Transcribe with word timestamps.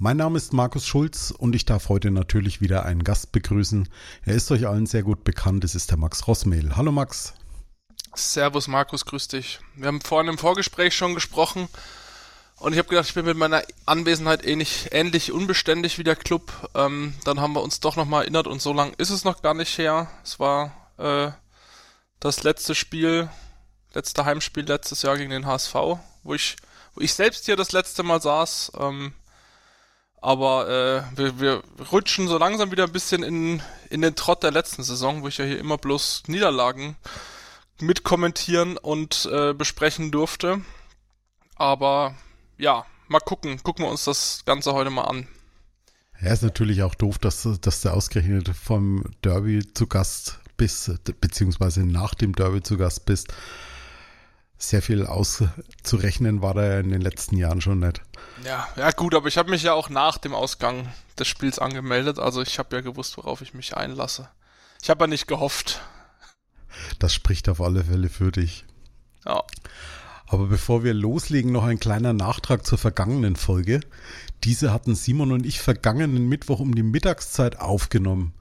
Mein 0.00 0.16
Name 0.16 0.36
ist 0.36 0.52
Markus 0.52 0.86
Schulz 0.86 1.34
und 1.36 1.56
ich 1.56 1.64
darf 1.64 1.88
heute 1.88 2.12
natürlich 2.12 2.60
wieder 2.60 2.84
einen 2.84 3.02
Gast 3.02 3.32
begrüßen. 3.32 3.88
Er 4.24 4.34
ist 4.36 4.48
euch 4.52 4.68
allen 4.68 4.86
sehr 4.86 5.02
gut 5.02 5.24
bekannt, 5.24 5.64
es 5.64 5.74
ist 5.74 5.90
der 5.90 5.98
Max 5.98 6.28
Rossmehl. 6.28 6.76
Hallo 6.76 6.92
Max. 6.92 7.34
Servus 8.14 8.68
Markus, 8.68 9.06
grüß 9.06 9.26
dich. 9.26 9.58
Wir 9.74 9.88
haben 9.88 10.00
vorhin 10.00 10.28
im 10.30 10.38
Vorgespräch 10.38 10.94
schon 10.94 11.16
gesprochen 11.16 11.68
und 12.60 12.74
ich 12.74 12.78
habe 12.78 12.88
gedacht, 12.88 13.08
ich 13.08 13.14
bin 13.14 13.24
mit 13.24 13.36
meiner 13.36 13.64
Anwesenheit 13.86 14.46
ähnlich, 14.46 14.86
eh 14.92 15.00
ähnlich 15.00 15.32
unbeständig 15.32 15.98
wie 15.98 16.04
der 16.04 16.14
Club. 16.14 16.70
Ähm, 16.76 17.14
dann 17.24 17.40
haben 17.40 17.54
wir 17.54 17.62
uns 17.64 17.80
doch 17.80 17.96
nochmal 17.96 18.22
erinnert 18.22 18.46
und 18.46 18.62
so 18.62 18.72
lang 18.72 18.94
ist 18.98 19.10
es 19.10 19.24
noch 19.24 19.42
gar 19.42 19.54
nicht 19.54 19.76
her. 19.78 20.08
Es 20.22 20.38
war 20.38 20.92
äh, 20.98 21.32
das 22.20 22.44
letzte 22.44 22.76
Spiel, 22.76 23.28
letzte 23.94 24.24
Heimspiel 24.24 24.64
letztes 24.64 25.02
Jahr 25.02 25.16
gegen 25.18 25.30
den 25.30 25.46
HSV, 25.46 25.74
wo 26.22 26.34
ich, 26.34 26.54
wo 26.94 27.00
ich 27.00 27.14
selbst 27.14 27.46
hier 27.46 27.56
das 27.56 27.72
letzte 27.72 28.04
Mal 28.04 28.22
saß. 28.22 28.70
Ähm, 28.78 29.12
aber 30.20 30.68
äh, 31.14 31.18
wir, 31.18 31.40
wir 31.40 31.62
rutschen 31.92 32.28
so 32.28 32.38
langsam 32.38 32.70
wieder 32.70 32.84
ein 32.84 32.92
bisschen 32.92 33.22
in, 33.22 33.62
in 33.90 34.02
den 34.02 34.14
Trott 34.14 34.42
der 34.42 34.50
letzten 34.50 34.82
Saison, 34.82 35.22
wo 35.22 35.28
ich 35.28 35.38
ja 35.38 35.44
hier 35.44 35.58
immer 35.58 35.78
bloß 35.78 36.24
Niederlagen 36.26 36.96
mitkommentieren 37.80 38.76
und 38.76 39.28
äh, 39.32 39.54
besprechen 39.54 40.10
durfte. 40.10 40.60
Aber 41.56 42.14
ja, 42.56 42.84
mal 43.06 43.20
gucken. 43.20 43.62
Gucken 43.62 43.84
wir 43.84 43.90
uns 43.90 44.04
das 44.04 44.42
Ganze 44.44 44.72
heute 44.72 44.90
mal 44.90 45.04
an. 45.04 45.28
Ja, 46.20 46.32
ist 46.32 46.42
natürlich 46.42 46.82
auch 46.82 46.96
doof, 46.96 47.18
dass, 47.18 47.48
dass 47.60 47.82
du 47.82 47.90
ausgerechnet 47.90 48.48
vom 48.48 49.04
Derby 49.22 49.62
zu 49.72 49.86
Gast 49.86 50.40
bist, 50.56 50.90
beziehungsweise 51.20 51.84
nach 51.84 52.14
dem 52.14 52.34
Derby 52.34 52.62
zu 52.62 52.76
Gast 52.76 53.06
bist 53.06 53.32
sehr 54.58 54.82
viel 54.82 55.06
auszurechnen 55.06 56.42
war 56.42 56.54
da 56.54 56.80
in 56.80 56.90
den 56.90 57.00
letzten 57.00 57.36
Jahren 57.36 57.60
schon 57.60 57.78
nicht. 57.78 58.02
Ja, 58.44 58.68
ja 58.76 58.90
gut, 58.90 59.14
aber 59.14 59.28
ich 59.28 59.38
habe 59.38 59.50
mich 59.50 59.62
ja 59.62 59.72
auch 59.72 59.88
nach 59.88 60.18
dem 60.18 60.34
Ausgang 60.34 60.92
des 61.18 61.28
Spiels 61.28 61.58
angemeldet, 61.58 62.18
also 62.18 62.42
ich 62.42 62.58
habe 62.58 62.76
ja 62.76 62.82
gewusst, 62.82 63.16
worauf 63.16 63.40
ich 63.40 63.54
mich 63.54 63.76
einlasse. 63.76 64.28
Ich 64.82 64.90
habe 64.90 65.04
ja 65.04 65.06
nicht 65.06 65.26
gehofft. 65.26 65.80
Das 66.98 67.14
spricht 67.14 67.48
auf 67.48 67.60
alle 67.60 67.84
Fälle 67.84 68.08
für 68.08 68.30
dich. 68.30 68.64
Ja. 69.24 69.44
Aber 70.26 70.46
bevor 70.46 70.84
wir 70.84 70.92
loslegen, 70.92 71.52
noch 71.52 71.64
ein 71.64 71.80
kleiner 71.80 72.12
Nachtrag 72.12 72.66
zur 72.66 72.78
vergangenen 72.78 73.36
Folge. 73.36 73.80
Diese 74.44 74.72
hatten 74.72 74.94
Simon 74.94 75.32
und 75.32 75.44
ich 75.44 75.60
vergangenen 75.60 76.28
Mittwoch 76.28 76.60
um 76.60 76.74
die 76.74 76.82
Mittagszeit 76.82 77.58
aufgenommen. 77.60 78.32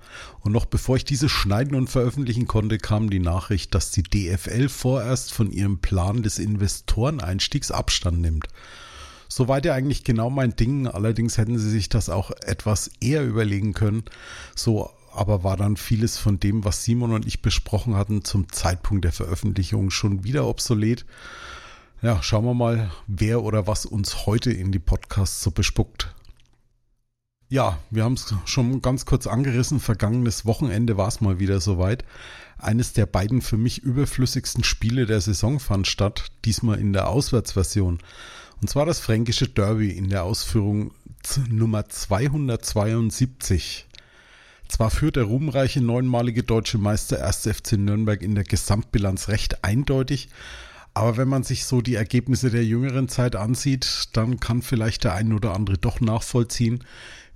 Und 0.41 0.51
noch 0.51 0.65
bevor 0.65 0.95
ich 0.95 1.05
diese 1.05 1.29
schneiden 1.29 1.75
und 1.75 1.89
veröffentlichen 1.89 2.47
konnte, 2.47 2.77
kam 2.77 3.09
die 3.09 3.19
Nachricht, 3.19 3.73
dass 3.73 3.91
die 3.91 4.03
DFL 4.03 4.69
vorerst 4.69 5.33
von 5.33 5.51
ihrem 5.51 5.79
Plan 5.79 6.23
des 6.23 6.39
Investoreneinstiegs 6.39 7.71
Abstand 7.71 8.21
nimmt. 8.21 8.47
Soweit 9.27 9.65
ja 9.65 9.73
eigentlich 9.73 10.03
genau 10.03 10.29
mein 10.29 10.55
Ding, 10.55 10.87
allerdings 10.87 11.37
hätten 11.37 11.59
sie 11.59 11.69
sich 11.69 11.89
das 11.89 12.09
auch 12.09 12.31
etwas 12.31 12.91
eher 13.01 13.25
überlegen 13.25 13.73
können. 13.73 14.03
So 14.55 14.91
aber 15.17 15.43
war 15.43 15.57
dann 15.57 15.77
vieles 15.77 16.17
von 16.17 16.39
dem, 16.39 16.63
was 16.63 16.83
Simon 16.83 17.11
und 17.11 17.25
ich 17.25 17.41
besprochen 17.41 17.95
hatten, 17.95 18.23
zum 18.23 18.51
Zeitpunkt 18.51 19.03
der 19.03 19.11
Veröffentlichung 19.11 19.89
schon 19.89 20.23
wieder 20.23 20.45
obsolet. 20.45 21.05
Ja, 22.03 22.21
schauen 22.21 22.45
wir 22.45 22.53
mal, 22.53 22.91
wer 23.07 23.41
oder 23.41 23.65
was 23.65 23.87
uns 23.87 24.27
heute 24.27 24.51
in 24.51 24.71
die 24.71 24.77
Podcasts 24.77 25.41
so 25.41 25.49
bespuckt. 25.49 26.13
Ja, 27.49 27.79
wir 27.89 28.03
haben 28.03 28.13
es 28.13 28.35
schon 28.45 28.83
ganz 28.83 29.07
kurz 29.07 29.25
angerissen. 29.25 29.79
Vergangenes 29.79 30.45
Wochenende 30.45 30.97
war 30.97 31.07
es 31.07 31.21
mal 31.21 31.39
wieder 31.39 31.59
soweit. 31.59 32.05
Eines 32.59 32.93
der 32.93 33.07
beiden 33.07 33.41
für 33.41 33.57
mich 33.57 33.79
überflüssigsten 33.79 34.63
Spiele 34.63 35.07
der 35.07 35.21
Saison 35.21 35.59
fand 35.59 35.87
statt, 35.87 36.25
diesmal 36.45 36.79
in 36.79 36.93
der 36.93 37.09
Auswärtsversion. 37.09 37.97
Und 38.61 38.69
zwar 38.69 38.85
das 38.85 38.99
fränkische 38.99 39.47
Derby 39.47 39.89
in 39.89 40.09
der 40.09 40.23
Ausführung 40.23 40.91
Nummer 41.49 41.89
272. 41.89 43.87
Zwar 44.67 44.91
führt 44.91 45.15
der 45.15 45.23
ruhmreiche 45.23 45.81
neunmalige 45.81 46.43
deutsche 46.43 46.77
Meister 46.77 47.25
1. 47.25 47.49
FC 47.53 47.73
Nürnberg 47.73 48.21
in 48.21 48.35
der 48.35 48.43
Gesamtbilanz 48.43 49.29
recht 49.29 49.63
eindeutig, 49.63 50.29
aber 50.97 51.17
wenn 51.17 51.27
man 51.27 51.43
sich 51.43 51.65
so 51.65 51.81
die 51.81 51.93
Ergebnisse 51.93 52.49
der 52.49 52.65
jüngeren 52.65 53.07
Zeit 53.07 53.35
ansieht, 53.35 54.09
dann 54.13 54.39
kann 54.39 54.63
vielleicht 54.63 55.03
der 55.03 55.13
ein 55.13 55.31
oder 55.31 55.53
andere 55.53 55.77
doch 55.77 55.99
nachvollziehen, 55.99 56.83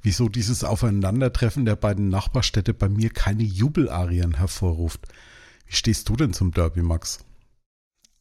wieso 0.02 0.30
dieses 0.30 0.64
Aufeinandertreffen 0.64 1.66
der 1.66 1.76
beiden 1.76 2.10
Nachbarstädte 2.10 2.74
bei 2.74 2.90
mir 2.90 3.12
keine 3.12 3.44
Jubelarien 3.44 4.36
hervorruft. 4.36 5.02
Wie 5.68 5.76
stehst 5.76 6.10
du 6.10 6.16
denn 6.16 6.34
zum 6.34 6.52
Derby, 6.52 6.82
Max? 6.82 7.20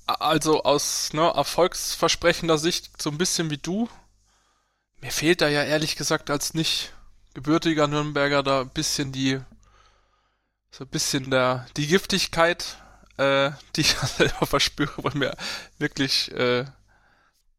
Also 0.06 0.62
aus 0.64 1.14
ne, 1.14 1.22
erfolgsversprechender 1.22 2.58
Sicht 2.58 3.00
so 3.00 3.10
ein 3.10 3.16
bisschen 3.16 3.48
wie 3.48 3.58
du. 3.58 3.88
Mir 5.00 5.10
fehlt 5.10 5.40
da 5.40 5.48
ja 5.48 5.62
ehrlich 5.62 5.96
gesagt 5.96 6.28
als 6.28 6.52
nicht 6.52 6.92
gebürtiger 7.32 7.86
Nürnberger 7.86 8.42
da 8.42 8.60
ein 8.60 8.70
bisschen 8.70 9.12
die 9.12 9.40
so 10.70 10.84
ein 10.84 10.88
bisschen 10.88 11.30
der 11.30 11.66
die 11.76 11.86
Giftigkeit 11.86 12.79
äh, 13.20 13.52
die 13.76 13.82
ich 13.82 13.94
selber 14.16 14.46
verspüre, 14.46 14.92
weil 14.96 15.14
mir 15.14 15.36
wirklich 15.78 16.32
äh, 16.32 16.64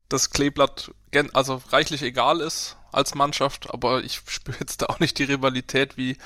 das 0.10 0.32
Kleeblatt 0.32 0.92
also 1.34 1.62
reichlich 1.70 2.02
egal 2.02 2.42
ist 2.42 2.78
als 2.92 3.16
Mannschaft, 3.16 3.74
aber 3.74 4.04
ich 4.04 4.22
spüre 4.28 4.58
jetzt 4.60 4.82
da 4.82 4.88
auch 4.88 5.00
nicht 5.00 5.18
die 5.20 5.24
Rivalität, 5.24 5.98
wie 5.98 6.18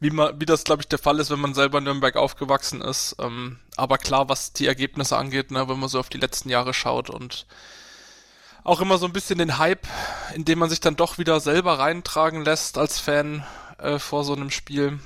wie 0.00 0.10
man, 0.10 0.40
wie 0.40 0.46
das 0.46 0.62
glaube 0.62 0.82
ich 0.82 0.88
der 0.88 1.00
Fall 1.00 1.18
ist, 1.18 1.30
wenn 1.30 1.40
man 1.40 1.54
selber 1.54 1.78
in 1.78 1.84
Nürnberg 1.84 2.14
aufgewachsen 2.14 2.80
ist. 2.82 3.16
Ähm, 3.18 3.58
aber 3.76 3.98
klar, 3.98 4.28
was 4.28 4.52
die 4.52 4.66
Ergebnisse 4.66 5.16
angeht, 5.16 5.50
ne, 5.50 5.68
wenn 5.68 5.80
man 5.80 5.88
so 5.88 5.98
auf 5.98 6.08
die 6.08 6.18
letzten 6.18 6.50
Jahre 6.50 6.72
schaut 6.72 7.10
und 7.10 7.46
auch 8.62 8.80
immer 8.80 8.98
so 8.98 9.06
ein 9.06 9.12
bisschen 9.12 9.38
den 9.38 9.58
Hype, 9.58 9.88
in 10.34 10.44
dem 10.44 10.60
man 10.60 10.70
sich 10.70 10.80
dann 10.80 10.94
doch 10.94 11.18
wieder 11.18 11.40
selber 11.40 11.80
reintragen 11.80 12.44
lässt 12.44 12.78
als 12.78 13.00
Fan 13.00 13.44
äh, 13.78 13.98
vor 13.98 14.22
so 14.22 14.34
einem 14.34 14.50
Spiel. 14.50 15.00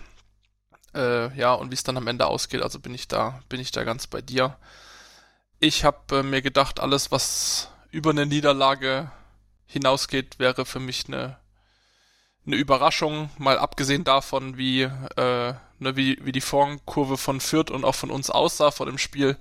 Äh, 0.94 1.34
ja, 1.36 1.54
und 1.54 1.70
wie 1.70 1.74
es 1.74 1.84
dann 1.84 1.96
am 1.96 2.06
Ende 2.06 2.26
ausgeht, 2.26 2.62
also 2.62 2.78
bin 2.78 2.94
ich 2.94 3.08
da, 3.08 3.40
bin 3.48 3.60
ich 3.60 3.70
da 3.70 3.84
ganz 3.84 4.06
bei 4.06 4.20
dir. 4.20 4.56
Ich 5.58 5.84
habe 5.84 6.18
äh, 6.18 6.22
mir 6.22 6.42
gedacht, 6.42 6.80
alles, 6.80 7.10
was 7.10 7.68
über 7.90 8.10
eine 8.10 8.26
Niederlage 8.26 9.10
hinausgeht, 9.66 10.38
wäre 10.38 10.66
für 10.66 10.80
mich 10.80 11.06
eine, 11.06 11.38
eine 12.46 12.56
Überraschung, 12.56 13.30
mal 13.38 13.58
abgesehen 13.58 14.04
davon, 14.04 14.58
wie, 14.58 14.82
äh, 14.82 15.54
ne, 15.78 15.96
wie, 15.96 16.18
wie 16.24 16.32
die 16.32 16.40
Formkurve 16.40 17.16
von 17.16 17.40
Fürth 17.40 17.70
und 17.70 17.84
auch 17.84 17.94
von 17.94 18.10
uns 18.10 18.28
aussah 18.30 18.70
vor 18.70 18.86
dem 18.86 18.98
Spiel. 18.98 19.38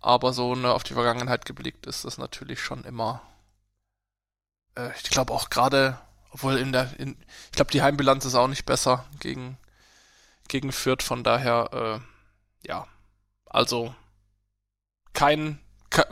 Aber 0.00 0.34
so 0.34 0.54
ne, 0.54 0.72
auf 0.72 0.84
die 0.84 0.94
Vergangenheit 0.94 1.46
geblickt 1.46 1.86
ist 1.86 2.04
das 2.04 2.18
natürlich 2.18 2.60
schon 2.60 2.84
immer. 2.84 3.22
Äh, 4.76 4.90
ich 5.02 5.10
glaube 5.10 5.32
auch 5.32 5.48
gerade, 5.48 5.98
obwohl 6.30 6.58
in 6.58 6.72
der, 6.72 6.90
in, 6.98 7.16
ich 7.46 7.52
glaube 7.52 7.70
die 7.70 7.82
Heimbilanz 7.82 8.24
ist 8.26 8.34
auch 8.34 8.48
nicht 8.48 8.66
besser 8.66 9.06
gegen 9.20 9.56
gegen 10.48 10.72
Fürth. 10.72 11.02
Von 11.02 11.24
daher, 11.24 12.02
äh, 12.62 12.66
ja, 12.68 12.86
also 13.46 13.94
kein, 15.12 15.58
ke 15.90 16.06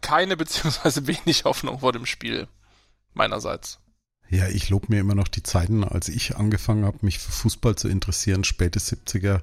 keine 0.00 0.36
beziehungsweise 0.38 1.06
wenig 1.06 1.44
Hoffnung 1.44 1.80
vor 1.80 1.92
dem 1.92 2.06
Spiel 2.06 2.48
meinerseits. 3.14 3.78
Ja, 4.28 4.48
ich 4.48 4.70
lobe 4.70 4.86
mir 4.88 5.00
immer 5.00 5.14
noch 5.14 5.28
die 5.28 5.42
Zeiten, 5.42 5.84
als 5.84 6.08
ich 6.08 6.36
angefangen 6.36 6.84
habe, 6.84 6.98
mich 7.02 7.18
für 7.18 7.30
Fußball 7.30 7.76
zu 7.76 7.88
interessieren, 7.88 8.42
späte 8.42 8.80
70er 8.80 9.42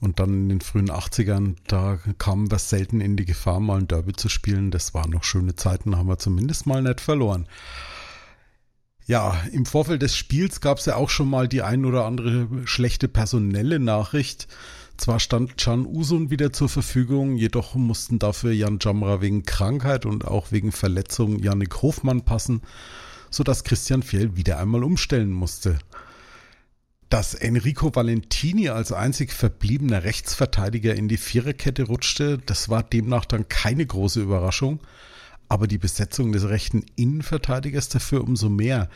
und 0.00 0.20
dann 0.20 0.42
in 0.42 0.48
den 0.48 0.60
frühen 0.60 0.90
80ern, 0.90 1.56
da 1.66 1.98
kamen 2.18 2.50
wir 2.50 2.58
selten 2.58 3.00
in 3.00 3.16
die 3.16 3.24
Gefahr, 3.24 3.58
mal 3.58 3.78
ein 3.78 3.88
Derby 3.88 4.12
zu 4.12 4.28
spielen. 4.28 4.70
Das 4.70 4.94
waren 4.94 5.10
noch 5.10 5.24
schöne 5.24 5.56
Zeiten, 5.56 5.96
haben 5.96 6.08
wir 6.08 6.18
zumindest 6.18 6.66
mal 6.66 6.82
nicht 6.82 7.00
verloren. 7.00 7.48
Ja, 9.08 9.42
im 9.52 9.64
Vorfeld 9.64 10.02
des 10.02 10.14
Spiels 10.14 10.60
gab 10.60 10.76
es 10.76 10.84
ja 10.84 10.96
auch 10.96 11.08
schon 11.08 11.30
mal 11.30 11.48
die 11.48 11.62
ein 11.62 11.86
oder 11.86 12.04
andere 12.04 12.46
schlechte 12.66 13.08
personelle 13.08 13.78
Nachricht. 13.78 14.48
Zwar 14.98 15.18
stand 15.18 15.56
Can 15.56 15.86
Usun 15.86 16.28
wieder 16.28 16.52
zur 16.52 16.68
Verfügung, 16.68 17.34
jedoch 17.36 17.74
mussten 17.74 18.18
dafür 18.18 18.52
Jan 18.52 18.78
Jamra 18.82 19.22
wegen 19.22 19.44
Krankheit 19.44 20.04
und 20.04 20.26
auch 20.26 20.52
wegen 20.52 20.72
Verletzung 20.72 21.38
Yannick 21.38 21.80
Hofmann 21.80 22.26
passen, 22.26 22.60
sodass 23.30 23.64
Christian 23.64 24.02
Fjell 24.02 24.36
wieder 24.36 24.58
einmal 24.58 24.84
umstellen 24.84 25.32
musste. 25.32 25.78
Dass 27.08 27.32
Enrico 27.32 27.94
Valentini 27.94 28.68
als 28.68 28.92
einzig 28.92 29.32
verbliebener 29.32 30.04
Rechtsverteidiger 30.04 30.94
in 30.94 31.08
die 31.08 31.16
Viererkette 31.16 31.84
rutschte, 31.84 32.36
das 32.44 32.68
war 32.68 32.82
demnach 32.82 33.24
dann 33.24 33.48
keine 33.48 33.86
große 33.86 34.20
Überraschung 34.20 34.80
aber 35.48 35.66
die 35.66 35.78
Besetzung 35.78 36.32
des 36.32 36.48
rechten 36.48 36.84
Innenverteidigers 36.96 37.88
dafür 37.88 38.22
umso 38.22 38.48
mehr. 38.48 38.88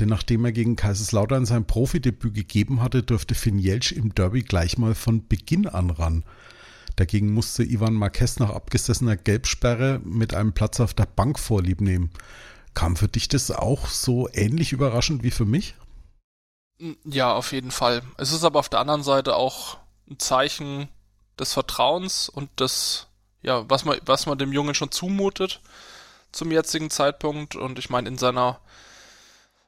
Denn 0.00 0.08
nachdem 0.08 0.44
er 0.44 0.52
gegen 0.52 0.76
Kaiserslautern 0.76 1.46
sein 1.46 1.66
Profidebüt 1.66 2.34
gegeben 2.34 2.82
hatte, 2.82 3.02
durfte 3.02 3.34
Finn 3.34 3.58
Jelsch 3.58 3.92
im 3.92 4.14
Derby 4.14 4.42
gleich 4.42 4.76
mal 4.76 4.94
von 4.94 5.26
Beginn 5.28 5.66
an 5.68 5.90
ran. 5.90 6.24
Dagegen 6.96 7.32
musste 7.32 7.64
Ivan 7.64 7.94
Marquez 7.94 8.38
nach 8.38 8.50
abgesessener 8.50 9.16
Gelbsperre 9.16 10.00
mit 10.04 10.34
einem 10.34 10.52
Platz 10.52 10.80
auf 10.80 10.94
der 10.94 11.06
Bank 11.06 11.38
vorlieb 11.38 11.80
nehmen. 11.80 12.10
Kam 12.74 12.96
für 12.96 13.08
dich 13.08 13.28
das 13.28 13.50
auch 13.50 13.88
so 13.88 14.28
ähnlich 14.32 14.72
überraschend 14.72 15.22
wie 15.22 15.30
für 15.30 15.44
mich? 15.44 15.74
Ja, 17.04 17.32
auf 17.32 17.52
jeden 17.52 17.70
Fall. 17.70 18.02
Es 18.16 18.32
ist 18.32 18.44
aber 18.44 18.58
auf 18.58 18.68
der 18.68 18.80
anderen 18.80 19.02
Seite 19.02 19.36
auch 19.36 19.78
ein 20.10 20.18
Zeichen 20.18 20.88
des 21.38 21.52
Vertrauens 21.52 22.28
und 22.28 22.60
des, 22.60 23.06
ja, 23.44 23.68
was 23.68 23.84
man, 23.84 24.00
was 24.06 24.26
man 24.26 24.38
dem 24.38 24.52
Jungen 24.52 24.74
schon 24.74 24.90
zumutet 24.90 25.60
zum 26.32 26.50
jetzigen 26.50 26.90
Zeitpunkt. 26.90 27.54
Und 27.54 27.78
ich 27.78 27.90
meine, 27.90 28.08
in 28.08 28.18
seiner 28.18 28.58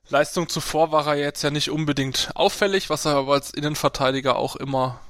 Leistung 0.09 0.49
zuvor 0.49 0.93
war 0.93 1.07
er 1.07 1.17
jetzt 1.17 1.43
ja 1.43 1.51
nicht 1.51 1.71
unbedingt 1.71 2.31
auffällig, 2.35 2.91
was 2.91 3.05
er 3.05 3.17
aber 3.17 3.35
als 3.35 3.51
Innenverteidiger 3.51 4.37
auch 4.37 4.57
immer, 4.57 5.01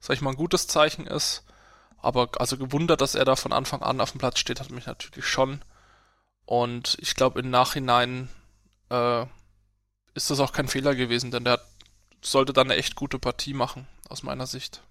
sag 0.00 0.16
ich 0.16 0.22
mal, 0.22 0.30
ein 0.30 0.36
gutes 0.36 0.66
Zeichen 0.66 1.06
ist. 1.06 1.44
Aber 1.98 2.30
also 2.38 2.56
gewundert, 2.56 3.00
dass 3.00 3.14
er 3.14 3.24
da 3.24 3.36
von 3.36 3.52
Anfang 3.52 3.82
an 3.82 4.00
auf 4.00 4.12
dem 4.12 4.18
Platz 4.18 4.38
steht, 4.38 4.60
hat 4.60 4.70
mich 4.70 4.86
natürlich 4.86 5.26
schon. 5.26 5.62
Und 6.46 6.96
ich 7.00 7.14
glaube, 7.14 7.40
im 7.40 7.50
Nachhinein 7.50 8.28
äh, 8.90 9.26
ist 10.14 10.30
das 10.30 10.40
auch 10.40 10.52
kein 10.52 10.68
Fehler 10.68 10.94
gewesen, 10.94 11.30
denn 11.30 11.44
der 11.44 11.60
sollte 12.22 12.52
dann 12.54 12.70
eine 12.70 12.78
echt 12.78 12.96
gute 12.96 13.18
Partie 13.18 13.54
machen, 13.54 13.86
aus 14.08 14.22
meiner 14.22 14.46
Sicht. 14.46 14.82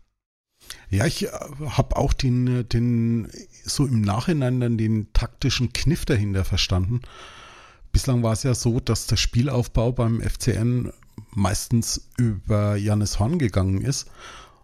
Ja, 0.90 1.06
ich 1.06 1.26
äh, 1.26 1.30
habe 1.70 1.96
auch 1.96 2.14
den, 2.14 2.48
äh, 2.48 2.64
den, 2.64 3.30
so 3.64 3.86
im 3.86 4.02
Nachhinein 4.02 4.60
dann 4.60 4.78
den 4.78 5.12
taktischen 5.14 5.74
Kniff 5.74 6.06
dahinter 6.06 6.46
verstanden. 6.46 7.02
Bislang 7.92 8.24
war 8.24 8.34
es 8.34 8.44
ja 8.44 8.54
so, 8.54 8.80
dass 8.80 9.08
der 9.08 9.18
Spielaufbau 9.18 9.92
beim 9.92 10.22
FCN 10.22 10.92
meistens 11.32 12.10
über 12.18 12.76
Janis 12.76 13.20
Horn 13.20 13.40
gegangen 13.40 13.82
ist. 13.82 14.08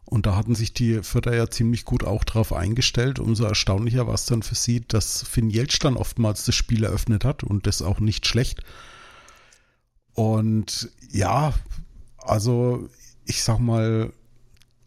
Und 0.06 0.26
da 0.26 0.36
hatten 0.36 0.56
sich 0.56 0.74
die 0.74 1.04
Förder 1.04 1.36
ja 1.36 1.50
ziemlich 1.52 1.86
gut 1.86 2.04
auch 2.04 2.24
drauf 2.24 2.52
eingestellt. 2.52 3.20
Umso 3.20 3.44
erstaunlicher 3.44 4.08
war 4.08 4.16
es 4.16 4.26
dann 4.26 4.42
für 4.42 4.56
sie, 4.56 4.82
dass 4.82 5.22
Finn 5.22 5.52
Jeltsch 5.52 5.78
dann 5.80 5.98
oftmals 5.98 6.46
das 6.46 6.56
Spiel 6.56 6.84
eröffnet 6.84 7.24
hat 7.24 7.44
und 7.44 7.68
das 7.68 7.84
auch 7.84 8.00
nicht 8.00 8.26
schlecht. 8.26 8.64
Und 10.14 10.90
ja, 11.12 11.54
also 12.18 12.90
ich 13.26 13.44
sag 13.44 13.60
mal, 13.60 14.12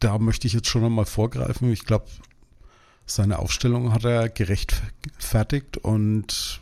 da 0.03 0.19
möchte 0.19 0.47
ich 0.47 0.53
jetzt 0.53 0.69
schon 0.69 0.83
nochmal 0.83 1.07
vorgreifen. 1.07 1.73
Ich 1.73 1.85
glaube, 1.85 2.07
seine 3.07 3.39
Aufstellung 3.39 3.93
hat 3.93 4.05
er 4.05 4.29
gerechtfertigt 4.29 5.77
und 5.79 6.61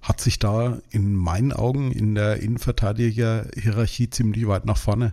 hat 0.00 0.20
sich 0.20 0.38
da 0.38 0.78
in 0.90 1.14
meinen 1.14 1.52
Augen 1.52 1.92
in 1.92 2.14
der 2.14 2.40
Innenverteidiger-Hierarchie 2.40 4.10
ziemlich 4.10 4.46
weit 4.46 4.64
nach 4.64 4.78
vorne 4.78 5.12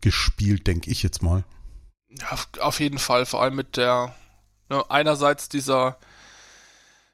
gespielt, 0.00 0.66
denke 0.66 0.90
ich 0.90 1.02
jetzt 1.02 1.22
mal. 1.22 1.44
Ja, 2.08 2.38
auf 2.60 2.80
jeden 2.80 2.98
Fall, 2.98 3.26
vor 3.26 3.42
allem 3.42 3.56
mit 3.56 3.76
der 3.76 4.14
ne, 4.68 4.82
einerseits 4.90 5.48
dieser 5.48 5.98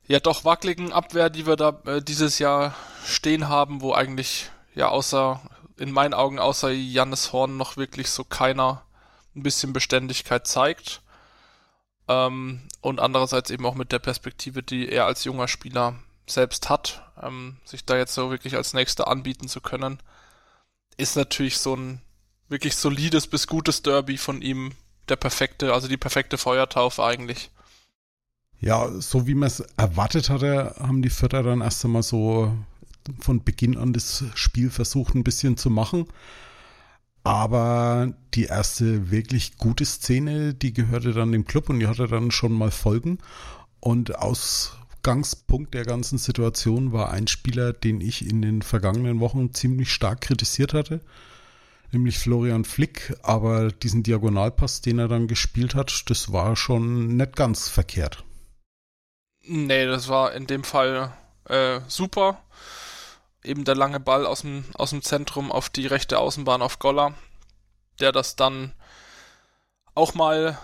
ja 0.06 0.20
doch 0.20 0.44
wackeligen 0.44 0.92
Abwehr, 0.92 1.30
die 1.30 1.46
wir 1.46 1.56
da 1.56 1.80
äh, 1.86 2.02
dieses 2.02 2.38
Jahr 2.38 2.74
stehen 3.04 3.48
haben, 3.48 3.80
wo 3.80 3.92
eigentlich 3.92 4.50
ja 4.74 4.88
außer 4.88 5.40
in 5.76 5.90
meinen 5.90 6.14
Augen 6.14 6.38
außer 6.38 6.70
Jannis 6.70 7.32
Horn 7.32 7.56
noch 7.56 7.76
wirklich 7.76 8.10
so 8.10 8.22
keiner 8.22 8.82
ein 9.34 9.42
bisschen 9.42 9.72
Beständigkeit 9.72 10.46
zeigt. 10.46 11.02
Ähm, 12.08 12.60
und 12.80 13.00
andererseits 13.00 13.50
eben 13.50 13.66
auch 13.66 13.74
mit 13.74 13.92
der 13.92 13.98
Perspektive, 13.98 14.62
die 14.62 14.88
er 14.88 15.06
als 15.06 15.24
junger 15.24 15.48
Spieler 15.48 15.96
selbst 16.26 16.68
hat, 16.68 17.02
ähm, 17.22 17.56
sich 17.64 17.84
da 17.84 17.96
jetzt 17.96 18.14
so 18.14 18.30
wirklich 18.30 18.56
als 18.56 18.74
Nächster 18.74 19.08
anbieten 19.08 19.48
zu 19.48 19.60
können, 19.60 19.98
ist 20.96 21.16
natürlich 21.16 21.58
so 21.58 21.74
ein 21.74 22.00
wirklich 22.48 22.76
solides 22.76 23.26
bis 23.26 23.46
gutes 23.46 23.82
Derby 23.82 24.18
von 24.18 24.42
ihm 24.42 24.72
der 25.08 25.16
perfekte, 25.16 25.72
also 25.72 25.88
die 25.88 25.96
perfekte 25.96 26.38
Feuertaufe 26.38 27.02
eigentlich. 27.02 27.50
Ja, 28.60 28.88
so 29.00 29.26
wie 29.26 29.34
man 29.34 29.48
es 29.48 29.60
erwartet 29.76 30.30
hatte, 30.30 30.74
haben 30.78 31.02
die 31.02 31.10
Vierter 31.10 31.42
dann 31.42 31.60
erst 31.60 31.84
einmal 31.84 32.02
so 32.02 32.56
von 33.20 33.44
Beginn 33.44 33.76
an 33.76 33.92
das 33.92 34.24
Spiel 34.34 34.70
versucht 34.70 35.14
ein 35.14 35.24
bisschen 35.24 35.56
zu 35.56 35.68
machen. 35.68 36.06
Aber 37.24 38.14
die 38.34 38.44
erste 38.44 39.10
wirklich 39.10 39.56
gute 39.56 39.84
Szene, 39.84 40.54
die 40.54 40.72
gehörte 40.72 41.12
dann 41.12 41.32
dem 41.32 41.46
Club 41.46 41.68
und 41.70 41.80
die 41.80 41.86
hatte 41.86 42.06
dann 42.06 42.30
schon 42.30 42.52
mal 42.52 42.70
Folgen. 42.70 43.18
Und 43.80 44.16
Ausgangspunkt 44.16 45.74
der 45.74 45.84
ganzen 45.84 46.18
Situation 46.18 46.92
war 46.92 47.10
ein 47.10 47.26
Spieler, 47.26 47.72
den 47.72 48.00
ich 48.00 48.28
in 48.28 48.42
den 48.42 48.62
vergangenen 48.62 49.20
Wochen 49.20 49.52
ziemlich 49.52 49.92
stark 49.92 50.20
kritisiert 50.20 50.74
hatte 50.74 51.00
nämlich 51.94 52.18
Florian 52.18 52.64
Flick, 52.64 53.16
aber 53.22 53.68
diesen 53.68 54.02
Diagonalpass, 54.02 54.82
den 54.82 54.98
er 54.98 55.08
dann 55.08 55.28
gespielt 55.28 55.74
hat, 55.74 56.10
das 56.10 56.32
war 56.32 56.56
schon 56.56 57.16
nicht 57.16 57.36
ganz 57.36 57.68
verkehrt. 57.68 58.24
Nee, 59.46 59.86
das 59.86 60.08
war 60.08 60.34
in 60.34 60.46
dem 60.46 60.64
Fall 60.64 61.12
äh, 61.48 61.80
super. 61.88 62.42
Eben 63.44 63.64
der 63.64 63.74
lange 63.74 64.00
Ball 64.00 64.26
aus 64.26 64.40
dem, 64.40 64.64
aus 64.74 64.90
dem 64.90 65.02
Zentrum 65.02 65.52
auf 65.52 65.68
die 65.68 65.86
rechte 65.86 66.18
Außenbahn 66.18 66.62
auf 66.62 66.78
Goller, 66.78 67.14
der 68.00 68.10
das 68.10 68.36
dann 68.36 68.72
auch 69.94 70.14
mal 70.14 70.58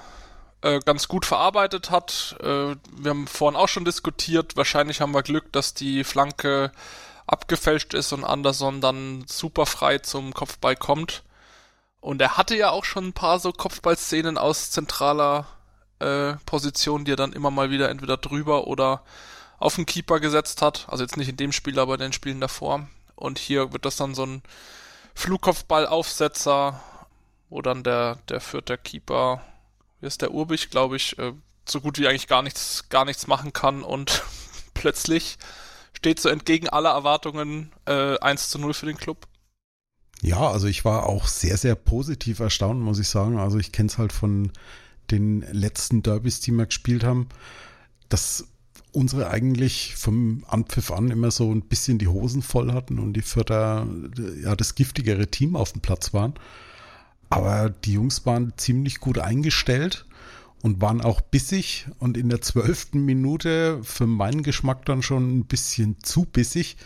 äh, 0.62 0.80
ganz 0.80 1.08
gut 1.08 1.26
verarbeitet 1.26 1.90
hat. 1.90 2.36
Äh, 2.40 2.76
wir 2.90 3.10
haben 3.10 3.26
vorhin 3.26 3.58
auch 3.58 3.68
schon 3.68 3.84
diskutiert, 3.84 4.56
wahrscheinlich 4.56 5.00
haben 5.00 5.14
wir 5.14 5.22
Glück, 5.22 5.52
dass 5.52 5.74
die 5.74 6.04
Flanke 6.04 6.72
abgefälscht 7.26 7.94
ist 7.94 8.12
und 8.12 8.24
Anderson 8.24 8.80
dann 8.80 9.24
super 9.28 9.66
frei 9.66 9.98
zum 9.98 10.34
Kopfball 10.34 10.76
kommt. 10.76 11.22
Und 12.00 12.20
er 12.20 12.36
hatte 12.36 12.56
ja 12.56 12.70
auch 12.70 12.84
schon 12.84 13.08
ein 13.08 13.12
paar 13.12 13.38
so 13.38 13.52
Kopfballszenen 13.52 14.38
aus 14.38 14.70
zentraler 14.70 15.46
äh, 16.00 16.34
Position, 16.46 17.04
die 17.04 17.12
er 17.12 17.16
dann 17.16 17.32
immer 17.32 17.50
mal 17.50 17.70
wieder 17.70 17.88
entweder 17.88 18.16
drüber 18.16 18.66
oder 18.66 19.02
auf 19.60 19.76
den 19.76 19.86
Keeper 19.86 20.18
gesetzt 20.18 20.62
hat. 20.62 20.86
Also 20.88 21.04
jetzt 21.04 21.16
nicht 21.16 21.28
in 21.28 21.36
dem 21.36 21.52
Spiel, 21.52 21.78
aber 21.78 21.94
in 21.94 22.00
den 22.00 22.12
Spielen 22.12 22.40
davor. 22.40 22.88
Und 23.14 23.38
hier 23.38 23.72
wird 23.72 23.84
das 23.84 23.96
dann 23.96 24.14
so 24.14 24.24
ein 24.24 24.42
Flugkopfball-Aufsetzer, 25.14 26.80
wo 27.50 27.62
dann 27.62 27.84
der, 27.84 28.16
der 28.28 28.40
vierte 28.40 28.78
Keeper, 28.78 29.42
wie 30.00 30.06
ist 30.06 30.22
der 30.22 30.32
Urbich, 30.32 30.70
glaube 30.70 30.96
ich, 30.96 31.18
äh, 31.18 31.34
so 31.68 31.80
gut 31.80 31.98
wie 31.98 32.08
eigentlich 32.08 32.26
gar 32.26 32.42
nichts, 32.42 32.88
gar 32.88 33.04
nichts 33.04 33.26
machen 33.26 33.52
kann 33.52 33.82
und 33.82 34.22
plötzlich 34.74 35.38
steht 35.92 36.20
so 36.20 36.30
entgegen 36.30 36.68
aller 36.68 36.90
Erwartungen 36.90 37.70
äh, 37.84 38.18
1 38.18 38.48
zu 38.48 38.58
0 38.58 38.72
für 38.72 38.86
den 38.86 38.96
Club. 38.96 39.26
Ja, 40.22 40.50
also 40.50 40.66
ich 40.66 40.84
war 40.84 41.06
auch 41.06 41.26
sehr, 41.26 41.58
sehr 41.58 41.74
positiv 41.74 42.40
erstaunt, 42.40 42.80
muss 42.80 42.98
ich 42.98 43.08
sagen. 43.08 43.38
Also 43.38 43.58
ich 43.58 43.72
kenne 43.72 43.88
es 43.88 43.98
halt 43.98 44.12
von 44.12 44.52
den 45.10 45.40
letzten 45.52 46.02
Derbys, 46.02 46.40
die 46.40 46.52
wir 46.52 46.66
gespielt 46.66 47.04
haben, 47.04 47.28
dass 48.08 48.46
unsere 48.92 49.30
eigentlich 49.30 49.94
vom 49.96 50.44
Anpfiff 50.48 50.90
an 50.90 51.10
immer 51.10 51.30
so 51.30 51.52
ein 51.52 51.62
bisschen 51.62 51.98
die 51.98 52.08
Hosen 52.08 52.42
voll 52.42 52.72
hatten 52.72 52.98
und 52.98 53.14
die 53.14 53.22
Vierter 53.22 53.86
ja 54.42 54.56
das 54.56 54.74
giftigere 54.74 55.28
Team 55.28 55.56
auf 55.56 55.72
dem 55.72 55.80
Platz 55.80 56.12
waren. 56.12 56.34
Aber 57.28 57.70
die 57.70 57.92
Jungs 57.92 58.26
waren 58.26 58.52
ziemlich 58.56 58.98
gut 58.98 59.18
eingestellt 59.18 60.06
und 60.62 60.80
waren 60.80 61.00
auch 61.00 61.20
bissig 61.20 61.86
und 61.98 62.16
in 62.16 62.28
der 62.28 62.40
zwölften 62.40 63.04
Minute 63.04 63.80
für 63.82 64.06
meinen 64.06 64.42
Geschmack 64.42 64.84
dann 64.84 65.02
schon 65.02 65.38
ein 65.38 65.44
bisschen 65.46 65.96
zu 66.02 66.24
bissig, 66.24 66.76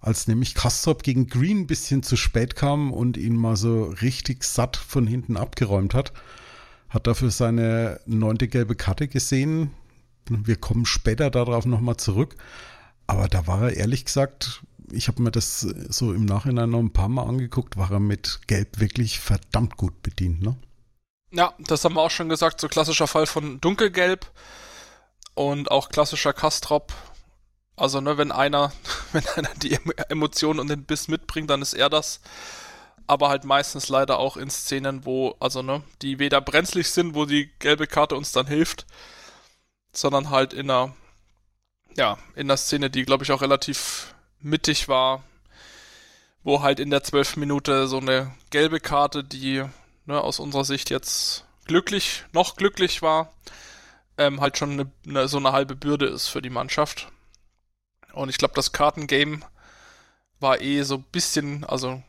als 0.00 0.26
nämlich 0.26 0.54
Kastrop 0.54 1.02
gegen 1.02 1.26
Green 1.26 1.60
ein 1.60 1.66
bisschen 1.66 2.02
zu 2.02 2.16
spät 2.16 2.56
kam 2.56 2.92
und 2.92 3.16
ihn 3.16 3.36
mal 3.36 3.56
so 3.56 3.84
richtig 3.84 4.44
satt 4.44 4.76
von 4.76 5.06
hinten 5.06 5.36
abgeräumt 5.36 5.94
hat. 5.94 6.12
Hat 6.88 7.06
dafür 7.06 7.30
seine 7.30 8.00
neunte 8.06 8.48
gelbe 8.48 8.74
Karte 8.74 9.08
gesehen. 9.08 9.70
Wir 10.30 10.56
kommen 10.56 10.86
später 10.86 11.30
darauf 11.30 11.64
nochmal 11.66 11.96
zurück. 11.96 12.36
Aber 13.06 13.28
da 13.28 13.46
war 13.46 13.62
er 13.62 13.76
ehrlich 13.76 14.04
gesagt, 14.04 14.62
ich 14.92 15.08
habe 15.08 15.22
mir 15.22 15.30
das 15.30 15.60
so 15.60 16.12
im 16.12 16.24
Nachhinein 16.24 16.70
noch 16.70 16.78
ein 16.78 16.92
paar 16.92 17.08
Mal 17.08 17.24
angeguckt, 17.24 17.76
war 17.76 17.90
er 17.90 18.00
mit 18.00 18.40
Gelb 18.46 18.80
wirklich 18.80 19.18
verdammt 19.20 19.76
gut 19.76 20.02
bedient, 20.02 20.42
ne? 20.42 20.56
Ja, 21.30 21.52
das 21.58 21.84
haben 21.84 21.94
wir 21.94 22.02
auch 22.02 22.10
schon 22.10 22.30
gesagt, 22.30 22.60
so 22.60 22.68
klassischer 22.68 23.06
Fall 23.06 23.26
von 23.26 23.60
Dunkelgelb 23.60 24.30
und 25.34 25.70
auch 25.70 25.90
klassischer 25.90 26.32
Kastrop. 26.32 26.92
Also, 27.76 28.00
ne, 28.00 28.18
wenn 28.18 28.32
einer, 28.32 28.72
wenn 29.12 29.26
einer 29.36 29.54
die 29.56 29.78
Emotionen 30.08 30.60
und 30.60 30.68
den 30.68 30.84
Biss 30.84 31.08
mitbringt, 31.08 31.50
dann 31.50 31.62
ist 31.62 31.74
er 31.74 31.90
das. 31.90 32.20
Aber 33.06 33.28
halt 33.28 33.44
meistens 33.44 33.88
leider 33.88 34.18
auch 34.18 34.36
in 34.36 34.50
Szenen, 34.50 35.04
wo, 35.04 35.36
also, 35.40 35.62
ne, 35.62 35.82
die 36.02 36.18
weder 36.18 36.40
brenzlig 36.40 36.90
sind, 36.90 37.14
wo 37.14 37.24
die 37.24 37.50
gelbe 37.58 37.86
Karte 37.86 38.16
uns 38.16 38.32
dann 38.32 38.46
hilft, 38.46 38.86
sondern 39.92 40.30
halt 40.30 40.52
in 40.52 40.70
einer, 40.70 40.94
ja, 41.96 42.18
in 42.34 42.46
einer 42.46 42.56
Szene, 42.56 42.90
die, 42.90 43.04
glaube 43.04 43.24
ich, 43.24 43.32
auch 43.32 43.42
relativ 43.42 44.14
mittig 44.40 44.88
war, 44.88 45.24
wo 46.42 46.62
halt 46.62 46.80
in 46.80 46.90
der 46.90 47.02
zwölften 47.02 47.40
Minute 47.40 47.88
so 47.88 47.98
eine 47.98 48.34
gelbe 48.50 48.80
Karte, 48.80 49.24
die 49.24 49.64
ne, 50.06 50.20
aus 50.20 50.38
unserer 50.38 50.64
Sicht 50.64 50.90
jetzt 50.90 51.44
glücklich, 51.66 52.24
noch 52.32 52.56
glücklich 52.56 53.02
war, 53.02 53.32
ähm, 54.16 54.40
halt 54.40 54.58
schon 54.58 54.72
eine, 54.72 54.90
eine, 55.06 55.28
so 55.28 55.38
eine 55.38 55.52
halbe 55.52 55.76
Bürde 55.76 56.06
ist 56.06 56.28
für 56.28 56.42
die 56.42 56.50
Mannschaft. 56.50 57.08
Und 58.12 58.28
ich 58.28 58.38
glaube, 58.38 58.54
das 58.54 58.72
Kartengame 58.72 59.40
war 60.40 60.60
eh 60.60 60.82
so 60.82 60.96
ein 60.96 61.04
bisschen, 61.12 61.64
also 61.64 62.02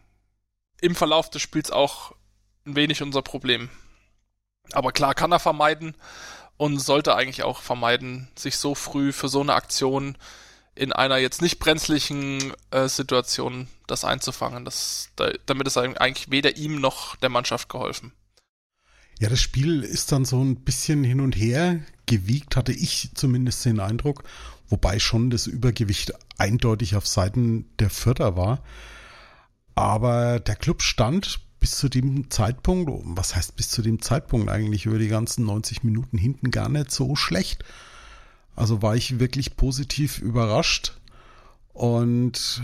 im 0.82 0.96
Verlauf 0.96 1.30
des 1.30 1.42
Spiels 1.42 1.72
auch 1.72 2.14
ein 2.66 2.76
wenig 2.76 3.02
unser 3.02 3.22
Problem. 3.22 3.70
Aber 4.72 4.92
klar 4.92 5.14
kann 5.14 5.32
er 5.32 5.40
vermeiden 5.40 5.96
und 6.60 6.78
sollte 6.78 7.16
eigentlich 7.16 7.44
auch 7.44 7.62
vermeiden, 7.62 8.28
sich 8.36 8.58
so 8.58 8.76
früh 8.76 9.14
für 9.14 9.30
so 9.30 9.40
eine 9.40 9.54
Aktion 9.54 10.18
in 10.76 10.92
einer 10.92 11.16
jetzt 11.16 11.42
nicht 11.42 11.58
brenzlichen 11.58 12.54
äh, 12.72 12.90
Situation 12.90 13.70
das 13.88 14.04
einzufangen. 14.04 14.66
Das, 14.66 15.10
da, 15.16 15.32
damit 15.46 15.68
ist 15.68 15.78
eigentlich 15.78 16.32
weder 16.32 16.58
ihm 16.58 16.82
noch 16.82 17.16
der 17.16 17.30
Mannschaft 17.30 17.70
geholfen. 17.70 18.12
Ja, 19.20 19.30
das 19.30 19.40
Spiel 19.40 19.84
ist 19.84 20.12
dann 20.12 20.26
so 20.26 20.44
ein 20.44 20.58
bisschen 20.58 21.06
hin 21.06 21.22
und 21.22 21.38
her 21.38 21.80
gewiegt, 22.08 22.58
hatte 22.58 22.74
ich 22.74 23.12
zumindest 23.14 23.64
den 23.64 23.80
Eindruck, 23.80 24.26
wobei 24.68 25.00
schon 25.00 25.30
das 25.30 25.48
Übergewicht 25.48 26.12
eindeutig 26.38 26.98
auf 26.98 27.08
Seiten 27.08 27.70
der 27.80 27.90
Vierter 27.90 28.36
war. 28.36 28.64
Aber 29.76 30.42
der 30.42 30.58
Club 30.58 30.82
stand 30.82 31.40
bis 31.60 31.78
zu 31.78 31.90
dem 31.90 32.30
Zeitpunkt, 32.30 32.92
was 33.18 33.36
heißt 33.36 33.56
bis 33.56 33.70
zu 33.70 33.82
dem 33.82 34.02
Zeitpunkt 34.02 34.50
eigentlich 34.50 34.86
über 34.86 35.00
die 35.00 35.08
ganzen 35.08 35.46
90 35.46 35.84
Minuten 35.84 36.18
hinten 36.18 36.52
gar 36.52 36.70
nicht 36.70 36.92
so 36.92 37.16
schlecht. 37.16 37.64
Also 38.56 38.82
war 38.82 38.96
ich 38.96 39.20
wirklich 39.20 39.56
positiv 39.58 40.20
überrascht. 40.20 41.00
Und 41.74 42.64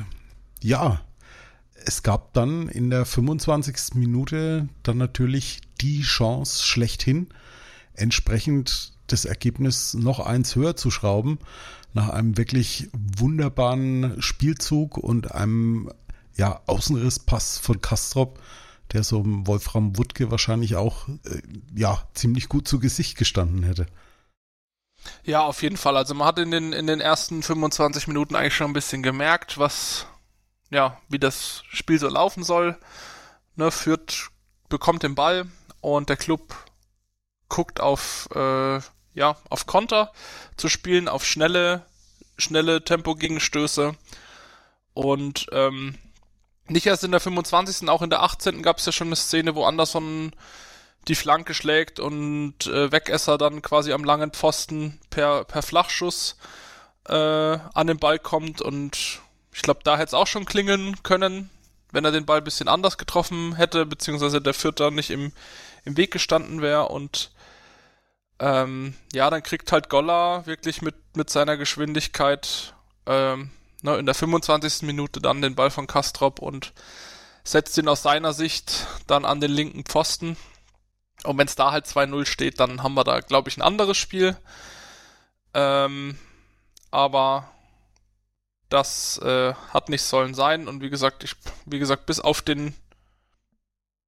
ja, 0.61 1.01
es 1.85 2.03
gab 2.03 2.33
dann 2.33 2.67
in 2.67 2.89
der 2.89 3.05
25. 3.05 3.95
Minute 3.95 4.67
dann 4.83 4.97
natürlich 4.97 5.61
die 5.81 6.01
Chance 6.01 6.65
schlechthin, 6.65 7.27
entsprechend 7.93 8.93
das 9.07 9.25
Ergebnis 9.25 9.93
noch 9.93 10.19
eins 10.19 10.55
höher 10.55 10.75
zu 10.75 10.89
schrauben, 10.89 11.39
nach 11.93 12.09
einem 12.09 12.37
wirklich 12.37 12.89
wunderbaren 12.93 14.21
Spielzug 14.21 14.97
und 14.97 15.31
einem 15.31 15.91
ja, 16.35 16.61
Außenrisspass 16.65 17.57
von 17.57 17.81
Kastrop, 17.81 18.41
der 18.93 19.03
so 19.03 19.23
Wolfram 19.25 19.97
Wuttke 19.97 20.31
wahrscheinlich 20.31 20.75
auch 20.75 21.07
äh, 21.07 21.41
ja, 21.75 22.07
ziemlich 22.13 22.49
gut 22.49 22.67
zu 22.67 22.79
Gesicht 22.79 23.17
gestanden 23.17 23.63
hätte. 23.63 23.87
Ja, 25.23 25.41
auf 25.41 25.61
jeden 25.61 25.77
Fall. 25.77 25.97
Also 25.97 26.13
man 26.13 26.27
hat 26.27 26.39
in 26.39 26.51
den, 26.51 26.73
in 26.73 26.87
den 26.87 27.01
ersten 27.01 27.43
25 27.43 28.07
Minuten 28.07 28.35
eigentlich 28.35 28.55
schon 28.55 28.71
ein 28.71 28.73
bisschen 28.73 29.03
gemerkt, 29.03 29.57
was, 29.57 30.07
ja, 30.69 30.99
wie 31.09 31.19
das 31.19 31.63
Spiel 31.69 31.99
so 31.99 32.07
laufen 32.07 32.43
soll. 32.43 32.77
Ne, 33.55 33.71
führt, 33.71 34.29
bekommt 34.67 35.03
den 35.03 35.15
Ball 35.15 35.47
und 35.79 36.09
der 36.09 36.17
Club 36.17 36.55
guckt 37.47 37.79
auf, 37.79 38.27
äh, 38.35 38.79
ja, 39.13 39.37
auf 39.49 39.65
Konter 39.65 40.11
zu 40.57 40.67
spielen, 40.67 41.07
auf 41.07 41.23
schnelle, 41.25 41.85
schnelle 42.37 42.83
Tempo-Gegenstöße. 42.83 43.95
Und 44.93 45.47
ähm, 45.51 45.97
nicht 46.67 46.85
erst 46.85 47.03
in 47.03 47.11
der 47.11 47.19
25., 47.19 47.89
auch 47.89 48.01
in 48.01 48.09
der 48.09 48.23
18. 48.23 48.61
gab 48.61 48.77
es 48.77 48.85
ja 48.85 48.91
schon 48.91 49.07
eine 49.07 49.15
Szene, 49.15 49.55
wo 49.55 49.65
Anderson 49.65 50.33
die 51.07 51.15
Flanke 51.15 51.53
schlägt 51.53 51.99
und 51.99 52.65
äh, 52.65 52.91
Wegesser 52.91 53.37
dann 53.37 53.61
quasi 53.61 53.93
am 53.93 54.03
langen 54.03 54.31
Pfosten 54.31 54.99
per, 55.09 55.43
per 55.43 55.61
Flachschuss 55.61 56.37
äh, 57.07 57.13
an 57.13 57.87
den 57.87 57.97
Ball 57.97 58.17
kommt 58.17 58.61
und 58.61 59.21
ich 59.53 59.61
glaube, 59.61 59.81
da 59.83 59.95
hätte 59.95 60.07
es 60.07 60.13
auch 60.13 60.27
schon 60.27 60.45
klingeln 60.45 61.01
können, 61.03 61.49
wenn 61.91 62.05
er 62.05 62.11
den 62.11 62.25
Ball 62.25 62.41
bisschen 62.41 62.67
anders 62.67 62.97
getroffen 62.97 63.55
hätte, 63.55 63.85
beziehungsweise 63.85 64.41
der 64.41 64.53
Vierter 64.53 64.91
nicht 64.91 65.11
im, 65.11 65.31
im 65.85 65.95
Weg 65.97 66.11
gestanden 66.11 66.61
wäre 66.61 66.89
und 66.89 67.31
ähm, 68.39 68.95
ja, 69.13 69.29
dann 69.29 69.43
kriegt 69.43 69.71
halt 69.71 69.89
Golla 69.89 70.45
wirklich 70.45 70.81
mit, 70.81 70.95
mit 71.15 71.29
seiner 71.29 71.55
Geschwindigkeit 71.55 72.73
ähm, 73.05 73.51
ne, 73.85 73.97
in 73.97 74.05
der 74.05 74.15
25. 74.15 74.81
Minute 74.81 75.21
dann 75.21 75.41
den 75.41 75.55
Ball 75.55 75.71
von 75.71 75.87
Kastrop 75.87 76.39
und 76.39 76.73
setzt 77.43 77.77
ihn 77.77 77.87
aus 77.87 78.01
seiner 78.01 78.33
Sicht 78.33 78.87
dann 79.07 79.23
an 79.23 79.39
den 79.39 79.51
linken 79.51 79.85
Pfosten. 79.85 80.35
Und 81.23 81.37
wenn 81.37 81.47
es 81.47 81.55
da 81.55 81.71
halt 81.71 81.85
2-0 81.85 82.25
steht, 82.25 82.59
dann 82.59 82.83
haben 82.83 82.95
wir 82.95 83.03
da, 83.03 83.21
glaube 83.21 83.49
ich, 83.49 83.57
ein 83.57 83.61
anderes 83.61 83.97
Spiel. 83.97 84.35
Ähm, 85.53 86.17
aber 86.91 87.49
das 88.69 89.17
äh, 89.19 89.53
hat 89.73 89.89
nicht 89.89 90.03
sollen 90.03 90.33
sein. 90.33 90.67
Und 90.67 90.81
wie 90.81 90.89
gesagt, 90.89 91.23
ich, 91.23 91.35
wie 91.65 91.79
gesagt, 91.79 92.05
bis 92.05 92.19
auf 92.19 92.41
den 92.41 92.73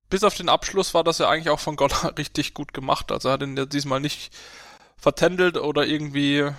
bis 0.10 0.24
auf 0.24 0.36
den 0.36 0.48
Abschluss 0.48 0.93
war 0.93 1.03
das 1.03 1.17
ja 1.17 1.29
eigentlich 1.29 1.50
auch 1.50 1.60
von 1.60 1.75
Gott 1.77 2.17
richtig 2.17 2.53
gut 2.53 2.74
gemacht. 2.74 3.12
Also 3.12 3.29
er 3.29 3.34
hat 3.34 3.43
ihn 3.43 3.57
ja 3.57 3.65
diesmal 3.65 4.00
nicht 4.00 4.34
vertändelt 4.98 5.57
oder 5.57 5.86
irgendwie 5.86 6.50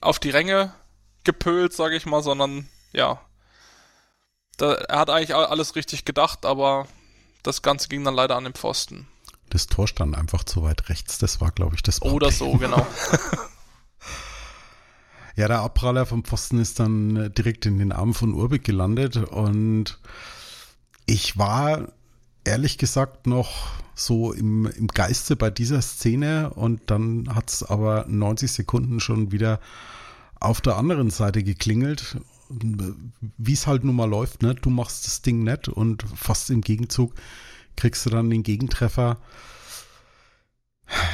auf 0.00 0.18
die 0.20 0.30
Ränge 0.30 0.72
gepölt, 1.24 1.72
sage 1.72 1.96
ich 1.96 2.06
mal, 2.06 2.22
sondern 2.22 2.68
ja, 2.92 3.20
da, 4.56 4.74
er 4.74 4.98
hat 4.98 5.10
eigentlich 5.10 5.34
alles 5.34 5.76
richtig 5.76 6.04
gedacht, 6.04 6.44
aber 6.44 6.86
das 7.42 7.62
Ganze 7.62 7.88
ging 7.88 8.04
dann 8.04 8.14
leider 8.14 8.36
an 8.36 8.44
den 8.44 8.52
Pfosten. 8.52 9.08
Das 9.50 9.66
Tor 9.66 9.88
stand 9.88 10.16
einfach 10.16 10.44
zu 10.44 10.62
weit 10.62 10.88
rechts, 10.88 11.18
das 11.18 11.40
war, 11.40 11.50
glaube 11.50 11.74
ich, 11.74 11.82
das 11.82 12.00
Problem. 12.00 12.16
Oder 12.16 12.30
so, 12.30 12.52
genau. 12.52 12.78
ja, 15.36 15.48
der 15.48 15.60
Abpraller 15.60 16.06
vom 16.06 16.24
Pfosten 16.24 16.58
ist 16.58 16.80
dann 16.80 17.32
direkt 17.34 17.66
in 17.66 17.78
den 17.78 17.92
Arm 17.92 18.14
von 18.14 18.34
Urbik 18.34 18.64
gelandet 18.64 19.16
und 19.16 19.98
ich 21.06 21.36
war 21.36 21.92
ehrlich 22.44 22.78
gesagt 22.78 23.26
noch 23.26 23.70
so 23.94 24.32
im, 24.32 24.66
im 24.66 24.88
Geiste 24.88 25.36
bei 25.36 25.50
dieser 25.50 25.82
Szene 25.82 26.50
und 26.54 26.90
dann 26.90 27.34
hat 27.34 27.50
es 27.50 27.62
aber 27.62 28.06
90 28.08 28.50
Sekunden 28.50 29.00
schon 29.00 29.32
wieder 29.32 29.60
auf 30.44 30.60
der 30.60 30.76
anderen 30.76 31.10
Seite 31.10 31.42
geklingelt, 31.42 32.16
wie 32.48 33.52
es 33.52 33.66
halt 33.66 33.84
nun 33.84 33.96
mal 33.96 34.08
läuft, 34.08 34.42
ne? 34.42 34.54
Du 34.54 34.70
machst 34.70 35.06
das 35.06 35.22
Ding 35.22 35.42
nett 35.42 35.68
und 35.68 36.04
fast 36.14 36.50
im 36.50 36.60
Gegenzug 36.60 37.14
kriegst 37.76 38.04
du 38.04 38.10
dann 38.10 38.30
den 38.30 38.42
Gegentreffer. 38.42 39.18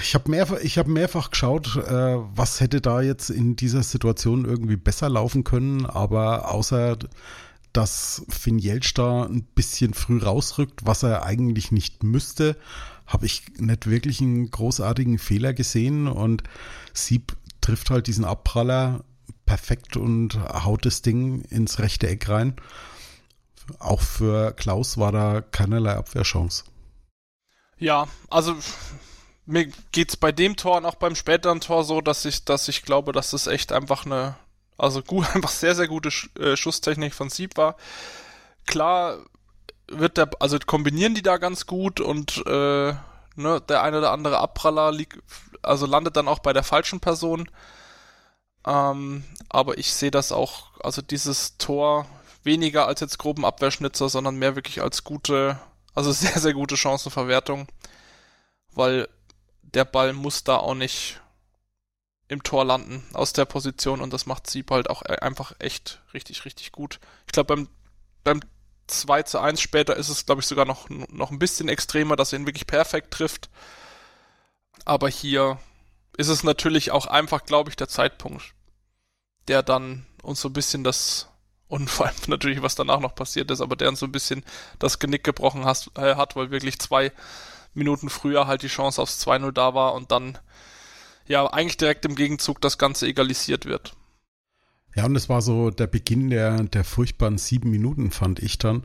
Ich 0.03 0.15
habe 0.15 0.31
mehrfach, 0.31 0.59
hab 0.59 0.87
mehrfach 0.89 1.31
geschaut, 1.31 1.77
äh, 1.77 2.17
was 2.35 2.61
hätte 2.61 2.81
da 2.81 3.01
jetzt 3.01 3.31
in 3.31 3.55
dieser 3.55 3.85
Situation 3.85 4.45
irgendwie 4.45 4.77
besser 4.77 5.09
laufen 5.09 5.45
können, 5.45 5.87
aber 5.87 6.51
außer 6.51 6.99
dass 7.73 8.25
Finn 8.29 8.59
Jelsch 8.59 8.95
da 8.95 9.25
ein 9.25 9.43
bisschen 9.55 9.95
früh 9.95 10.19
rausrückt, 10.19 10.87
was 10.87 11.03
er 11.03 11.25
eigentlich 11.25 11.71
nicht 11.71 12.03
müsste, 12.03 12.57
habe 13.07 13.27
ich 13.27 13.43
nicht 13.59 13.89
wirklich 13.89 14.21
einen 14.21 14.51
großartigen 14.51 15.19
Fehler 15.19 15.53
gesehen 15.53 16.09
und 16.09 16.43
Sieb 16.93 17.37
trifft 17.61 17.91
halt 17.91 18.07
diesen 18.07 18.25
Abpraller 18.25 19.05
perfekt 19.47 19.97
und 19.97 20.39
haut 20.65 20.85
das 20.87 21.03
Ding 21.03 21.43
ins 21.43 21.79
rechte 21.79 22.09
Eck 22.09 22.29
rein. 22.29 22.57
Auch 23.79 24.01
für 24.01 24.53
Klaus 24.53 24.99
war 24.99 25.13
da 25.13 25.41
keinerlei 25.41 25.95
Abwehrchance. 25.95 26.65
Ja, 27.79 28.09
also 28.31 28.57
mir 29.47 29.69
geht 29.93 30.11
es 30.11 30.17
bei 30.17 30.33
dem 30.33 30.57
Tor 30.57 30.77
und 30.77 30.85
auch 30.85 30.97
beim 30.97 31.15
späteren 31.15 31.61
Tor 31.61 31.85
so, 31.85 32.01
dass 32.01 32.25
ich, 32.25 32.45
dass 32.45 32.69
ich 32.69 32.83
glaube, 32.83 33.13
dass 33.13 33.31
das 33.31 33.47
echt 33.47 33.73
einfach 33.73 34.05
eine, 34.05 34.37
also 34.77 35.03
gut, 35.03 35.27
einfach 35.35 35.51
sehr, 35.51 35.75
sehr 35.75 35.89
gute 35.89 36.11
äh, 36.39 36.57
Schusstechnik 36.57 37.15
von 37.15 37.31
Sieb 37.31 37.57
war. 37.57 37.77
Klar 38.67 39.19
wird 39.91 40.19
der, 40.19 40.31
also 40.41 40.59
kombinieren 40.59 41.15
die 41.15 41.23
da 41.23 41.39
ganz 41.39 41.67
gut 41.67 42.01
und 42.01 42.45
äh, 42.47 42.93
ne, 43.37 43.61
der 43.69 43.83
eine 43.83 43.99
oder 43.99 44.13
andere 44.13 44.39
Abpraller 44.39 44.93
liegt, 44.93 45.19
also 45.63 45.87
landet 45.87 46.17
dann 46.17 46.29
auch 46.29 46.41
bei 46.41 46.53
der 46.53 46.63
falschen 46.63 47.01
Person. 47.01 47.49
Ähm, 48.69 49.25
aber 49.49 49.79
ich 49.79 49.95
sehe 49.95 50.11
das 50.11 50.31
auch, 50.31 50.79
also 50.81 51.01
dieses 51.01 51.57
Tor 51.57 52.07
weniger 52.45 52.87
als 52.87 53.01
jetzt 53.01 53.19
groben 53.19 53.47
Abwehrschnitzer, 53.47 54.11
sondern 54.11 54.37
mehr 54.37 54.57
wirklich 54.57 54.83
als 54.83 55.05
gute, 55.05 55.59
also 55.95 56.13
sehr, 56.13 56.39
sehr 56.39 56.53
gute 56.53 56.77
Chancenverwertung. 56.77 57.67
Weil 58.73 59.09
der 59.63 59.87
Ball 59.87 60.13
muss 60.13 60.45
da 60.45 60.59
auch 60.59 60.75
nicht 60.75 61.21
im 62.29 62.43
Tor 62.43 62.67
landen 62.67 63.03
aus 63.15 63.33
der 63.33 63.47
Position 63.47 64.03
und 64.03 64.13
das 64.13 64.27
macht 64.27 64.49
Sieb 64.51 64.71
halt 64.71 64.91
auch 64.91 65.01
einfach 65.03 65.55
echt 65.61 66.03
richtig, 66.13 66.45
richtig 66.45 66.73
gut. 66.73 67.01
Ich 67.27 67.33
glaube, 67.33 67.57
beim, 67.57 67.69
beim 68.23 68.41
2 68.87 69.23
zu 69.23 69.39
1 69.39 69.61
später 69.63 69.97
ist 69.97 70.11
es, 70.11 70.27
glaube 70.27 70.43
ich, 70.43 70.47
sogar 70.47 70.67
noch, 70.67 70.91
noch 70.91 71.31
ein 71.31 71.39
bisschen 71.39 71.71
extremer, 71.71 72.17
dass 72.17 72.33
er 72.35 72.39
ihn 72.39 72.47
wirklich 72.47 72.67
perfekt 72.67 73.13
trifft. 73.13 73.49
Aber 74.85 75.09
hier 75.09 75.59
ist 76.19 76.29
es 76.29 76.43
natürlich 76.43 76.91
auch 76.91 77.07
einfach, 77.07 77.45
glaube 77.45 77.71
ich, 77.71 77.77
der 77.77 77.89
Zeitpunkt, 77.89 78.55
der 79.49 79.63
dann 79.63 80.07
uns 80.23 80.41
so 80.41 80.49
ein 80.49 80.53
bisschen 80.53 80.85
das, 80.85 81.29
und 81.69 81.91
vor 81.91 82.07
allem 82.07 82.17
natürlich, 82.29 82.63
was 82.63 82.75
danach 82.75 83.01
noch 83.01 83.15
passiert 83.15 83.51
ist, 83.51 83.61
aber 83.61 83.77
der 83.77 83.89
uns 83.89 84.01
so 84.01 84.07
ein 84.07 84.13
bisschen 84.13 84.45
das 84.79 84.99
Genick 84.99 85.25
gebrochen 85.25 85.65
has, 85.65 85.91
äh, 85.97 86.15
hat, 86.15 86.37
weil 86.37 86.51
wirklich 86.51 86.79
zwei 86.79 87.13
Minuten 87.75 88.11
früher 88.11 88.47
halt 88.47 88.63
die 88.63 88.69
Chance 88.69 89.01
aufs 89.01 89.25
2-0 89.27 89.53
da 89.53 89.75
war 89.75 89.95
und 89.95 90.11
dann 90.11 90.39
ja 91.27 91.47
eigentlich 91.47 91.77
direkt 91.77 92.05
im 92.05 92.15
Gegenzug 92.15 92.61
das 92.61 92.79
Ganze 92.79 93.07
egalisiert 93.07 93.67
wird. 93.67 93.95
Ja, 94.95 95.05
und 95.05 95.15
es 95.15 95.29
war 95.29 95.43
so 95.43 95.71
der 95.71 95.87
Beginn 95.87 96.31
der, 96.31 96.65
der 96.65 96.83
furchtbaren 96.83 97.39
sieben 97.39 97.71
Minuten, 97.71 98.11
fand 98.11 98.41
ich 98.41 98.59
dann. 98.59 98.85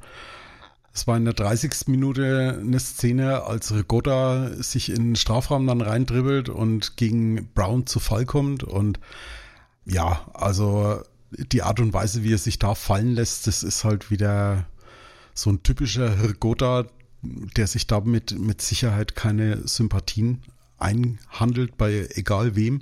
Es 0.94 1.08
war 1.08 1.18
in 1.18 1.26
der 1.26 1.34
30. 1.34 1.88
Minute 1.88 2.60
eine 2.60 2.80
Szene, 2.80 3.46
als 3.46 3.74
Rigotta 3.74 4.50
sich 4.62 4.90
in 4.90 4.98
den 4.98 5.16
Strafraum 5.16 5.66
dann 5.66 5.82
reindribbelt 5.82 6.50
und 6.50 6.98
gegen 6.98 7.50
Brown 7.56 7.88
zu 7.88 8.00
Fall 8.00 8.26
kommt. 8.26 8.64
Und 8.64 9.00
ja, 9.86 10.26
also 10.34 11.02
die 11.32 11.64
Art 11.64 11.80
und 11.80 11.94
Weise, 11.94 12.24
wie 12.24 12.34
er 12.34 12.38
sich 12.38 12.60
da 12.60 12.76
fallen 12.76 13.14
lässt, 13.14 13.48
das 13.48 13.64
ist 13.64 13.84
halt 13.84 14.12
wieder 14.12 14.66
so 15.34 15.50
ein 15.50 15.64
typischer 15.64 16.16
Hirgota, 16.18 16.86
der 17.22 17.68
sich 17.68 17.88
damit 17.88 18.38
mit 18.38 18.62
Sicherheit 18.62 19.16
keine 19.16 19.68
Sympathien 19.68 20.44
einhandelt 20.78 21.78
bei 21.78 22.08
egal 22.14 22.56
wem. 22.56 22.82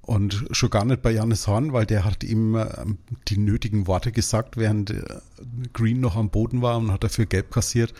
Und 0.00 0.46
schon 0.50 0.70
gar 0.70 0.84
nicht 0.84 1.00
bei 1.00 1.12
Janis 1.12 1.46
Horn, 1.46 1.72
weil 1.72 1.86
der 1.86 2.04
hat 2.04 2.24
ihm 2.24 2.56
ähm, 2.56 2.98
die 3.28 3.38
nötigen 3.38 3.86
Worte 3.86 4.10
gesagt, 4.10 4.56
während 4.56 4.90
äh, 4.90 5.04
Green 5.72 6.00
noch 6.00 6.16
am 6.16 6.28
Boden 6.28 6.60
war 6.60 6.76
und 6.78 6.90
hat 6.90 7.04
dafür 7.04 7.26
gelb 7.26 7.52
kassiert. 7.52 7.94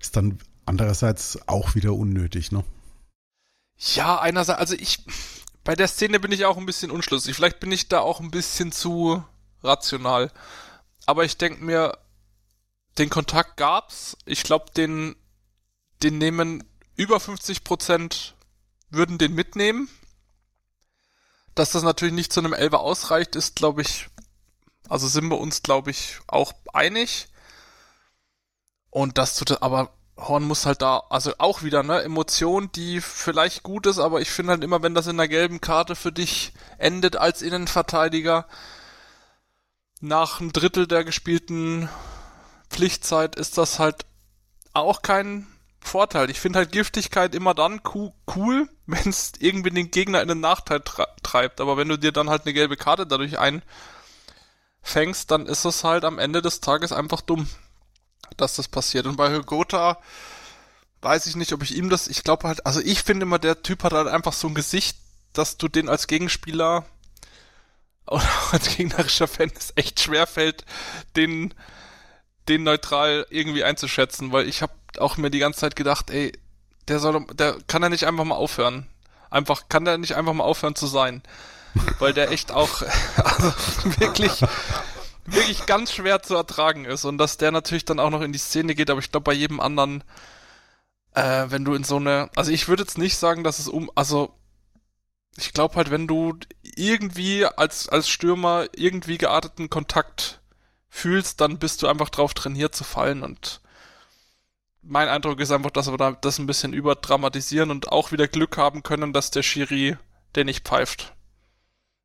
Ist 0.00 0.16
dann 0.16 0.38
andererseits 0.64 1.38
auch 1.46 1.74
wieder 1.74 1.92
unnötig, 1.92 2.50
ne? 2.50 2.64
Ja, 3.94 4.20
einerseits, 4.20 4.58
also 4.58 4.74
ich, 4.74 5.04
bei 5.64 5.76
der 5.76 5.88
Szene 5.88 6.18
bin 6.18 6.32
ich 6.32 6.44
auch 6.44 6.56
ein 6.56 6.66
bisschen 6.66 6.90
unschlüssig. 6.90 7.36
Vielleicht 7.36 7.60
bin 7.60 7.70
ich 7.72 7.88
da 7.88 8.00
auch 8.00 8.20
ein 8.20 8.30
bisschen 8.30 8.72
zu 8.72 9.22
rational. 9.62 10.32
Aber 11.06 11.24
ich 11.24 11.36
denke 11.36 11.64
mir, 11.64 11.98
den 12.98 13.10
Kontakt 13.10 13.56
gab's. 13.56 14.16
Ich 14.24 14.42
glaube, 14.42 14.70
den, 14.76 15.16
den 16.02 16.18
nehmen 16.18 16.64
über 16.96 17.20
50 17.20 17.64
Prozent 17.64 18.34
würden 18.90 19.18
den 19.18 19.34
mitnehmen. 19.34 19.88
Dass 21.54 21.70
das 21.70 21.82
natürlich 21.82 22.14
nicht 22.14 22.32
zu 22.32 22.40
einem 22.40 22.54
Elfer 22.54 22.80
ausreicht, 22.80 23.36
ist, 23.36 23.56
glaube 23.56 23.82
ich, 23.82 24.08
also 24.88 25.06
sind 25.06 25.28
wir 25.28 25.38
uns, 25.38 25.62
glaube 25.62 25.90
ich, 25.90 26.18
auch 26.26 26.52
einig. 26.72 27.28
Und 28.90 29.16
das 29.18 29.36
tut, 29.36 29.62
aber 29.62 29.94
Horn 30.16 30.44
muss 30.44 30.66
halt 30.66 30.82
da, 30.82 31.02
also 31.10 31.32
auch 31.38 31.62
wieder, 31.62 31.82
ne, 31.82 32.02
Emotion, 32.02 32.70
die 32.72 33.00
vielleicht 33.00 33.62
gut 33.62 33.86
ist, 33.86 33.98
aber 33.98 34.20
ich 34.20 34.30
finde 34.30 34.52
halt 34.52 34.64
immer, 34.64 34.82
wenn 34.82 34.94
das 34.94 35.06
in 35.06 35.16
der 35.16 35.28
gelben 35.28 35.60
Karte 35.60 35.96
für 35.96 36.12
dich 36.12 36.52
endet 36.78 37.16
als 37.16 37.42
Innenverteidiger, 37.42 38.46
nach 40.00 40.40
einem 40.40 40.52
Drittel 40.52 40.86
der 40.86 41.04
gespielten 41.04 41.88
Pflichtzeit 42.68 43.36
ist 43.36 43.56
das 43.56 43.78
halt 43.78 44.04
auch 44.72 45.02
kein 45.02 45.46
Vorteil. 45.80 46.30
Ich 46.30 46.40
finde 46.40 46.58
halt 46.58 46.72
Giftigkeit 46.72 47.34
immer 47.34 47.54
dann 47.54 47.80
cool, 47.94 48.68
wenn 48.86 49.08
es 49.08 49.32
irgendwie 49.38 49.70
den 49.70 49.90
Gegner 49.90 50.22
in 50.22 50.28
den 50.28 50.40
Nachteil 50.40 50.82
treibt. 51.22 51.60
Aber 51.60 51.76
wenn 51.76 51.88
du 51.88 51.98
dir 51.98 52.12
dann 52.12 52.30
halt 52.30 52.42
eine 52.44 52.54
gelbe 52.54 52.76
Karte 52.76 53.06
dadurch 53.06 53.38
einfängst, 53.38 55.30
dann 55.30 55.46
ist 55.46 55.64
es 55.64 55.84
halt 55.84 56.04
am 56.04 56.18
Ende 56.18 56.42
des 56.42 56.60
Tages 56.60 56.92
einfach 56.92 57.20
dumm, 57.20 57.48
dass 58.36 58.56
das 58.56 58.68
passiert. 58.68 59.06
Und 59.06 59.16
bei 59.16 59.30
Hygota 59.30 59.98
weiß 61.00 61.26
ich 61.26 61.36
nicht, 61.36 61.52
ob 61.52 61.62
ich 61.62 61.76
ihm 61.76 61.90
das, 61.90 62.08
ich 62.08 62.22
glaube 62.22 62.46
halt, 62.46 62.64
also 62.66 62.80
ich 62.80 63.02
finde 63.02 63.24
immer, 63.24 63.38
der 63.38 63.62
Typ 63.62 63.82
hat 63.84 63.92
halt 63.92 64.08
einfach 64.08 64.32
so 64.32 64.48
ein 64.48 64.54
Gesicht, 64.54 64.96
dass 65.32 65.56
du 65.56 65.68
den 65.68 65.88
als 65.88 66.06
Gegenspieler 66.06 66.84
oder 68.06 68.28
als 68.52 68.76
gegnerischer 68.76 69.28
Fan 69.28 69.50
es 69.56 69.72
echt 69.76 70.00
schwer 70.00 70.26
fällt, 70.26 70.64
den 71.16 71.54
den 72.48 72.64
neutral 72.64 73.26
irgendwie 73.30 73.64
einzuschätzen, 73.64 74.32
weil 74.32 74.48
ich 74.48 74.62
habe 74.62 74.72
auch 74.98 75.16
mir 75.16 75.30
die 75.30 75.38
ganze 75.38 75.60
Zeit 75.60 75.76
gedacht, 75.76 76.10
ey, 76.10 76.32
der 76.88 76.98
soll, 76.98 77.24
der 77.34 77.56
kann 77.66 77.82
er 77.82 77.88
nicht 77.88 78.04
einfach 78.06 78.24
mal 78.24 78.34
aufhören. 78.34 78.86
Einfach, 79.30 79.68
kann 79.68 79.84
der 79.84 79.98
nicht 79.98 80.16
einfach 80.16 80.32
mal 80.32 80.44
aufhören 80.44 80.74
zu 80.74 80.86
sein. 80.86 81.22
Weil 81.98 82.12
der 82.12 82.30
echt 82.30 82.52
auch 82.52 82.82
also 83.16 83.52
wirklich, 84.00 84.44
wirklich 85.24 85.66
ganz 85.66 85.92
schwer 85.92 86.22
zu 86.22 86.34
ertragen 86.34 86.84
ist 86.84 87.04
und 87.04 87.18
dass 87.18 87.36
der 87.36 87.52
natürlich 87.52 87.84
dann 87.84 88.00
auch 88.00 88.10
noch 88.10 88.22
in 88.22 88.32
die 88.32 88.38
Szene 88.38 88.74
geht, 88.74 88.90
aber 88.90 89.00
ich 89.00 89.10
glaube 89.10 89.24
bei 89.24 89.32
jedem 89.32 89.60
anderen, 89.60 90.02
äh, 91.14 91.46
wenn 91.48 91.64
du 91.64 91.74
in 91.74 91.84
so 91.84 91.96
eine, 91.96 92.30
also 92.36 92.50
ich 92.50 92.68
würde 92.68 92.82
jetzt 92.82 92.98
nicht 92.98 93.16
sagen, 93.16 93.44
dass 93.44 93.58
es 93.58 93.68
um, 93.68 93.90
also 93.94 94.34
ich 95.36 95.52
glaube 95.52 95.76
halt, 95.76 95.90
wenn 95.90 96.06
du 96.06 96.36
irgendwie 96.62 97.46
als, 97.46 97.88
als 97.88 98.08
Stürmer 98.08 98.66
irgendwie 98.74 99.18
gearteten 99.18 99.70
Kontakt 99.70 100.40
fühlst, 100.88 101.40
dann 101.40 101.58
bist 101.58 101.82
du 101.82 101.86
einfach 101.86 102.10
drauf 102.10 102.34
trainiert 102.34 102.74
zu 102.74 102.84
fallen 102.84 103.22
und 103.22 103.60
mein 104.82 105.08
Eindruck 105.08 105.40
ist 105.40 105.52
einfach, 105.52 105.70
dass 105.70 105.90
wir 105.90 105.96
da 105.96 106.12
das 106.12 106.38
ein 106.38 106.46
bisschen 106.46 106.72
überdramatisieren 106.72 107.70
und 107.70 107.92
auch 107.92 108.10
wieder 108.10 108.26
Glück 108.26 108.56
haben 108.56 108.82
können, 108.82 109.12
dass 109.12 109.30
der 109.30 109.42
Schiri 109.42 109.96
den 110.34 110.46
nicht 110.46 110.66
pfeift. 110.66 111.11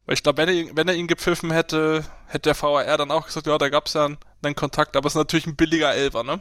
Weil 0.07 0.13
ich 0.13 0.23
glaube, 0.23 0.37
wenn 0.37 0.49
er, 0.49 0.75
wenn 0.75 0.87
er 0.87 0.95
ihn 0.95 1.07
gepfiffen 1.07 1.51
hätte, 1.51 2.05
hätte 2.27 2.53
der 2.53 2.61
VAR 2.61 2.97
dann 2.97 3.11
auch 3.11 3.27
gesagt, 3.27 3.45
ja, 3.45 3.57
da 3.57 3.67
gab's 3.67 3.93
ja 3.93 4.05
einen, 4.05 4.17
einen 4.41 4.55
Kontakt, 4.55 4.95
aber 4.95 5.05
es 5.05 5.13
ist 5.13 5.17
natürlich 5.17 5.45
ein 5.45 5.57
billiger 5.57 5.93
Elfer, 5.93 6.23
ne? 6.23 6.39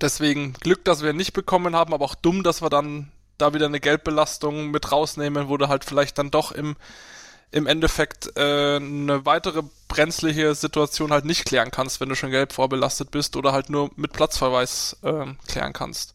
Deswegen 0.00 0.54
Glück, 0.54 0.84
dass 0.84 1.02
wir 1.02 1.10
ihn 1.10 1.16
nicht 1.16 1.32
bekommen 1.32 1.74
haben, 1.74 1.92
aber 1.92 2.04
auch 2.04 2.14
dumm, 2.14 2.44
dass 2.44 2.62
wir 2.62 2.70
dann 2.70 3.10
da 3.38 3.52
wieder 3.54 3.66
eine 3.66 3.80
Geldbelastung 3.80 4.70
mit 4.70 4.92
rausnehmen, 4.92 5.48
wo 5.48 5.56
du 5.56 5.68
halt 5.68 5.84
vielleicht 5.84 6.16
dann 6.16 6.30
doch 6.30 6.52
im 6.52 6.76
im 7.50 7.66
Endeffekt 7.66 8.34
äh, 8.36 8.76
eine 8.76 9.26
weitere 9.26 9.62
brenzliche 9.86 10.54
Situation 10.54 11.12
halt 11.12 11.26
nicht 11.26 11.44
klären 11.44 11.70
kannst, 11.70 12.00
wenn 12.00 12.08
du 12.08 12.14
schon 12.14 12.30
gelb 12.30 12.54
vorbelastet 12.54 13.10
bist 13.10 13.36
oder 13.36 13.52
halt 13.52 13.68
nur 13.68 13.90
mit 13.96 14.14
Platzverweis 14.14 14.96
äh, 15.02 15.26
klären 15.46 15.74
kannst. 15.74 16.14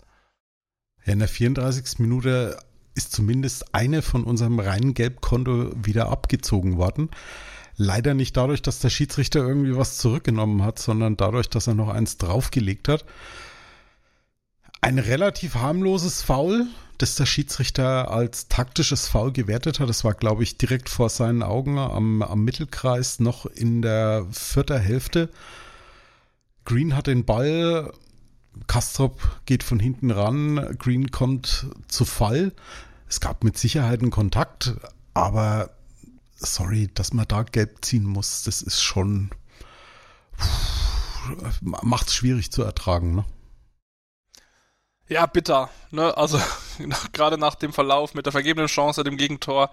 Ja, 1.05 1.13
in 1.13 1.19
der 1.19 1.27
34. 1.27 1.99
Minute 1.99 2.57
ist 2.97 3.11
zumindest 3.11 3.73
eine 3.73 4.01
von 4.01 4.23
unserem 4.23 4.59
reinen 4.59 4.93
Gelbkonto 4.93 5.71
wieder 5.75 6.09
abgezogen 6.09 6.77
worden. 6.77 7.09
Leider 7.77 8.15
nicht 8.15 8.35
dadurch, 8.35 8.63
dass 8.63 8.79
der 8.79 8.89
Schiedsrichter 8.89 9.39
irgendwie 9.39 9.77
was 9.77 9.97
zurückgenommen 9.97 10.63
hat, 10.63 10.79
sondern 10.79 11.15
dadurch, 11.15 11.47
dass 11.47 11.67
er 11.67 11.75
noch 11.75 11.89
eins 11.89 12.17
draufgelegt 12.17 12.87
hat. 12.87 13.05
Ein 14.81 14.97
relativ 14.97 15.55
harmloses 15.55 16.23
Foul, 16.23 16.65
das 16.97 17.15
der 17.15 17.27
Schiedsrichter 17.27 18.09
als 18.09 18.47
taktisches 18.47 19.07
Foul 19.07 19.31
gewertet 19.31 19.79
hat. 19.79 19.89
Das 19.89 20.03
war, 20.03 20.15
glaube 20.15 20.41
ich, 20.41 20.57
direkt 20.57 20.89
vor 20.89 21.09
seinen 21.09 21.43
Augen 21.43 21.77
am, 21.77 22.23
am 22.23 22.43
Mittelkreis, 22.43 23.19
noch 23.19 23.45
in 23.45 23.83
der 23.83 24.25
vierten 24.31 24.79
Hälfte. 24.79 25.29
Green 26.65 26.95
hat 26.95 27.07
den 27.07 27.25
Ball, 27.25 27.93
Kastrop 28.65 29.41
geht 29.45 29.61
von 29.63 29.79
hinten 29.79 30.09
ran, 30.09 30.75
Green 30.79 31.11
kommt 31.11 31.67
zu 31.87 32.05
Fall. 32.05 32.53
Es 33.09 33.19
gab 33.19 33.43
mit 33.43 33.57
Sicherheit 33.57 34.01
einen 34.01 34.11
Kontakt, 34.11 34.73
aber 35.13 35.69
sorry, 36.35 36.89
dass 36.93 37.13
man 37.13 37.27
da 37.27 37.43
gelb 37.43 37.83
ziehen 37.83 38.03
muss, 38.03 38.43
das 38.43 38.61
ist 38.61 38.81
schon 38.81 39.31
macht 41.61 42.07
es 42.07 42.15
schwierig 42.15 42.51
zu 42.51 42.63
ertragen, 42.63 43.15
ne? 43.15 43.25
Ja, 45.09 45.25
bitter. 45.25 45.69
Ne? 45.91 46.15
Also 46.17 46.39
gerade 47.13 47.37
nach 47.37 47.55
dem 47.55 47.73
Verlauf 47.73 48.13
mit 48.13 48.25
der 48.25 48.33
vergebenen 48.33 48.67
Chance, 48.67 49.03
dem 49.03 49.17
Gegentor, 49.17 49.71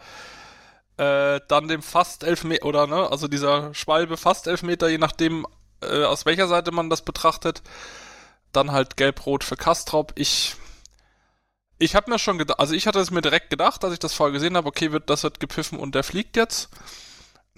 äh, 0.96 1.40
dann 1.48 1.68
dem 1.68 1.82
fast 1.82 2.22
Elfmeter, 2.22 2.64
oder 2.64 2.86
ne, 2.86 3.10
also 3.10 3.26
dieser 3.26 3.74
Schwalbe 3.74 4.16
fast 4.16 4.46
Elfmeter, 4.46 4.88
je 4.88 4.98
nachdem, 4.98 5.44
äh, 5.82 6.04
aus 6.04 6.24
welcher 6.24 6.46
Seite 6.46 6.70
man 6.70 6.88
das 6.88 7.02
betrachtet. 7.02 7.62
Dann 8.52 8.70
halt 8.70 8.96
Gelb-Rot 8.96 9.42
für 9.42 9.56
Kastrop. 9.56 10.12
Ich, 10.14 10.54
ich 11.84 11.94
habe 11.94 12.10
mir 12.10 12.18
schon 12.18 12.38
gedacht, 12.38 12.60
also 12.60 12.74
ich 12.74 12.86
hatte 12.86 12.98
es 12.98 13.10
mir 13.10 13.20
direkt 13.20 13.50
gedacht, 13.50 13.84
als 13.84 13.92
ich 13.92 13.98
das 13.98 14.14
vorher 14.14 14.32
gesehen 14.32 14.56
habe, 14.56 14.68
okay, 14.68 14.92
wird, 14.92 15.10
das 15.10 15.22
wird 15.22 15.40
gepfiffen 15.40 15.78
und 15.78 15.94
der 15.94 16.02
fliegt 16.02 16.36
jetzt. 16.36 16.70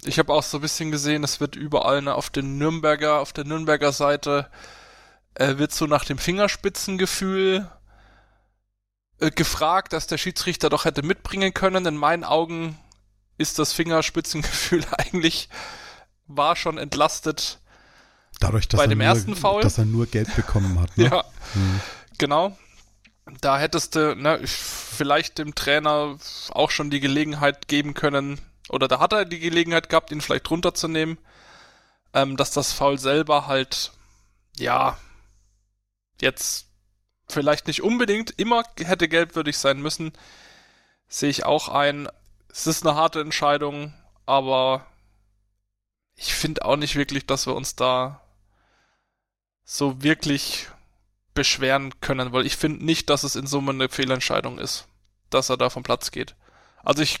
Ich 0.03 0.19
habe 0.19 0.33
auch 0.33 0.43
so 0.43 0.57
ein 0.57 0.61
bisschen 0.61 0.91
gesehen, 0.91 1.23
es 1.23 1.39
wird 1.39 1.55
überall 1.55 2.01
ne, 2.01 2.13
auf 2.13 2.29
den 2.29 2.57
Nürnberger, 2.57 3.19
auf 3.19 3.33
der 3.33 3.45
Nürnberger 3.45 3.91
Seite 3.91 4.49
äh, 5.35 5.57
wird 5.57 5.73
so 5.73 5.85
nach 5.85 6.05
dem 6.05 6.17
Fingerspitzengefühl 6.17 7.69
äh, 9.19 9.31
gefragt, 9.31 9.93
dass 9.93 10.07
der 10.07 10.17
Schiedsrichter 10.17 10.69
doch 10.69 10.85
hätte 10.85 11.03
mitbringen 11.03 11.53
können. 11.53 11.85
In 11.85 11.97
meinen 11.97 12.23
Augen 12.23 12.77
ist 13.37 13.59
das 13.59 13.73
Fingerspitzengefühl 13.73 14.85
eigentlich 14.97 15.49
war 16.27 16.55
schon 16.55 16.77
entlastet 16.77 17.59
Dadurch, 18.39 18.67
dass 18.67 18.77
bei 18.77 18.87
dem 18.87 18.99
nur, 18.99 19.07
ersten 19.07 19.35
Foul. 19.35 19.61
Dass 19.61 19.77
er 19.77 19.85
nur 19.85 20.05
Geld 20.05 20.35
bekommen 20.35 20.79
hat. 20.79 20.95
Ne? 20.97 21.05
ja, 21.11 21.23
hm. 21.53 21.81
genau. 22.17 22.57
Da 23.41 23.59
hättest 23.59 23.95
du 23.95 24.15
ne, 24.15 24.39
vielleicht 24.45 25.37
dem 25.37 25.53
Trainer 25.53 26.17
auch 26.51 26.71
schon 26.71 26.89
die 26.89 26.99
Gelegenheit 26.99 27.67
geben 27.67 27.93
können, 27.93 28.39
oder 28.69 28.87
da 28.87 28.99
hat 28.99 29.13
er 29.13 29.25
die 29.25 29.39
Gelegenheit 29.39 29.89
gehabt, 29.89 30.11
ihn 30.11 30.21
vielleicht 30.21 30.49
runterzunehmen, 30.49 31.17
ähm, 32.13 32.37
dass 32.37 32.51
das 32.51 32.73
Foul 32.73 32.97
selber 32.97 33.47
halt, 33.47 33.91
ja, 34.57 34.97
jetzt 36.21 36.67
vielleicht 37.27 37.67
nicht 37.67 37.83
unbedingt 37.83 38.31
immer 38.37 38.63
hätte 38.79 39.07
gelbwürdig 39.07 39.57
sein 39.57 39.81
müssen, 39.81 40.13
sehe 41.07 41.29
ich 41.29 41.45
auch 41.45 41.69
ein. 41.69 42.09
Es 42.49 42.67
ist 42.67 42.85
eine 42.85 42.95
harte 42.95 43.21
Entscheidung, 43.21 43.93
aber 44.25 44.85
ich 46.15 46.33
finde 46.33 46.65
auch 46.65 46.77
nicht 46.77 46.95
wirklich, 46.95 47.25
dass 47.25 47.45
wir 47.45 47.55
uns 47.55 47.75
da 47.75 48.21
so 49.63 50.01
wirklich 50.01 50.67
beschweren 51.37 51.93
können, 52.01 52.33
weil 52.33 52.47
ich 52.47 52.57
finde 52.57 52.83
nicht, 52.83 53.09
dass 53.09 53.23
es 53.23 53.35
in 53.35 53.45
Summe 53.45 53.71
eine 53.71 53.89
Fehlentscheidung 53.89 54.57
ist, 54.57 54.87
dass 55.29 55.49
er 55.49 55.57
da 55.57 55.69
vom 55.69 55.83
Platz 55.83 56.09
geht. 56.09 56.35
Also 56.83 57.03
ich, 57.03 57.19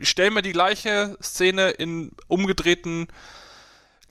ich 0.00 0.08
stelle 0.08 0.30
mir 0.30 0.42
die 0.42 0.52
gleiche 0.52 1.18
Szene 1.20 1.70
in 1.70 2.12
umgedrehten, 2.28 3.08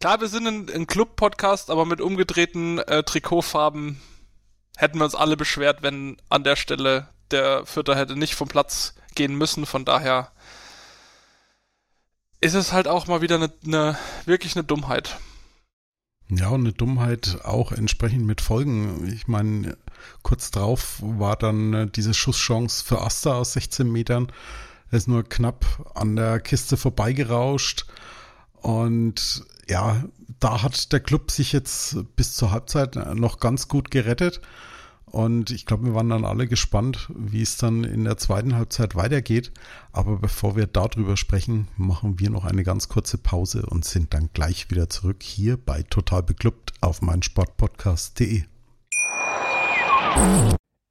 klar, 0.01 0.19
wir 0.19 0.27
sind 0.27 0.45
ein, 0.45 0.69
ein 0.69 0.87
Club-Podcast, 0.87 1.69
aber 1.69 1.85
mit 1.85 2.01
umgedrehten 2.01 2.79
äh, 2.79 3.03
Trikotfarben 3.03 4.01
hätten 4.75 4.99
wir 4.99 5.05
uns 5.05 5.15
alle 5.15 5.37
beschwert, 5.37 5.81
wenn 5.81 6.17
an 6.27 6.43
der 6.43 6.57
Stelle 6.57 7.07
der 7.31 7.65
Vierter 7.65 7.95
hätte 7.95 8.17
nicht 8.17 8.35
vom 8.35 8.49
Platz 8.49 8.95
gehen 9.15 9.35
müssen. 9.35 9.65
Von 9.65 9.85
daher 9.85 10.31
ist 12.41 12.55
es 12.55 12.73
halt 12.73 12.89
auch 12.89 13.07
mal 13.07 13.21
wieder 13.21 13.35
eine, 13.35 13.53
eine 13.65 13.97
wirklich 14.25 14.55
eine 14.55 14.65
Dummheit. 14.65 15.17
Ja, 16.29 16.49
und 16.49 16.61
eine 16.61 16.73
Dummheit 16.73 17.39
auch 17.43 17.71
entsprechend 17.71 18.25
mit 18.25 18.41
Folgen. 18.41 19.07
Ich 19.13 19.27
meine, 19.27 19.77
kurz 20.23 20.49
drauf 20.49 20.97
war 21.01 21.35
dann 21.35 21.73
äh, 21.73 21.87
diese 21.87 22.15
Schusschance 22.15 22.83
für 22.83 23.01
Asta 23.01 23.35
aus 23.35 23.53
16 23.53 23.91
Metern. 23.91 24.31
Er 24.89 24.97
ist 24.97 25.07
nur 25.07 25.23
knapp 25.23 25.91
an 25.93 26.15
der 26.15 26.39
Kiste 26.39 26.77
vorbeigerauscht. 26.77 27.85
Und 28.53 29.45
ja, 29.67 30.03
da 30.39 30.63
hat 30.63 30.91
der 30.91 30.99
Club 30.99 31.29
sich 31.29 31.51
jetzt 31.51 31.97
bis 32.15 32.33
zur 32.33 32.51
Halbzeit 32.51 32.95
noch 33.15 33.39
ganz 33.39 33.67
gut 33.67 33.91
gerettet. 33.91 34.41
Und 35.05 35.51
ich 35.51 35.65
glaube, 35.65 35.85
wir 35.85 35.93
waren 35.93 36.09
dann 36.09 36.25
alle 36.25 36.47
gespannt, 36.47 37.09
wie 37.15 37.41
es 37.41 37.57
dann 37.57 37.83
in 37.83 38.03
der 38.03 38.17
zweiten 38.17 38.55
Halbzeit 38.55 38.95
weitergeht. 38.95 39.51
Aber 39.91 40.17
bevor 40.17 40.55
wir 40.55 40.67
darüber 40.67 41.15
sprechen, 41.15 41.67
machen 41.77 42.19
wir 42.19 42.29
noch 42.29 42.43
eine 42.43 42.63
ganz 42.63 42.89
kurze 42.89 43.17
Pause 43.17 43.65
und 43.65 43.85
sind 43.85 44.13
dann 44.13 44.29
gleich 44.33 44.69
wieder 44.71 44.89
zurück 44.89 45.23
hier 45.23 45.57
bei 45.57 45.83
Total 45.83 46.23
Beklubbt 46.23 46.73
auf 46.81 47.01
meinsportpodcast.de. 47.01 48.43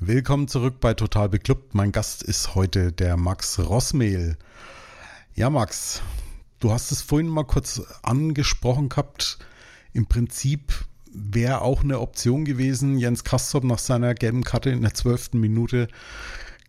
Willkommen 0.00 0.46
zurück 0.46 0.76
bei 0.78 0.94
Total 0.94 1.28
Beklubbt. 1.28 1.74
Mein 1.74 1.90
Gast 1.90 2.22
ist 2.22 2.54
heute 2.54 2.92
der 2.92 3.16
Max 3.16 3.58
Rossmehl. 3.58 4.38
Ja, 5.34 5.50
Max, 5.50 6.02
du 6.60 6.70
hast 6.70 6.92
es 6.92 7.02
vorhin 7.02 7.26
mal 7.26 7.42
kurz 7.42 7.82
angesprochen 8.04 8.90
gehabt. 8.90 9.40
Im 9.92 10.06
Prinzip 10.06 10.72
wäre 11.12 11.62
auch 11.62 11.82
eine 11.82 11.98
Option 11.98 12.44
gewesen, 12.44 12.96
Jens 12.96 13.24
Kastrop 13.24 13.64
nach 13.64 13.80
seiner 13.80 14.14
gelben 14.14 14.44
Karte 14.44 14.70
in 14.70 14.82
der 14.82 14.94
zwölften 14.94 15.40
Minute 15.40 15.88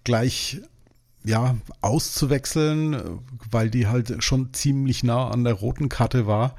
gleich 0.04 0.62
ja, 1.24 1.56
auszuwechseln, 1.82 3.20
weil 3.52 3.70
die 3.70 3.86
halt 3.86 4.24
schon 4.24 4.56
ziemlich 4.56 5.04
nah 5.04 5.30
an 5.30 5.44
der 5.44 5.54
roten 5.54 5.88
Karte 5.88 6.26
war. 6.26 6.56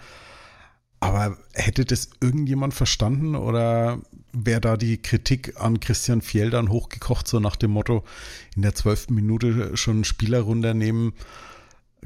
Aber 1.00 1.36
hätte 1.52 1.84
das 1.84 2.10
irgendjemand 2.20 2.74
verstanden 2.74 3.34
oder 3.34 3.98
wäre 4.32 4.60
da 4.60 4.76
die 4.76 5.00
Kritik 5.00 5.60
an 5.60 5.80
Christian 5.80 6.22
Fjell 6.22 6.50
dann 6.50 6.68
hochgekocht, 6.68 7.28
so 7.28 7.40
nach 7.40 7.56
dem 7.56 7.72
Motto, 7.72 8.04
in 8.56 8.62
der 8.62 8.74
zwölften 8.74 9.14
Minute 9.14 9.76
schon 9.76 9.96
einen 9.96 10.04
Spieler 10.04 10.40
runternehmen, 10.40 11.12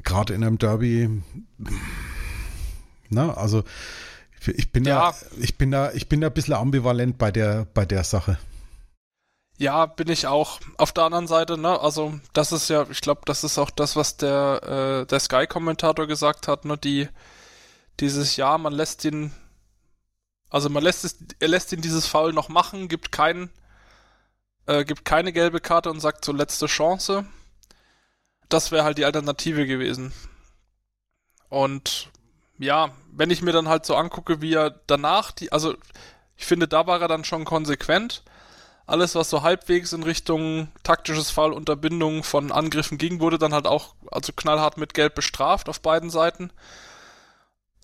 gerade 0.03 0.35
in 0.35 0.45
einem 0.45 0.59
Derby? 0.59 1.23
Na, 3.11 3.35
also 3.35 3.65
ich 4.47 4.73
bin 4.73 4.85
ja, 4.85 5.11
ja, 5.11 5.15
ich 5.39 5.57
bin 5.57 5.71
da, 5.71 5.93
ich 5.93 6.09
bin 6.09 6.21
da 6.21 6.29
ein 6.29 6.35
bisschen 6.35 6.55
ambivalent 6.55 7.19
bei 7.19 7.31
der, 7.31 7.67
bei 7.73 7.85
der 7.87 8.05
Sache. 8.05 8.39
Ja, 9.57 9.87
bin 9.87 10.09
ich 10.09 10.27
auch. 10.27 10.59
Auf 10.79 10.93
der 10.93 11.05
anderen 11.05 11.29
Seite, 11.29 11.57
ne, 11.57 11.81
also 11.81 12.15
das 12.33 12.51
ist 12.53 12.69
ja, 12.69 12.87
ich 12.91 13.01
glaube, 13.01 13.23
das 13.25 13.45
ist 13.45 13.57
auch 13.57 13.71
das, 13.71 13.95
was 13.95 14.17
der, 14.17 15.03
äh, 15.03 15.07
der 15.07 15.21
Sky-Kommentator 15.21 16.07
gesagt 16.07 16.49
hat, 16.49 16.65
ne, 16.65 16.77
die, 16.77 17.09
dieses 18.01 18.37
Jahr, 18.37 18.59
man 18.59 18.73
lässt 18.73 19.05
ihn, 19.05 19.33
also 20.55 20.69
man 20.69 20.85
lässt 20.85 21.05
es, 21.05 21.17
er 21.41 21.49
lässt 21.49 21.73
ihn 21.73 21.81
dieses 21.81 22.07
Foul 22.07 22.33
noch 22.33 22.49
machen, 22.49 22.87
gibt 22.87 23.11
keinen, 23.11 23.51
äh, 24.67 24.85
gibt 24.85 25.05
keine 25.05 25.33
gelbe 25.33 25.59
Karte 25.59 25.91
und 25.91 25.99
sagt 25.99 26.25
so 26.25 26.31
letzte 26.31 26.67
Chance. 26.67 27.27
Das 28.49 28.71
wäre 28.71 28.85
halt 28.85 28.97
die 28.97 29.05
Alternative 29.05 29.67
gewesen. 29.67 30.13
Und 31.49 32.09
ja, 32.57 32.91
wenn 33.11 33.31
ich 33.31 33.43
mir 33.43 33.51
dann 33.51 33.67
halt 33.67 33.85
so 33.85 33.97
angucke, 33.97 34.43
wie 34.43 34.55
er 34.55 34.71
danach 34.87 35.33
die, 35.33 35.51
also 35.51 35.75
ich 36.37 36.47
finde, 36.47 36.69
da 36.69 36.87
war 36.87 37.01
er 37.01 37.09
dann 37.09 37.25
schon 37.25 37.45
konsequent. 37.45 38.23
Alles, 38.87 39.17
was 39.17 39.31
so 39.31 39.43
halbwegs 39.43 39.93
in 39.93 40.05
Richtung 40.05 40.69
taktisches 40.85 41.33
Fall, 41.33 41.53
Unterbindung 41.53 42.23
von 42.23 42.53
Angriffen 42.53 42.97
ging, 42.97 43.19
wurde 43.19 43.39
dann 43.39 43.55
halt 43.55 43.67
auch, 43.67 43.97
also 44.09 44.33
knallhart 44.33 44.77
mit 44.77 44.95
Gelb 44.95 45.17
bestraft 45.17 45.69
auf 45.69 45.81
beiden 45.81 46.11
Seiten 46.11 46.53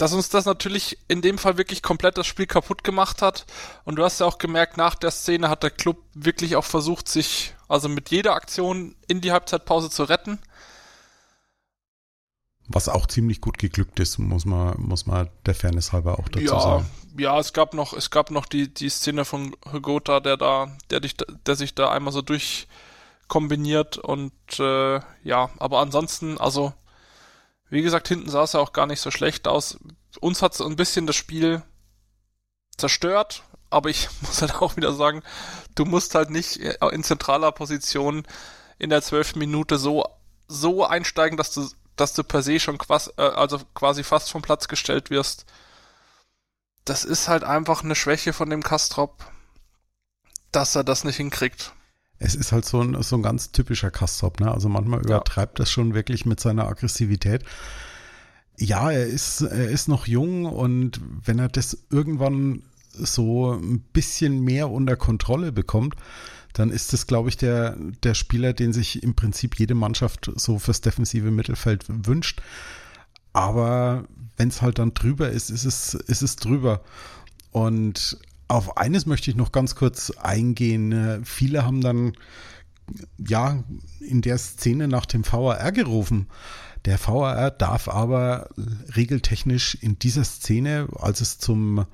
dass 0.00 0.14
uns 0.14 0.30
das 0.30 0.46
natürlich 0.46 0.96
in 1.08 1.20
dem 1.20 1.36
Fall 1.36 1.58
wirklich 1.58 1.82
komplett 1.82 2.16
das 2.16 2.26
Spiel 2.26 2.46
kaputt 2.46 2.82
gemacht 2.84 3.20
hat. 3.20 3.44
Und 3.84 3.96
du 3.96 4.04
hast 4.04 4.18
ja 4.18 4.26
auch 4.26 4.38
gemerkt, 4.38 4.78
nach 4.78 4.94
der 4.94 5.10
Szene 5.10 5.50
hat 5.50 5.62
der 5.62 5.70
Club 5.70 5.98
wirklich 6.14 6.56
auch 6.56 6.64
versucht, 6.64 7.06
sich 7.06 7.54
also 7.68 7.90
mit 7.90 8.10
jeder 8.10 8.34
Aktion 8.34 8.94
in 9.08 9.20
die 9.20 9.30
Halbzeitpause 9.30 9.90
zu 9.90 10.04
retten. 10.04 10.38
Was 12.66 12.88
auch 12.88 13.06
ziemlich 13.06 13.42
gut 13.42 13.58
geglückt 13.58 14.00
ist, 14.00 14.16
muss 14.16 14.46
man, 14.46 14.80
muss 14.80 15.04
man 15.04 15.28
der 15.44 15.54
Fairness 15.54 15.92
halber 15.92 16.18
auch 16.18 16.30
dazu 16.30 16.46
ja, 16.46 16.60
sagen. 16.60 16.90
Ja, 17.18 17.38
es 17.38 17.52
gab 17.52 17.74
noch, 17.74 17.92
es 17.92 18.10
gab 18.10 18.30
noch 18.30 18.46
die, 18.46 18.72
die 18.72 18.88
Szene 18.88 19.26
von 19.26 19.54
Hugota, 19.70 20.20
der 20.20 20.38
da, 20.38 20.74
der 20.88 21.00
dich, 21.00 21.16
der 21.44 21.56
sich 21.56 21.74
da 21.74 21.90
einmal 21.90 22.14
so 22.14 22.22
durchkombiniert 22.22 23.98
und 23.98 24.32
äh, 24.58 25.00
ja, 25.24 25.50
aber 25.58 25.80
ansonsten, 25.80 26.38
also 26.38 26.72
wie 27.70 27.82
gesagt, 27.82 28.08
hinten 28.08 28.28
sah 28.28 28.42
es 28.42 28.52
ja 28.52 28.60
auch 28.60 28.72
gar 28.72 28.86
nicht 28.86 29.00
so 29.00 29.10
schlecht 29.10 29.48
aus. 29.48 29.78
Uns 30.20 30.42
hat 30.42 30.54
es 30.54 30.60
ein 30.60 30.76
bisschen 30.76 31.06
das 31.06 31.16
Spiel 31.16 31.62
zerstört, 32.76 33.44
aber 33.70 33.88
ich 33.88 34.08
muss 34.20 34.42
halt 34.42 34.56
auch 34.56 34.76
wieder 34.76 34.92
sagen, 34.92 35.22
du 35.76 35.84
musst 35.84 36.14
halt 36.14 36.30
nicht 36.30 36.56
in 36.56 37.04
zentraler 37.04 37.52
Position 37.52 38.26
in 38.78 38.90
der 38.90 39.02
zwölften 39.02 39.38
Minute 39.38 39.78
so, 39.78 40.04
so 40.48 40.84
einsteigen, 40.84 41.36
dass 41.36 41.52
du, 41.52 41.68
dass 41.96 42.14
du 42.14 42.24
per 42.24 42.42
se 42.42 42.58
schon 42.58 42.78
quasi, 42.78 43.10
äh, 43.16 43.22
also 43.22 43.60
quasi 43.74 44.02
fast 44.02 44.30
vom 44.30 44.42
Platz 44.42 44.68
gestellt 44.68 45.10
wirst. 45.10 45.46
Das 46.84 47.04
ist 47.04 47.28
halt 47.28 47.44
einfach 47.44 47.84
eine 47.84 47.94
Schwäche 47.94 48.32
von 48.32 48.50
dem 48.50 48.62
Kastrop, 48.62 49.24
dass 50.50 50.74
er 50.74 50.82
das 50.82 51.04
nicht 51.04 51.16
hinkriegt 51.16 51.72
es 52.20 52.34
ist 52.34 52.52
halt 52.52 52.66
so 52.66 52.80
ein, 52.82 53.02
so 53.02 53.16
ein 53.16 53.22
ganz 53.22 53.50
typischer 53.50 53.90
Kastrop, 53.90 54.40
ne? 54.40 54.52
Also 54.52 54.68
manchmal 54.68 55.00
übertreibt 55.00 55.58
ja. 55.58 55.64
das 55.64 55.70
schon 55.70 55.94
wirklich 55.94 56.26
mit 56.26 56.38
seiner 56.38 56.68
Aggressivität. 56.68 57.44
Ja, 58.58 58.90
er 58.90 59.06
ist, 59.06 59.40
er 59.40 59.70
ist 59.70 59.88
noch 59.88 60.06
jung 60.06 60.44
und 60.44 61.00
wenn 61.24 61.38
er 61.38 61.48
das 61.48 61.86
irgendwann 61.90 62.62
so 62.92 63.52
ein 63.52 63.80
bisschen 63.80 64.40
mehr 64.40 64.70
unter 64.70 64.96
Kontrolle 64.96 65.50
bekommt, 65.50 65.94
dann 66.52 66.70
ist 66.70 66.92
das, 66.92 67.06
glaube 67.06 67.30
ich, 67.30 67.38
der, 67.38 67.76
der 68.02 68.14
Spieler, 68.14 68.52
den 68.52 68.74
sich 68.74 69.02
im 69.02 69.14
Prinzip 69.14 69.58
jede 69.58 69.74
Mannschaft 69.74 70.30
so 70.36 70.58
fürs 70.58 70.82
defensive 70.82 71.30
Mittelfeld 71.30 71.86
wünscht. 71.88 72.42
Aber 73.32 74.04
wenn 74.36 74.48
es 74.48 74.60
halt 74.60 74.78
dann 74.78 74.92
drüber 74.92 75.30
ist, 75.30 75.48
ist 75.48 75.64
es, 75.64 75.94
ist 75.94 76.22
es 76.22 76.36
drüber. 76.36 76.82
Und 77.50 78.18
auf 78.50 78.76
eines 78.76 79.06
möchte 79.06 79.30
ich 79.30 79.36
noch 79.36 79.52
ganz 79.52 79.74
kurz 79.74 80.10
eingehen. 80.10 81.24
Viele 81.24 81.64
haben 81.64 81.80
dann 81.80 82.12
ja 83.16 83.62
in 84.00 84.22
der 84.22 84.38
Szene 84.38 84.88
nach 84.88 85.06
dem 85.06 85.24
VAR 85.24 85.72
gerufen. 85.72 86.26
Der 86.84 86.98
VAR 86.98 87.50
darf 87.50 87.88
aber 87.88 88.48
regeltechnisch 88.96 89.76
in 89.80 89.98
dieser 89.98 90.24
Szene, 90.24 90.88
als 90.96 91.20
es 91.20 91.38
zum, 91.38 91.86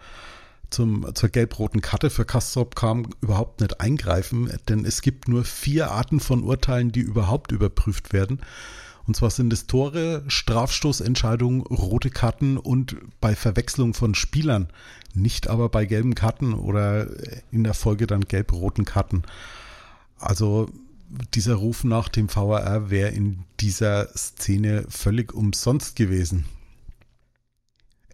zum, 0.70 1.14
zur 1.14 1.28
gelb-roten 1.28 1.80
Karte 1.80 2.08
für 2.08 2.24
Kastrop 2.24 2.76
kam, 2.76 3.08
überhaupt 3.20 3.60
nicht 3.60 3.80
eingreifen, 3.80 4.50
denn 4.68 4.84
es 4.84 5.02
gibt 5.02 5.28
nur 5.28 5.44
vier 5.44 5.90
Arten 5.90 6.20
von 6.20 6.42
Urteilen, 6.42 6.92
die 6.92 7.00
überhaupt 7.00 7.52
überprüft 7.52 8.12
werden. 8.12 8.40
Und 9.06 9.16
zwar 9.16 9.30
sind 9.30 9.52
es 9.52 9.66
Tore, 9.66 10.24
Strafstoßentscheidungen, 10.26 11.62
rote 11.62 12.10
Karten 12.10 12.56
und 12.58 12.96
bei 13.20 13.36
Verwechslung 13.36 13.94
von 13.94 14.14
Spielern, 14.14 14.68
nicht 15.14 15.48
aber 15.48 15.68
bei 15.68 15.86
gelben 15.86 16.14
Karten 16.14 16.54
oder 16.54 17.08
in 17.52 17.62
der 17.62 17.74
Folge 17.74 18.06
dann 18.06 18.22
gelb-roten 18.22 18.84
Karten. 18.84 19.22
Also 20.18 20.68
dieser 21.34 21.54
Ruf 21.54 21.84
nach 21.84 22.08
dem 22.08 22.34
VAR 22.34 22.90
wäre 22.90 23.10
in 23.10 23.44
dieser 23.60 24.08
Szene 24.16 24.84
völlig 24.88 25.32
umsonst 25.32 25.94
gewesen. 25.94 26.44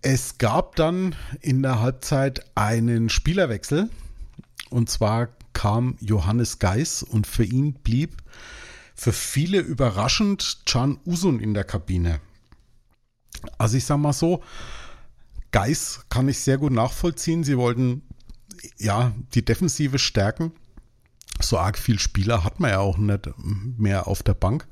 Es 0.02 0.38
gab 0.38 0.76
dann 0.76 1.14
in 1.40 1.62
der 1.62 1.80
Halbzeit 1.80 2.44
einen 2.54 3.08
Spielerwechsel 3.08 3.88
und 4.68 4.90
zwar 4.90 5.28
kam 5.52 5.96
Johannes 6.00 6.58
Geis 6.58 7.02
und 7.02 7.26
für 7.26 7.44
ihn 7.44 7.74
blieb 7.74 8.16
für 8.94 9.12
viele 9.12 9.58
überraschend 9.58 10.62
Can 10.66 10.98
Usun 11.06 11.40
in 11.40 11.54
der 11.54 11.64
Kabine. 11.64 12.20
Also 13.58 13.76
ich 13.76 13.84
sag 13.84 13.98
mal 13.98 14.12
so, 14.12 14.42
Geis 15.50 16.04
kann 16.08 16.28
ich 16.28 16.40
sehr 16.40 16.58
gut 16.58 16.72
nachvollziehen. 16.72 17.44
Sie 17.44 17.58
wollten 17.58 18.02
ja 18.78 19.12
die 19.34 19.44
Defensive 19.44 19.98
stärken. 19.98 20.52
So 21.40 21.58
arg 21.58 21.78
viel 21.78 21.98
Spieler 21.98 22.44
hat 22.44 22.60
man 22.60 22.70
ja 22.70 22.78
auch 22.78 22.98
nicht 22.98 23.30
mehr 23.36 24.06
auf 24.06 24.22
der 24.22 24.34
Bank. 24.34 24.66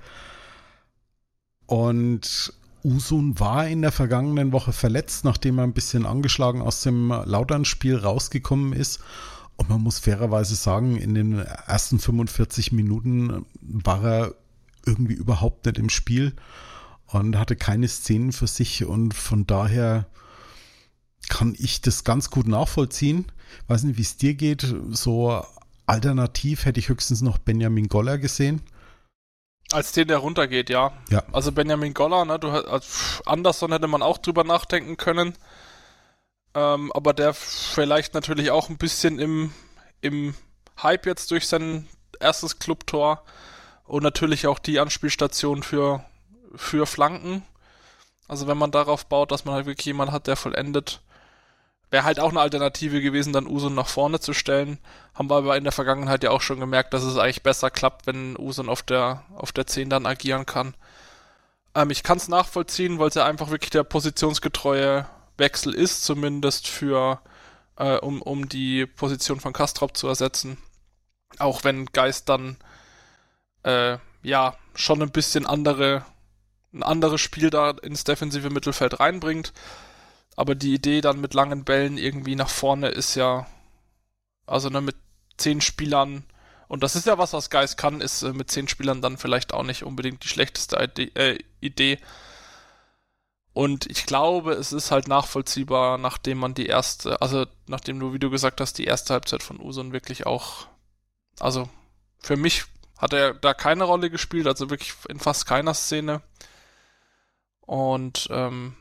Und 1.66 2.52
Usun 2.82 3.38
war 3.38 3.68
in 3.68 3.82
der 3.82 3.92
vergangenen 3.92 4.52
Woche 4.52 4.72
verletzt, 4.72 5.24
nachdem 5.24 5.58
er 5.58 5.64
ein 5.64 5.74
bisschen 5.74 6.06
angeschlagen 6.06 6.62
aus 6.62 6.82
dem 6.82 7.08
Lautern-Spiel 7.10 7.96
rausgekommen 7.96 8.72
ist. 8.72 9.00
Und 9.60 9.68
man 9.68 9.82
muss 9.82 9.98
fairerweise 9.98 10.54
sagen, 10.54 10.96
in 10.96 11.14
den 11.14 11.38
ersten 11.38 11.98
45 11.98 12.72
Minuten 12.72 13.44
war 13.60 14.02
er 14.02 14.34
irgendwie 14.86 15.12
überhaupt 15.12 15.66
nicht 15.66 15.76
im 15.76 15.90
Spiel 15.90 16.34
und 17.08 17.36
hatte 17.36 17.56
keine 17.56 17.86
Szenen 17.86 18.32
für 18.32 18.46
sich 18.46 18.86
und 18.86 19.12
von 19.12 19.46
daher 19.46 20.06
kann 21.28 21.54
ich 21.58 21.82
das 21.82 22.04
ganz 22.04 22.30
gut 22.30 22.48
nachvollziehen. 22.48 23.26
Weiß 23.68 23.82
nicht, 23.82 23.98
wie 23.98 24.02
es 24.02 24.16
dir 24.16 24.32
geht. 24.32 24.74
So 24.92 25.44
alternativ 25.84 26.64
hätte 26.64 26.80
ich 26.80 26.88
höchstens 26.88 27.20
noch 27.20 27.36
Benjamin 27.36 27.88
Goller 27.88 28.16
gesehen. 28.16 28.62
Als 29.72 29.92
den, 29.92 30.08
der 30.08 30.16
runtergeht, 30.16 30.70
ja. 30.70 30.94
Ja. 31.10 31.22
Also 31.32 31.52
Benjamin 31.52 31.92
Goller, 31.92 32.24
ne, 32.24 32.38
du 32.38 32.48
also 32.48 32.88
Anderson 33.26 33.72
hätte 33.72 33.88
man 33.88 34.00
auch 34.00 34.16
drüber 34.16 34.42
nachdenken 34.42 34.96
können. 34.96 35.34
Ähm, 36.54 36.92
aber 36.92 37.12
der 37.12 37.34
vielleicht 37.34 38.14
natürlich 38.14 38.50
auch 38.50 38.68
ein 38.68 38.78
bisschen 38.78 39.18
im, 39.18 39.52
im 40.00 40.34
Hype 40.82 41.06
jetzt 41.06 41.30
durch 41.30 41.46
sein 41.46 41.88
erstes 42.18 42.58
Clubtor 42.58 43.22
und 43.84 44.02
natürlich 44.02 44.46
auch 44.46 44.58
die 44.58 44.80
Anspielstation 44.80 45.62
für, 45.62 46.04
für 46.54 46.86
Flanken. 46.86 47.42
Also 48.28 48.46
wenn 48.46 48.58
man 48.58 48.70
darauf 48.70 49.06
baut, 49.06 49.32
dass 49.32 49.44
man 49.44 49.54
halt 49.54 49.66
wirklich 49.66 49.86
jemanden 49.86 50.12
hat, 50.12 50.26
der 50.26 50.36
vollendet, 50.36 51.00
wäre 51.90 52.04
halt 52.04 52.20
auch 52.20 52.30
eine 52.30 52.40
Alternative 52.40 53.00
gewesen, 53.00 53.32
dann 53.32 53.46
Usun 53.46 53.74
nach 53.74 53.88
vorne 53.88 54.20
zu 54.20 54.32
stellen. 54.32 54.78
Haben 55.14 55.28
wir 55.30 55.36
aber 55.36 55.56
in 55.56 55.64
der 55.64 55.72
Vergangenheit 55.72 56.22
ja 56.22 56.30
auch 56.30 56.40
schon 56.40 56.60
gemerkt, 56.60 56.94
dass 56.94 57.02
es 57.02 57.16
eigentlich 57.16 57.42
besser 57.42 57.70
klappt, 57.70 58.06
wenn 58.06 58.38
Usun 58.38 58.68
auf 58.68 58.82
der, 58.82 59.24
auf 59.34 59.50
der 59.52 59.66
10 59.66 59.90
dann 59.90 60.06
agieren 60.06 60.46
kann. 60.46 60.74
Ähm, 61.74 61.90
ich 61.90 62.02
kann 62.02 62.18
es 62.18 62.28
nachvollziehen, 62.28 62.98
weil 62.98 63.08
es 63.08 63.14
ja 63.14 63.24
einfach 63.24 63.50
wirklich 63.50 63.70
der 63.70 63.82
positionsgetreue 63.82 65.06
Wechsel 65.40 65.74
ist, 65.74 66.04
zumindest 66.04 66.68
für, 66.68 67.20
äh, 67.76 67.96
um, 67.96 68.22
um 68.22 68.48
die 68.48 68.86
Position 68.86 69.40
von 69.40 69.52
Kastrop 69.52 69.96
zu 69.96 70.06
ersetzen. 70.06 70.56
Auch 71.38 71.64
wenn 71.64 71.86
Geist 71.86 72.28
dann, 72.28 72.56
äh, 73.64 73.98
ja, 74.22 74.56
schon 74.74 75.02
ein 75.02 75.10
bisschen 75.10 75.46
andere, 75.46 76.04
ein 76.72 76.84
anderes 76.84 77.20
Spiel 77.20 77.50
da 77.50 77.70
ins 77.70 78.04
defensive 78.04 78.50
Mittelfeld 78.50 79.00
reinbringt. 79.00 79.52
Aber 80.36 80.54
die 80.54 80.74
Idee 80.74 81.00
dann 81.00 81.20
mit 81.20 81.34
langen 81.34 81.64
Bällen 81.64 81.98
irgendwie 81.98 82.36
nach 82.36 82.48
vorne 82.48 82.88
ist 82.88 83.16
ja, 83.16 83.46
also 84.46 84.68
ne, 84.68 84.80
mit 84.80 84.96
zehn 85.36 85.60
Spielern, 85.60 86.24
und 86.68 86.84
das 86.84 86.94
ist 86.94 87.06
ja 87.06 87.18
was, 87.18 87.32
was 87.32 87.50
Geist 87.50 87.76
kann, 87.78 88.00
ist 88.00 88.22
äh, 88.22 88.32
mit 88.32 88.48
zehn 88.50 88.68
Spielern 88.68 89.02
dann 89.02 89.18
vielleicht 89.18 89.52
auch 89.52 89.64
nicht 89.64 89.82
unbedingt 89.82 90.22
die 90.22 90.28
schlechteste 90.28 90.76
Idee, 90.76 91.10
äh, 91.14 91.38
Idee. 91.60 91.98
Und 93.60 93.84
ich 93.90 94.06
glaube, 94.06 94.54
es 94.54 94.72
ist 94.72 94.90
halt 94.90 95.06
nachvollziehbar, 95.06 95.98
nachdem 95.98 96.38
man 96.38 96.54
die 96.54 96.64
erste, 96.64 97.20
also 97.20 97.44
nachdem 97.66 98.00
du, 98.00 98.14
wie 98.14 98.18
du 98.18 98.30
gesagt 98.30 98.58
hast, 98.58 98.78
die 98.78 98.86
erste 98.86 99.12
Halbzeit 99.12 99.42
von 99.42 99.60
Usun 99.60 99.92
wirklich 99.92 100.24
auch, 100.24 100.66
also 101.38 101.68
für 102.20 102.38
mich 102.38 102.64
hat 102.96 103.12
er 103.12 103.34
da 103.34 103.52
keine 103.52 103.84
Rolle 103.84 104.08
gespielt, 104.08 104.46
also 104.46 104.70
wirklich 104.70 104.94
in 105.10 105.18
fast 105.18 105.44
keiner 105.44 105.74
Szene. 105.74 106.22
Und 107.60 108.28
ähm, 108.30 108.76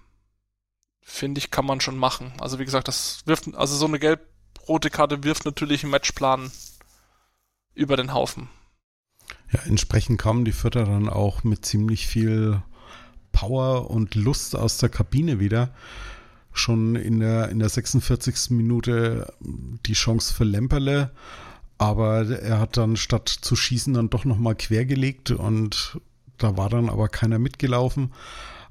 finde 1.02 1.40
ich, 1.40 1.52
kann 1.52 1.66
man 1.66 1.82
schon 1.82 1.98
machen. 1.98 2.32
Also 2.40 2.58
wie 2.58 2.64
gesagt, 2.66 2.88
das 2.88 3.24
wirft, 3.26 3.54
also 3.56 3.76
so 3.76 3.86
eine 3.86 4.00
gelb-rote 4.00 4.90
Karte 4.90 5.26
wirft 5.26 5.44
natürlich 5.44 5.84
einen 5.84 5.92
Matchplan 5.92 6.54
über 7.74 7.98
den 7.98 8.14
Haufen. 8.14 8.48
Ja, 9.52 9.60
entsprechend 9.64 10.22
kamen 10.22 10.46
die 10.46 10.54
Vierter 10.54 10.86
dann 10.86 11.10
auch 11.10 11.44
mit 11.44 11.66
ziemlich 11.66 12.08
viel 12.08 12.64
Power 13.40 13.90
und 13.90 14.16
Lust 14.16 14.54
aus 14.54 14.80
der 14.80 14.90
Kabine 14.90 15.40
wieder. 15.40 15.74
Schon 16.52 16.98
in 16.98 17.22
der, 17.22 17.48
in 17.48 17.60
der 17.60 17.70
46. 17.70 18.50
Minute 18.50 19.34
die 19.86 19.94
Chance 19.94 20.34
für 20.34 20.44
Lemperle, 20.44 21.12
aber 21.78 22.28
er 22.28 22.60
hat 22.60 22.76
dann 22.76 22.98
statt 22.98 23.30
zu 23.30 23.56
schießen 23.56 23.94
dann 23.94 24.10
doch 24.10 24.26
nochmal 24.26 24.56
quergelegt 24.56 25.32
und 25.32 26.02
da 26.38 26.58
war 26.58 26.70
dann 26.70 26.90
aber 26.90 27.08
keiner 27.08 27.40
mitgelaufen. 27.40 28.12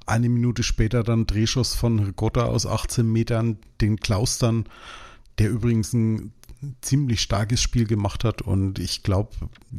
Eine 0.04 0.28
Minute 0.28 0.62
später 0.62 1.02
dann 1.02 1.26
Drehschuss 1.26 1.74
von 1.74 1.98
Ricotta 2.00 2.44
aus 2.44 2.66
18 2.66 3.10
Metern, 3.10 3.56
den 3.80 3.96
Klaus 3.96 4.36
dann, 4.36 4.66
der 5.38 5.48
übrigens 5.48 5.94
ein 5.94 6.34
ziemlich 6.82 7.22
starkes 7.22 7.62
Spiel 7.62 7.86
gemacht 7.86 8.22
hat 8.22 8.42
und 8.42 8.78
ich 8.80 9.02
glaube, 9.02 9.30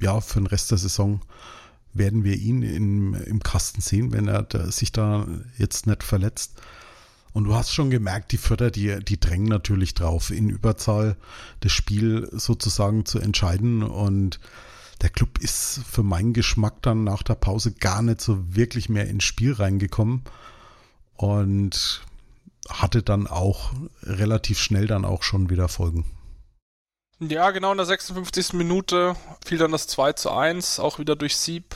ja, 0.02 0.20
für 0.20 0.40
den 0.40 0.48
Rest 0.48 0.72
der 0.72 0.80
Saison 0.80 1.22
werden 1.94 2.24
wir 2.24 2.36
ihn 2.36 2.62
im, 2.62 3.14
im 3.14 3.42
Kasten 3.42 3.82
sehen, 3.82 4.12
wenn 4.12 4.28
er 4.28 4.44
da, 4.44 4.72
sich 4.72 4.92
da 4.92 5.28
jetzt 5.58 5.88
nicht 5.88 6.04
verletzt. 6.04 6.62
Und 7.32 7.44
du 7.46 7.56
hast 7.56 7.74
schon 7.74 7.90
gemerkt, 7.90 8.32
die 8.32 8.38
Förder, 8.38 8.72
die, 8.72 9.04
die 9.04 9.20
drängen 9.20 9.48
natürlich 9.48 9.94
drauf, 9.94 10.32
in 10.32 10.50
Überzahl 10.50 11.16
das 11.60 11.72
Spiel 11.72 12.28
sozusagen 12.32 13.06
zu 13.06 13.20
entscheiden. 13.20 13.84
Und 13.84 14.40
der 15.02 15.10
Club 15.10 15.38
ist 15.40 15.82
für 15.90 16.04
meinen 16.04 16.34
Geschmack 16.34 16.82
dann 16.82 17.04
nach 17.04 17.24
der 17.24 17.36
Pause 17.36 17.72
gar 17.72 18.02
nicht 18.02 18.22
so 18.22 18.56
wirklich 18.56 18.90
mehr 18.90 19.08
ins 19.08 19.24
Spiel 19.24 19.54
reingekommen 19.54 20.24
und 21.16 22.02
hatte 22.68 23.04
dann 23.04 23.28
auch 23.28 23.74
relativ 24.04 24.60
schnell 24.60 24.88
dann 24.88 25.06
auch 25.06 25.24
schon 25.24 25.50
wieder 25.50 25.68
Folgen. 25.68 26.06
Ja, 27.22 27.52
genau 27.52 27.72
in 27.72 27.78
der 27.78 27.86
56. 27.86 28.54
Minute 28.54 29.16
fiel 29.46 29.58
dann 29.58 29.74
das 29.74 29.88
2 29.88 30.14
zu 30.14 30.32
1, 30.32 30.80
auch 30.80 31.00
wieder 31.00 31.18
durch 31.18 31.36
Sieb. 31.36 31.76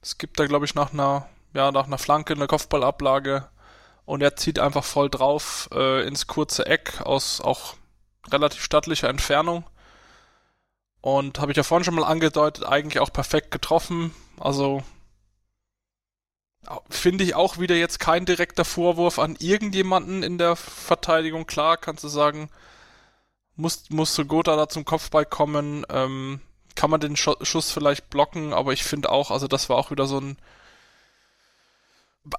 Es 0.00 0.18
gibt 0.18 0.38
da, 0.38 0.46
glaube 0.46 0.66
ich, 0.66 0.76
nach 0.76 0.92
einer, 0.92 1.28
ja, 1.52 1.72
nach 1.72 1.86
einer 1.86 1.98
Flanke 1.98 2.34
eine 2.34 2.46
Kopfballablage 2.46 3.48
und 4.04 4.22
er 4.22 4.36
zieht 4.36 4.60
einfach 4.60 4.84
voll 4.84 5.10
drauf 5.10 5.68
äh, 5.72 6.06
ins 6.06 6.28
kurze 6.28 6.66
Eck 6.66 7.00
aus 7.00 7.40
auch 7.40 7.74
relativ 8.30 8.62
stattlicher 8.62 9.08
Entfernung. 9.08 9.64
Und 11.00 11.40
habe 11.40 11.50
ich 11.52 11.56
ja 11.56 11.64
vorhin 11.64 11.84
schon 11.84 11.94
mal 11.96 12.04
angedeutet, 12.04 12.64
eigentlich 12.64 13.00
auch 13.00 13.12
perfekt 13.12 13.50
getroffen. 13.50 14.14
Also 14.38 14.84
finde 16.88 17.24
ich 17.24 17.34
auch 17.34 17.58
wieder 17.58 17.74
jetzt 17.74 17.98
kein 17.98 18.26
direkter 18.26 18.64
Vorwurf 18.64 19.18
an 19.18 19.36
irgendjemanden 19.40 20.22
in 20.22 20.38
der 20.38 20.54
Verteidigung. 20.54 21.46
Klar, 21.46 21.76
kannst 21.78 22.04
du 22.04 22.08
sagen, 22.08 22.48
muss, 23.58 23.90
muss 23.90 24.20
Gotha 24.26 24.56
da 24.56 24.68
zum 24.68 24.84
Kopfball 24.84 25.26
kommen, 25.26 25.84
ähm, 25.90 26.40
kann 26.74 26.90
man 26.90 27.00
den 27.00 27.16
Schuss 27.16 27.72
vielleicht 27.72 28.08
blocken, 28.08 28.52
aber 28.52 28.72
ich 28.72 28.84
finde 28.84 29.10
auch, 29.10 29.30
also 29.30 29.48
das 29.48 29.68
war 29.68 29.76
auch 29.76 29.90
wieder 29.90 30.06
so 30.06 30.20
ein 30.20 30.38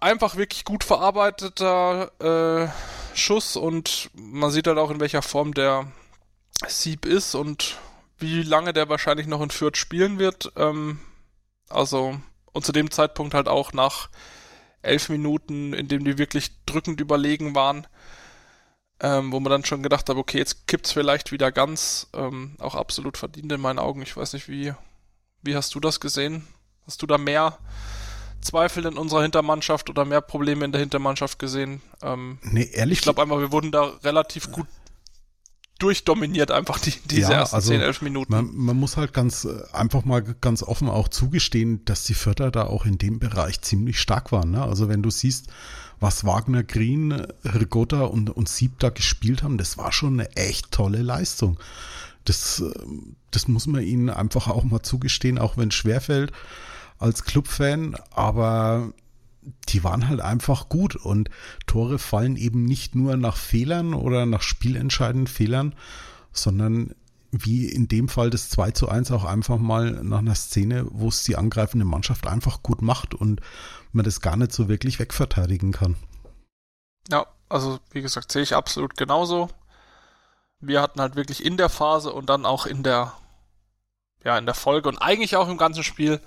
einfach 0.01 0.35
wirklich 0.35 0.65
gut 0.65 0.83
verarbeiteter 0.83 2.11
äh, 2.21 3.17
Schuss 3.17 3.55
und 3.57 4.09
man 4.13 4.51
sieht 4.51 4.67
halt 4.67 4.77
auch, 4.77 4.91
in 4.91 4.99
welcher 4.99 5.21
Form 5.21 5.53
der 5.53 5.91
Sieb 6.67 7.05
ist 7.05 7.35
und 7.35 7.77
wie 8.17 8.43
lange 8.43 8.71
der 8.71 8.87
wahrscheinlich 8.87 9.27
noch 9.27 9.41
in 9.41 9.49
Fürth 9.49 9.77
spielen 9.77 10.19
wird. 10.19 10.51
Ähm, 10.55 10.99
also, 11.69 12.19
und 12.53 12.65
zu 12.65 12.71
dem 12.71 12.91
Zeitpunkt 12.91 13.33
halt 13.33 13.47
auch 13.47 13.73
nach 13.73 14.09
elf 14.81 15.09
Minuten, 15.09 15.73
in 15.73 15.87
dem 15.87 16.05
die 16.05 16.17
wirklich 16.17 16.51
drückend 16.65 17.01
überlegen 17.01 17.55
waren, 17.55 17.87
ähm, 19.01 19.31
wo 19.31 19.39
man 19.39 19.51
dann 19.51 19.65
schon 19.65 19.83
gedacht 19.83 20.09
hat, 20.09 20.15
okay, 20.15 20.37
jetzt 20.37 20.67
kippt's 20.67 20.91
vielleicht 20.91 21.31
wieder 21.31 21.51
ganz, 21.51 22.07
ähm, 22.13 22.55
auch 22.59 22.75
absolut 22.75 23.17
verdient 23.17 23.51
in 23.51 23.61
meinen 23.61 23.79
Augen. 23.79 24.01
Ich 24.01 24.15
weiß 24.15 24.33
nicht, 24.33 24.47
wie, 24.49 24.73
wie 25.41 25.55
hast 25.55 25.73
du 25.75 25.79
das 25.79 25.99
gesehen? 25.99 26.47
Hast 26.85 27.01
du 27.01 27.07
da 27.07 27.17
mehr 27.17 27.57
Zweifel 28.41 28.85
in 28.85 28.97
unserer 28.97 29.21
Hintermannschaft 29.21 29.89
oder 29.89 30.05
mehr 30.05 30.21
Probleme 30.21 30.65
in 30.65 30.71
der 30.71 30.81
Hintermannschaft 30.81 31.39
gesehen? 31.39 31.81
Ähm, 32.01 32.39
nee, 32.41 32.69
ehrlich. 32.73 32.99
Ich 32.99 33.03
glaube 33.03 33.21
einfach, 33.21 33.39
wir 33.39 33.51
wurden 33.51 33.71
da 33.71 33.83
relativ 34.03 34.51
gut 34.51 34.67
durchdominiert 35.79 36.51
einfach 36.51 36.77
die, 36.77 36.93
diese 37.05 37.31
ja, 37.31 37.39
ersten 37.39 37.55
also 37.55 37.71
10, 37.71 37.81
11 37.81 38.01
Minuten. 38.01 38.31
Man, 38.31 38.53
man, 38.53 38.77
muss 38.77 38.97
halt 38.97 39.13
ganz 39.13 39.45
äh, 39.45 39.63
einfach 39.71 40.03
mal 40.03 40.21
ganz 40.21 40.61
offen 40.61 40.89
auch 40.89 41.07
zugestehen, 41.07 41.85
dass 41.85 42.03
die 42.03 42.13
Vierter 42.13 42.51
da 42.51 42.65
auch 42.65 42.85
in 42.85 42.97
dem 42.97 43.19
Bereich 43.19 43.61
ziemlich 43.61 43.99
stark 43.99 44.31
waren. 44.31 44.51
Ne? 44.51 44.61
Also 44.61 44.89
wenn 44.89 45.01
du 45.01 45.09
siehst, 45.09 45.47
was 45.99 46.25
Wagner, 46.25 46.63
Green, 46.63 47.11
Rigotta 47.43 48.03
und, 48.03 48.29
und 48.29 48.47
Sieb 48.49 48.79
da 48.79 48.89
gespielt 48.89 49.43
haben, 49.43 49.57
das 49.57 49.77
war 49.77 49.91
schon 49.91 50.19
eine 50.19 50.35
echt 50.35 50.71
tolle 50.71 51.01
Leistung. 51.01 51.59
Das, 52.25 52.61
äh, 52.61 52.71
das 53.31 53.47
muss 53.47 53.67
man 53.67 53.83
ihnen 53.83 54.09
einfach 54.09 54.47
auch 54.47 54.63
mal 54.63 54.81
zugestehen, 54.81 55.37
auch 55.37 55.57
wenn 55.57 55.69
es 55.69 55.75
schwerfällt 55.75 56.31
als 56.97 57.23
Clubfan, 57.23 57.95
aber 58.11 58.93
die 59.69 59.83
waren 59.83 60.07
halt 60.07 60.21
einfach 60.21 60.69
gut 60.69 60.95
und 60.95 61.29
Tore 61.65 61.97
fallen 61.97 62.35
eben 62.35 62.65
nicht 62.65 62.93
nur 62.93 63.17
nach 63.17 63.37
Fehlern 63.37 63.93
oder 63.93 64.25
nach 64.25 64.41
spielentscheidenden 64.41 65.27
Fehlern, 65.27 65.75
sondern 66.33 66.93
wie 67.31 67.67
in 67.67 67.87
dem 67.87 68.09
Fall 68.09 68.29
das 68.29 68.49
2 68.49 68.71
zu 68.71 68.89
1 68.89 69.11
auch 69.11 69.23
einfach 69.23 69.57
mal 69.57 70.03
nach 70.03 70.19
einer 70.19 70.35
Szene, 70.35 70.85
wo 70.89 71.09
es 71.09 71.23
die 71.23 71.35
angreifende 71.35 71.85
Mannschaft 71.85 72.27
einfach 72.27 72.63
gut 72.63 72.81
macht 72.81 73.13
und 73.13 73.41
man 73.93 74.05
das 74.05 74.21
gar 74.21 74.35
nicht 74.35 74.51
so 74.51 74.67
wirklich 74.67 74.99
wegverteidigen 74.99 75.71
kann. 75.71 75.95
Ja, 77.09 77.25
also 77.49 77.79
wie 77.91 78.01
gesagt, 78.01 78.31
sehe 78.31 78.43
ich 78.43 78.55
absolut 78.55 78.97
genauso. 78.97 79.49
Wir 80.59 80.81
hatten 80.81 81.01
halt 81.01 81.15
wirklich 81.15 81.43
in 81.43 81.57
der 81.57 81.69
Phase 81.69 82.11
und 82.13 82.27
dann 82.27 82.45
auch 82.45 82.65
in 82.65 82.83
der, 82.83 83.13
ja, 84.23 84.37
in 84.37 84.45
der 84.45 84.55
Folge 84.55 84.89
und 84.89 84.97
eigentlich 84.97 85.35
auch 85.35 85.47
im 85.47 85.57
ganzen 85.57 85.83
Spiel 85.83 86.21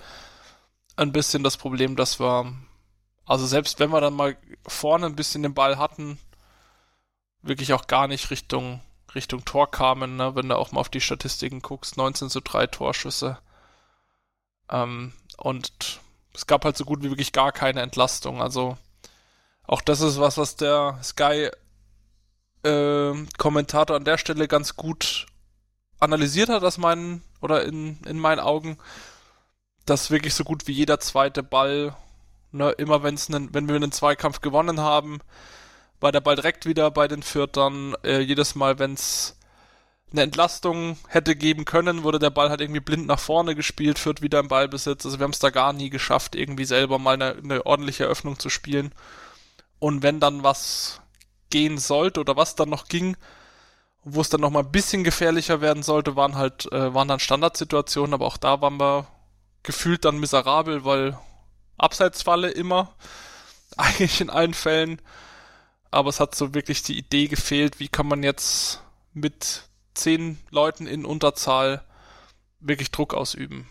ein 0.95 1.11
bisschen 1.11 1.43
das 1.43 1.57
Problem, 1.57 1.95
dass 1.95 2.19
wir 2.19 2.53
Also 3.25 3.45
selbst 3.45 3.79
wenn 3.79 3.91
wir 3.91 4.01
dann 4.01 4.13
mal 4.13 4.37
vorne 4.67 5.05
ein 5.05 5.15
bisschen 5.15 5.43
den 5.43 5.53
Ball 5.53 5.77
hatten, 5.77 6.19
wirklich 7.41 7.73
auch 7.73 7.87
gar 7.87 8.07
nicht 8.07 8.31
Richtung, 8.31 8.81
Richtung 9.15 9.45
Tor 9.45 9.69
kamen, 9.71 10.17
ne? 10.17 10.35
wenn 10.35 10.49
du 10.49 10.57
auch 10.57 10.71
mal 10.71 10.81
auf 10.81 10.89
die 10.89 11.01
Statistiken 11.01 11.61
guckst, 11.61 11.97
19 11.97 12.29
zu 12.29 12.41
3 12.41 12.67
Torschüsse. 12.67 13.39
Ähm, 14.69 15.13
und 15.37 16.01
es 16.33 16.47
gab 16.47 16.65
halt 16.65 16.77
so 16.77 16.85
gut 16.85 17.03
wie 17.03 17.09
wirklich 17.09 17.31
gar 17.31 17.51
keine 17.51 17.81
Entlastung. 17.81 18.41
Also 18.41 18.77
auch 19.65 19.81
das 19.81 20.01
ist 20.01 20.19
was, 20.19 20.37
was 20.37 20.55
der 20.55 20.99
Sky 21.03 21.49
äh, 22.63 23.13
Kommentator 23.37 23.95
an 23.95 24.05
der 24.05 24.17
Stelle 24.17 24.47
ganz 24.47 24.75
gut 24.75 25.27
analysiert 25.99 26.49
hat, 26.49 26.63
aus 26.63 26.77
meinen, 26.77 27.23
oder 27.41 27.63
in, 27.63 27.97
in 28.05 28.19
meinen 28.19 28.39
Augen, 28.39 28.77
dass 29.85 30.11
wirklich 30.11 30.33
so 30.33 30.43
gut 30.43 30.67
wie 30.67 30.73
jeder 30.73 30.99
zweite 30.99 31.43
Ball, 31.43 31.95
ne, 32.51 32.71
immer 32.71 33.03
wenn's 33.03 33.29
nen, 33.29 33.53
wenn 33.53 33.67
wir 33.67 33.75
einen 33.75 33.91
Zweikampf 33.91 34.41
gewonnen 34.41 34.79
haben, 34.79 35.19
war 35.99 36.11
der 36.11 36.21
Ball 36.21 36.35
direkt 36.35 36.65
wieder 36.65 36.91
bei 36.91 37.07
den 37.07 37.23
Viertern. 37.23 37.95
Äh, 38.03 38.19
jedes 38.19 38.55
Mal, 38.55 38.79
wenn 38.79 38.93
es 38.93 39.37
eine 40.13 40.21
Entlastung 40.21 40.97
hätte 41.07 41.35
geben 41.35 41.65
können, 41.65 42.03
wurde 42.03 42.19
der 42.19 42.29
Ball 42.29 42.49
halt 42.49 42.61
irgendwie 42.61 42.79
blind 42.79 43.07
nach 43.07 43.19
vorne 43.19 43.55
gespielt, 43.55 43.99
führt 43.99 44.21
wieder 44.21 44.39
im 44.39 44.47
Ballbesitz. 44.47 45.05
Also 45.05 45.19
wir 45.19 45.23
haben 45.23 45.31
es 45.31 45.39
da 45.39 45.49
gar 45.49 45.73
nie 45.73 45.89
geschafft, 45.89 46.35
irgendwie 46.35 46.65
selber 46.65 46.99
mal 46.99 47.15
eine, 47.15 47.35
eine 47.43 47.65
ordentliche 47.65 48.03
Eröffnung 48.03 48.37
zu 48.39 48.49
spielen. 48.49 48.93
Und 49.79 50.03
wenn 50.03 50.19
dann 50.19 50.43
was 50.43 51.01
gehen 51.49 51.77
sollte 51.79 52.19
oder 52.19 52.37
was 52.37 52.55
dann 52.55 52.69
noch 52.69 52.87
ging, 52.87 53.17
wo 54.03 54.21
es 54.21 54.29
dann 54.29 54.41
noch 54.41 54.51
mal 54.51 54.61
ein 54.61 54.71
bisschen 54.71 55.03
gefährlicher 55.03 55.61
werden 55.61 55.83
sollte, 55.83 56.15
waren 56.15 56.35
halt 56.35 56.71
äh, 56.71 56.93
waren 56.93 57.07
dann 57.07 57.19
Standardsituationen, 57.19 58.13
aber 58.13 58.25
auch 58.25 58.37
da 58.37 58.61
waren 58.61 58.79
wir 58.79 59.07
gefühlt 59.63 60.05
dann 60.05 60.19
miserabel, 60.19 60.85
weil 60.85 61.17
Abseitsfalle 61.77 62.49
immer 62.51 62.95
eigentlich 63.77 64.21
in 64.21 64.29
allen 64.29 64.53
Fällen, 64.53 65.01
aber 65.89 66.09
es 66.09 66.19
hat 66.19 66.35
so 66.35 66.53
wirklich 66.53 66.83
die 66.83 66.97
Idee 66.97 67.27
gefehlt, 67.27 67.79
wie 67.79 67.87
kann 67.87 68.07
man 68.07 68.23
jetzt 68.23 68.81
mit 69.13 69.63
zehn 69.93 70.37
Leuten 70.49 70.87
in 70.87 71.05
Unterzahl 71.05 71.83
wirklich 72.59 72.91
Druck 72.91 73.13
ausüben. 73.13 73.67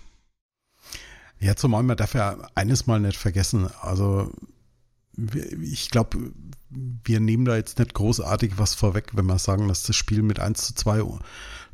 Ja, 1.40 1.56
zumal 1.56 1.82
man 1.82 1.96
darf 1.96 2.14
ja 2.14 2.36
eines 2.54 2.86
mal 2.86 3.00
nicht 3.00 3.16
vergessen. 3.16 3.68
Also 3.80 4.30
ich 5.60 5.90
glaube, 5.90 6.32
wir 6.70 7.20
nehmen 7.20 7.44
da 7.44 7.56
jetzt 7.56 7.78
nicht 7.78 7.94
großartig 7.94 8.58
was 8.58 8.74
vorweg, 8.74 9.08
wenn 9.12 9.26
wir 9.26 9.38
sagen, 9.38 9.68
dass 9.68 9.82
das 9.82 9.96
Spiel 9.96 10.22
mit 10.22 10.40
1 10.40 10.66
zu 10.66 10.74
2 10.74 11.02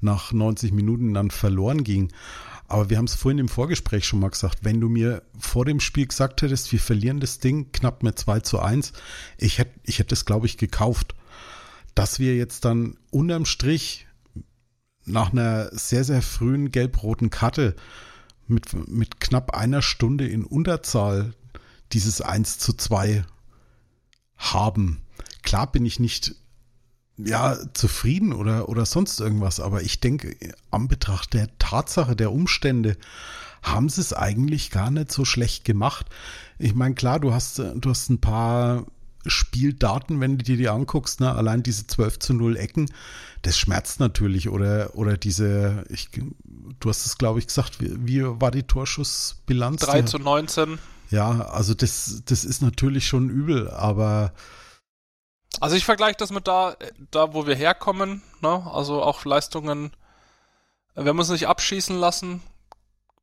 nach 0.00 0.32
90 0.32 0.72
Minuten 0.72 1.14
dann 1.14 1.30
verloren 1.30 1.84
ging. 1.84 2.10
Aber 2.66 2.90
wir 2.90 2.98
haben 2.98 3.06
es 3.06 3.14
vorhin 3.14 3.38
im 3.38 3.48
Vorgespräch 3.48 4.06
schon 4.06 4.20
mal 4.20 4.30
gesagt, 4.30 4.58
wenn 4.62 4.80
du 4.80 4.88
mir 4.88 5.22
vor 5.38 5.64
dem 5.64 5.80
Spiel 5.80 6.06
gesagt 6.06 6.42
hättest, 6.42 6.72
wir 6.72 6.80
verlieren 6.80 7.20
das 7.20 7.38
Ding 7.38 7.70
knapp 7.72 8.02
mit 8.02 8.18
2 8.18 8.40
zu 8.40 8.58
1, 8.58 8.92
ich 9.38 9.58
hätte 9.58 9.78
ich 9.84 9.98
hätte 9.98 10.14
es, 10.14 10.24
glaube 10.24 10.46
ich, 10.46 10.58
gekauft. 10.58 11.14
Dass 11.94 12.18
wir 12.18 12.36
jetzt 12.36 12.64
dann 12.64 12.96
unterm 13.10 13.44
Strich 13.44 14.07
nach 15.08 15.32
einer 15.32 15.70
sehr, 15.72 16.04
sehr 16.04 16.22
frühen 16.22 16.70
gelb-roten 16.70 17.30
Karte 17.30 17.74
mit, 18.46 18.88
mit 18.88 19.20
knapp 19.20 19.54
einer 19.54 19.82
Stunde 19.82 20.26
in 20.26 20.44
Unterzahl 20.44 21.34
dieses 21.92 22.20
1 22.20 22.58
zu 22.58 22.72
2 22.72 23.24
haben. 24.36 25.00
Klar 25.42 25.70
bin 25.70 25.86
ich 25.86 25.98
nicht 25.98 26.34
ja, 27.18 27.58
zufrieden 27.74 28.32
oder, 28.32 28.68
oder 28.68 28.86
sonst 28.86 29.20
irgendwas, 29.20 29.60
aber 29.60 29.82
ich 29.82 30.00
denke, 30.00 30.36
am 30.70 30.88
Betracht 30.88 31.34
der 31.34 31.48
Tatsache, 31.58 32.14
der 32.14 32.32
Umstände, 32.32 32.96
haben 33.62 33.88
sie 33.88 34.00
es 34.00 34.12
eigentlich 34.12 34.70
gar 34.70 34.90
nicht 34.90 35.10
so 35.10 35.24
schlecht 35.24 35.64
gemacht. 35.64 36.06
Ich 36.58 36.74
meine, 36.74 36.94
klar, 36.94 37.18
du 37.18 37.32
hast, 37.32 37.58
du 37.58 37.90
hast 37.90 38.08
ein 38.08 38.20
paar 38.20 38.86
Spieldaten, 39.28 40.20
wenn 40.20 40.38
du 40.38 40.44
dir 40.44 40.56
die 40.56 40.68
anguckst, 40.68 41.20
ne? 41.20 41.34
allein 41.34 41.62
diese 41.62 41.86
12 41.86 42.18
zu 42.18 42.34
0 42.34 42.56
Ecken, 42.56 42.90
das 43.42 43.58
schmerzt 43.58 44.00
natürlich. 44.00 44.48
Oder, 44.48 44.94
oder 44.94 45.16
diese, 45.16 45.84
ich, 45.88 46.10
du 46.12 46.88
hast 46.88 47.06
es, 47.06 47.18
glaube 47.18 47.38
ich, 47.38 47.46
gesagt, 47.46 47.80
wie, 47.80 48.06
wie 48.06 48.40
war 48.40 48.50
die 48.50 48.64
Torschussbilanz? 48.64 49.82
3 49.82 50.02
zu 50.02 50.18
19. 50.18 50.78
Ja, 51.10 51.40
also 51.46 51.74
das, 51.74 52.22
das 52.26 52.44
ist 52.44 52.62
natürlich 52.62 53.06
schon 53.06 53.30
übel, 53.30 53.70
aber. 53.70 54.32
Also 55.60 55.76
ich 55.76 55.84
vergleiche 55.84 56.16
das 56.18 56.30
mit 56.30 56.46
da, 56.46 56.76
da 57.10 57.32
wo 57.32 57.46
wir 57.46 57.54
herkommen, 57.54 58.22
ne? 58.42 58.66
Also 58.70 59.02
auch 59.02 59.24
Leistungen, 59.24 59.92
wir 60.94 61.12
uns 61.12 61.30
nicht 61.30 61.48
abschießen 61.48 61.98
lassen. 61.98 62.42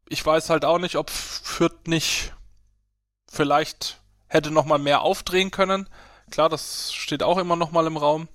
Ich 0.07 0.25
weiß 0.25 0.49
halt 0.49 0.65
auch 0.65 0.79
nicht, 0.79 0.95
ob 0.95 1.09
Fürth 1.09 1.87
nicht 1.87 2.33
vielleicht 3.27 4.01
hätte 4.27 4.51
noch 4.51 4.65
mal 4.65 4.79
mehr 4.79 5.01
aufdrehen 5.01 5.51
können. 5.51 5.89
Klar, 6.31 6.49
das 6.49 6.93
steht 6.93 7.23
auch 7.23 7.37
immer 7.37 7.55
noch 7.55 7.71
mal 7.71 7.87
im 7.87 7.97
Raum. 7.97 8.27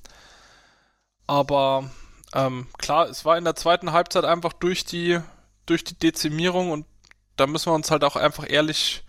Aber 1.27 1.91
ähm, 2.35 2.69
klar, 2.79 3.09
es 3.09 3.25
war 3.25 3.39
in 3.39 3.45
der 3.45 3.57
zweiten 3.57 3.93
Halbzeit 3.93 4.25
einfach 4.25 4.53
durch 4.53 4.85
die 4.85 5.21
durch 5.67 5.85
die 5.85 5.99
Dezimierung 5.99 6.73
und 6.73 6.87
da 7.37 7.47
müssen 7.47 7.71
wir 7.71 7.75
uns 7.75 7.91
halt 7.91 8.05
auch 8.05 8.17
einfach 8.17 8.45
ehrlich 8.49 9.05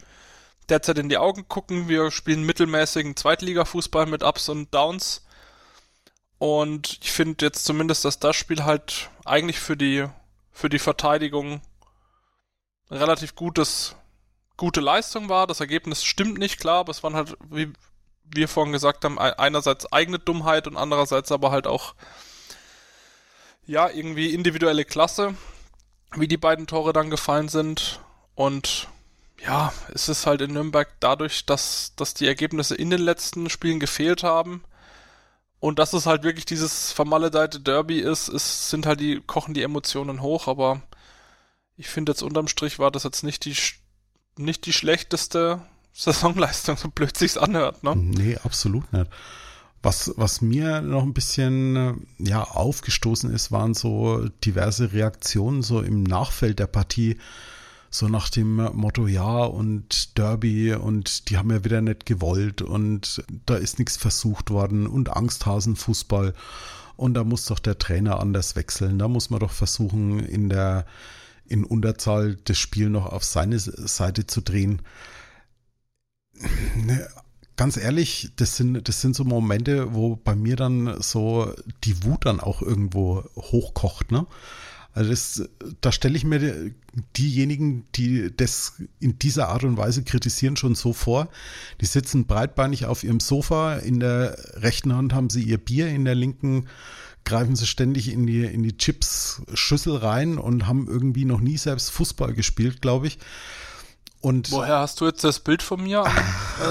derzeit 0.70 0.98
in 0.98 1.10
die 1.10 1.18
Augen 1.18 1.48
gucken. 1.48 1.90
Wir 1.90 2.12
spielen 2.12 2.44
mittelmäßigen 2.44 3.16
Zweitliga-Fußball 3.16 4.06
mit 4.06 4.24
Ups 4.24 4.48
und 4.50 4.74
Downs. 4.74 5.26
Und 6.38 7.00
ich 7.02 7.12
finde 7.12 7.46
jetzt 7.46 7.66
zumindest, 7.66 8.06
dass 8.06 8.20
das 8.20 8.36
Spiel 8.36 8.64
halt 8.64 9.10
eigentlich 9.26 9.60
für 9.60 9.76
die, 9.76 10.06
für 10.52 10.70
die 10.70 10.80
Verteidigung 10.80 11.62
relativ 12.90 13.36
gutes 13.36 13.96
gute 14.62 14.80
Leistung 14.80 15.28
war. 15.28 15.48
Das 15.48 15.60
Ergebnis 15.60 16.04
stimmt 16.04 16.38
nicht, 16.38 16.60
klar, 16.60 16.82
aber 16.82 16.92
es 16.92 17.02
waren 17.02 17.16
halt, 17.16 17.36
wie 17.50 17.74
wir 18.24 18.48
vorhin 18.48 18.72
gesagt 18.72 19.04
haben, 19.04 19.18
einerseits 19.18 19.92
eigene 19.92 20.20
Dummheit 20.20 20.68
und 20.68 20.78
andererseits 20.78 21.32
aber 21.32 21.50
halt 21.50 21.66
auch, 21.66 21.96
ja, 23.66 23.90
irgendwie 23.90 24.36
individuelle 24.36 24.86
Klasse, 24.86 25.34
wie 26.16 26.28
die 26.28 26.38
beiden 26.38 26.68
Tore 26.68 26.94
dann 26.94 27.10
gefallen 27.10 27.50
sind. 27.50 28.02
Und 28.36 28.88
ja, 29.44 29.74
es 29.96 30.08
ist 30.10 30.28
halt 30.28 30.42
in 30.42 30.54
Nürnberg 30.54 30.90
dadurch, 31.00 31.48
dass, 31.48 31.94
dass 31.96 32.14
die 32.14 32.28
Ergebnisse 32.28 32.76
in 32.76 32.92
den 32.92 33.02
letzten 33.02 33.50
Spielen 33.50 33.80
gefehlt 33.80 34.22
haben. 34.22 34.64
Und 35.60 35.80
dass 35.80 35.94
es 35.94 36.06
halt 36.06 36.22
wirklich 36.22 36.46
dieses 36.46 36.92
vermaledeite 36.92 37.60
Derby 37.60 38.00
ist, 38.00 38.28
ist, 38.28 38.70
sind 38.70 38.86
halt 38.86 39.00
die, 39.00 39.22
kochen 39.22 39.56
die 39.56 39.64
Emotionen 39.64 40.22
hoch, 40.22 40.48
aber 40.48 40.84
ich 41.78 41.90
finde 41.90 42.12
jetzt 42.12 42.22
unterm 42.22 42.48
Strich 42.48 42.78
war 42.78 42.92
das 42.92 43.04
jetzt 43.04 43.24
nicht 43.24 43.44
die 43.46 43.56
nicht 44.38 44.66
die 44.66 44.74
schlechteste 44.74 45.62
Saisonleistung, 45.94 46.78
so 46.78 46.90
blöd 46.90 47.18
sich's 47.18 47.38
anhört, 47.38 47.84
ne? 47.84 47.96
Nee, 47.96 48.38
absolut 48.44 48.92
nicht. 48.94 49.10
Was, 49.84 50.14
was 50.16 50.42
mir 50.42 50.82
noch 50.82 51.02
ein 51.02 51.14
bisschen 51.14 52.06
ja, 52.20 52.44
aufgestoßen 52.44 53.32
ist, 53.32 53.52
waren 53.52 53.74
so 53.74 54.28
diverse 54.46 54.94
Reaktionen 54.94 55.64
so 55.64 55.82
im 55.82 56.04
Nachfeld 56.04 56.60
der 56.60 56.68
Partie, 56.68 57.18
so 57.90 58.08
nach 58.08 58.30
dem 58.30 58.56
Motto, 58.56 59.08
ja, 59.08 59.44
und 59.44 60.18
Derby 60.20 60.74
und 60.76 61.30
die 61.30 61.38
haben 61.38 61.50
ja 61.50 61.64
wieder 61.66 61.82
nicht 61.82 62.06
gewollt 62.06 62.62
und 62.62 63.24
da 63.48 63.56
ist 63.56 63.80
nichts 63.80 63.98
versucht 63.98 64.52
worden 64.52 64.86
und 64.86 65.10
Angsthasenfußball 65.10 66.36
und 66.96 67.16
da 67.16 67.24
muss 67.24 67.46
doch 67.46 67.60
der 67.60 67.80
Trainer 67.80 68.20
anders 68.20 68.56
wechseln, 68.56 69.00
da 69.00 69.08
muss 69.08 69.32
man 69.32 69.40
doch 69.40 69.52
versuchen, 69.52 70.20
in 70.20 70.48
der 70.48 70.86
in 71.46 71.64
Unterzahl 71.64 72.38
das 72.46 72.58
Spiel 72.58 72.90
noch 72.90 73.08
auf 73.08 73.24
seine 73.24 73.60
Seite 73.60 74.28
zu 74.28 74.42
drehen. 74.42 74.82
Ne, 76.76 77.08
ganz 77.56 77.78
ehrlich, 77.78 78.32
das 78.38 78.58
sind, 78.58 78.88
das 78.88 79.02
sind 79.02 79.16
so 79.16 79.24
Momente, 79.24 79.94
wo 79.94 80.16
bei 80.16 80.36
mir 80.36 80.56
dann 80.56 81.02
so 81.02 81.54
die 81.84 82.04
Wut 82.04 82.26
dann 82.26 82.40
auch 82.40 82.62
irgendwo 82.62 83.24
hochkocht, 83.36 84.12
ne? 84.12 84.26
Also 84.94 85.10
das, 85.12 85.50
da 85.80 85.92
stelle 85.92 86.18
ich 86.18 86.26
mir 86.26 86.72
diejenigen, 87.16 87.86
die 87.96 88.36
das 88.36 88.74
in 89.00 89.18
dieser 89.20 89.48
Art 89.48 89.64
und 89.64 89.78
Weise 89.78 90.04
kritisieren, 90.04 90.58
schon 90.58 90.76
so 90.76 90.92
vor. 90.92 91.30
Die 91.80 91.86
sitzen 91.86 92.26
breitbeinig 92.26 92.86
auf 92.86 93.04
ihrem 93.04 93.22
Sofa, 93.22 93.76
in 93.76 94.02
der 94.02 94.38
rechten 94.56 94.94
Hand 94.94 95.14
haben 95.14 95.30
sie 95.30 95.44
ihr 95.44 95.60
Bier, 95.60 95.88
in 95.88 96.04
der 96.04 96.16
linken 96.16 96.68
greifen 97.26 97.56
sie 97.56 97.68
ständig 97.68 98.12
in 98.12 98.26
die, 98.26 98.44
in 98.44 98.64
die 98.64 98.78
Chips-Schüssel 98.78 99.98
rein 99.98 100.38
und 100.38 100.68
haben 100.68 100.88
irgendwie 100.88 101.26
noch 101.26 101.40
nie 101.40 101.58
selbst 101.58 101.92
Fußball 101.92 102.34
gespielt, 102.34 102.82
glaube 102.82 103.08
ich. 103.08 103.20
Und 104.22 104.52
Woher 104.52 104.78
hast 104.78 105.02
du 105.02 105.08
jetzt 105.08 105.24
das 105.24 105.40
Bild 105.40 105.64
von 105.64 105.82
mir 105.82 106.06
am 106.06 106.16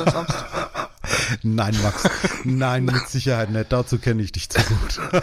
äh, 0.07 0.11
Samstag? 0.11 0.91
Nein, 1.43 1.77
Max. 1.83 2.09
Nein, 2.45 2.85
mit 2.85 3.09
Sicherheit 3.09 3.51
nicht. 3.51 3.73
Dazu 3.73 3.99
kenne 3.99 4.23
ich 4.23 4.31
dich 4.33 4.49
zu 4.49 4.61
gut. 4.63 5.01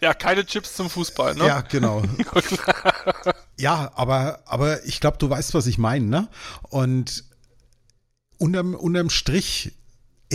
ja, 0.00 0.12
keine 0.12 0.44
Chips 0.44 0.74
zum 0.74 0.90
Fußball, 0.90 1.36
ne? 1.36 1.46
Ja, 1.46 1.60
genau. 1.60 2.02
ja, 3.58 3.92
aber, 3.94 4.40
aber 4.46 4.84
ich 4.84 5.00
glaube, 5.00 5.18
du 5.18 5.30
weißt, 5.30 5.54
was 5.54 5.66
ich 5.66 5.78
meine, 5.78 6.06
ne? 6.06 6.28
Und 6.62 7.24
unterm, 8.38 8.74
unterm 8.74 9.10
Strich 9.10 9.72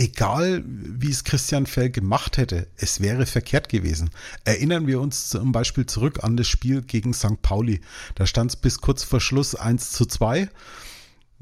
egal 0.00 0.64
wie 0.66 1.10
es 1.10 1.24
Christian 1.24 1.66
Fell 1.66 1.90
gemacht 1.90 2.38
hätte, 2.38 2.66
es 2.76 3.00
wäre 3.00 3.26
verkehrt 3.26 3.68
gewesen. 3.68 4.08
Erinnern 4.44 4.86
wir 4.86 4.98
uns 4.98 5.28
zum 5.28 5.52
Beispiel 5.52 5.84
zurück 5.84 6.24
an 6.24 6.38
das 6.38 6.48
Spiel 6.48 6.80
gegen 6.80 7.12
St. 7.12 7.42
Pauli. 7.42 7.82
Da 8.14 8.26
stand 8.26 8.50
es 8.50 8.56
bis 8.56 8.80
kurz 8.80 9.04
vor 9.04 9.20
Schluss 9.20 9.54
1 9.54 9.92
zu 9.92 10.06
2. 10.06 10.48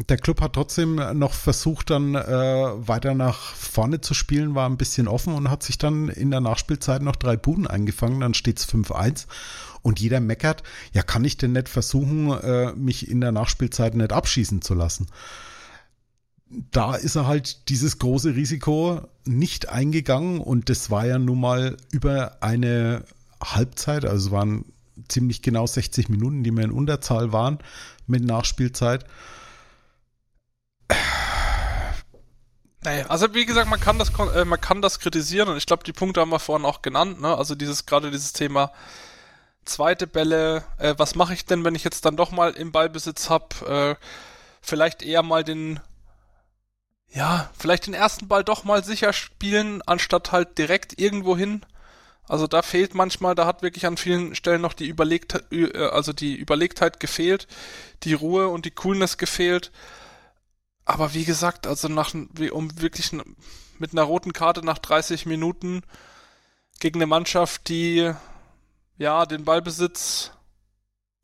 Der 0.08 0.16
Club 0.16 0.40
hat 0.40 0.54
trotzdem 0.54 0.96
noch 1.18 1.34
versucht, 1.34 1.90
dann 1.90 2.14
äh, 2.14 2.18
weiter 2.26 3.14
nach 3.14 3.54
vorne 3.54 4.00
zu 4.00 4.14
spielen, 4.14 4.54
war 4.56 4.68
ein 4.68 4.76
bisschen 4.76 5.08
offen 5.08 5.34
und 5.34 5.50
hat 5.50 5.62
sich 5.62 5.78
dann 5.78 6.08
in 6.08 6.30
der 6.30 6.40
Nachspielzeit 6.40 7.02
noch 7.02 7.16
drei 7.16 7.36
Buden 7.36 7.66
eingefangen. 7.66 8.20
Dann 8.20 8.34
steht 8.34 8.58
es 8.58 8.68
5-1 8.68 9.26
und 9.82 10.00
jeder 10.00 10.18
meckert, 10.18 10.64
ja, 10.92 11.02
kann 11.02 11.24
ich 11.24 11.36
denn 11.36 11.52
nicht 11.52 11.68
versuchen, 11.68 12.30
äh, 12.30 12.72
mich 12.72 13.08
in 13.08 13.20
der 13.20 13.32
Nachspielzeit 13.32 13.94
nicht 13.94 14.12
abschießen 14.12 14.62
zu 14.62 14.74
lassen? 14.74 15.06
Da 16.50 16.94
ist 16.94 17.16
er 17.16 17.26
halt 17.26 17.68
dieses 17.68 17.98
große 17.98 18.34
Risiko 18.34 19.02
nicht 19.24 19.68
eingegangen 19.68 20.40
und 20.40 20.70
das 20.70 20.90
war 20.90 21.06
ja 21.06 21.18
nun 21.18 21.40
mal 21.40 21.76
über 21.90 22.38
eine 22.42 23.04
Halbzeit, 23.42 24.04
also 24.04 24.28
es 24.28 24.32
waren 24.32 24.64
ziemlich 25.08 25.42
genau 25.42 25.66
60 25.66 26.08
Minuten, 26.08 26.42
die 26.42 26.50
wir 26.50 26.64
in 26.64 26.72
Unterzahl 26.72 27.32
waren 27.32 27.58
mit 28.06 28.24
Nachspielzeit. 28.24 29.04
Also 33.08 33.34
wie 33.34 33.44
gesagt, 33.44 33.68
man 33.68 33.80
kann 33.80 33.98
das, 33.98 34.10
äh, 34.34 34.44
man 34.44 34.60
kann 34.60 34.80
das 34.80 34.98
kritisieren 34.98 35.48
und 35.48 35.56
ich 35.56 35.66
glaube, 35.66 35.84
die 35.84 35.92
Punkte 35.92 36.20
haben 36.20 36.30
wir 36.30 36.38
vorhin 36.38 36.64
auch 36.64 36.80
genannt, 36.80 37.20
ne? 37.20 37.36
Also 37.36 37.54
dieses, 37.54 37.84
gerade 37.84 38.10
dieses 38.10 38.32
Thema 38.32 38.72
zweite 39.64 40.06
Bälle, 40.06 40.64
äh, 40.78 40.94
was 40.96 41.14
mache 41.14 41.34
ich 41.34 41.44
denn, 41.44 41.64
wenn 41.64 41.74
ich 41.74 41.84
jetzt 41.84 42.04
dann 42.04 42.16
doch 42.16 42.30
mal 42.30 42.52
im 42.52 42.72
Ballbesitz 42.72 43.28
habe, 43.28 43.96
äh, 43.98 44.04
vielleicht 44.62 45.02
eher 45.02 45.22
mal 45.22 45.44
den, 45.44 45.80
ja, 47.10 47.50
vielleicht 47.58 47.86
den 47.86 47.94
ersten 47.94 48.28
Ball 48.28 48.44
doch 48.44 48.64
mal 48.64 48.84
sicher 48.84 49.12
spielen, 49.12 49.82
anstatt 49.82 50.32
halt 50.32 50.58
direkt 50.58 50.98
irgendwo 51.00 51.36
hin. 51.36 51.64
Also 52.28 52.46
da 52.46 52.60
fehlt 52.60 52.94
manchmal, 52.94 53.34
da 53.34 53.46
hat 53.46 53.62
wirklich 53.62 53.86
an 53.86 53.96
vielen 53.96 54.34
Stellen 54.34 54.60
noch 54.60 54.74
die 54.74 54.86
Überlegtheit, 54.88 55.50
äh, 55.50 55.88
also 55.88 56.12
die 56.12 56.36
Überlegtheit 56.36 57.00
gefehlt, 57.00 57.46
die 58.02 58.12
Ruhe 58.12 58.48
und 58.48 58.66
die 58.66 58.70
Coolness 58.70 59.16
gefehlt. 59.16 59.72
Aber 60.84 61.14
wie 61.14 61.24
gesagt, 61.24 61.66
also 61.66 61.88
nach, 61.88 62.14
um 62.14 62.80
wirklich 62.80 63.12
mit 63.78 63.92
einer 63.92 64.02
roten 64.02 64.32
Karte 64.32 64.64
nach 64.64 64.78
30 64.78 65.26
Minuten 65.26 65.82
gegen 66.80 66.98
eine 66.98 67.06
Mannschaft, 67.06 67.68
die 67.68 68.12
ja 68.98 69.26
den 69.26 69.44
Ballbesitz 69.44 70.32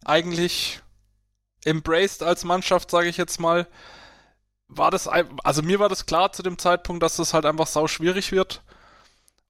eigentlich 0.05 0.81
embraced 1.65 2.23
als 2.23 2.45
Mannschaft, 2.45 2.91
sage 2.91 3.09
ich 3.09 3.17
jetzt 3.17 3.41
mal, 3.41 3.67
war 4.69 4.91
das, 4.91 5.09
also 5.09 5.63
mir 5.63 5.79
war 5.79 5.89
das 5.89 6.07
klar 6.07 6.33
zu 6.33 6.43
dem 6.43 6.59
Zeitpunkt, 6.59 7.03
dass 7.03 7.17
das 7.17 7.35
halt 7.35 7.47
einfach 7.47 7.67
sau 7.67 7.87
schwierig 7.87 8.33
wird. 8.33 8.63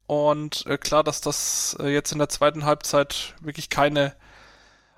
Und 0.07 0.67
äh, 0.67 0.77
klar, 0.79 1.03
dass 1.03 1.21
das 1.21 1.77
äh, 1.81 1.89
jetzt 1.89 2.13
in 2.13 2.19
der 2.19 2.29
zweiten 2.29 2.65
Halbzeit 2.65 3.35
wirklich 3.41 3.71
keine 3.71 4.15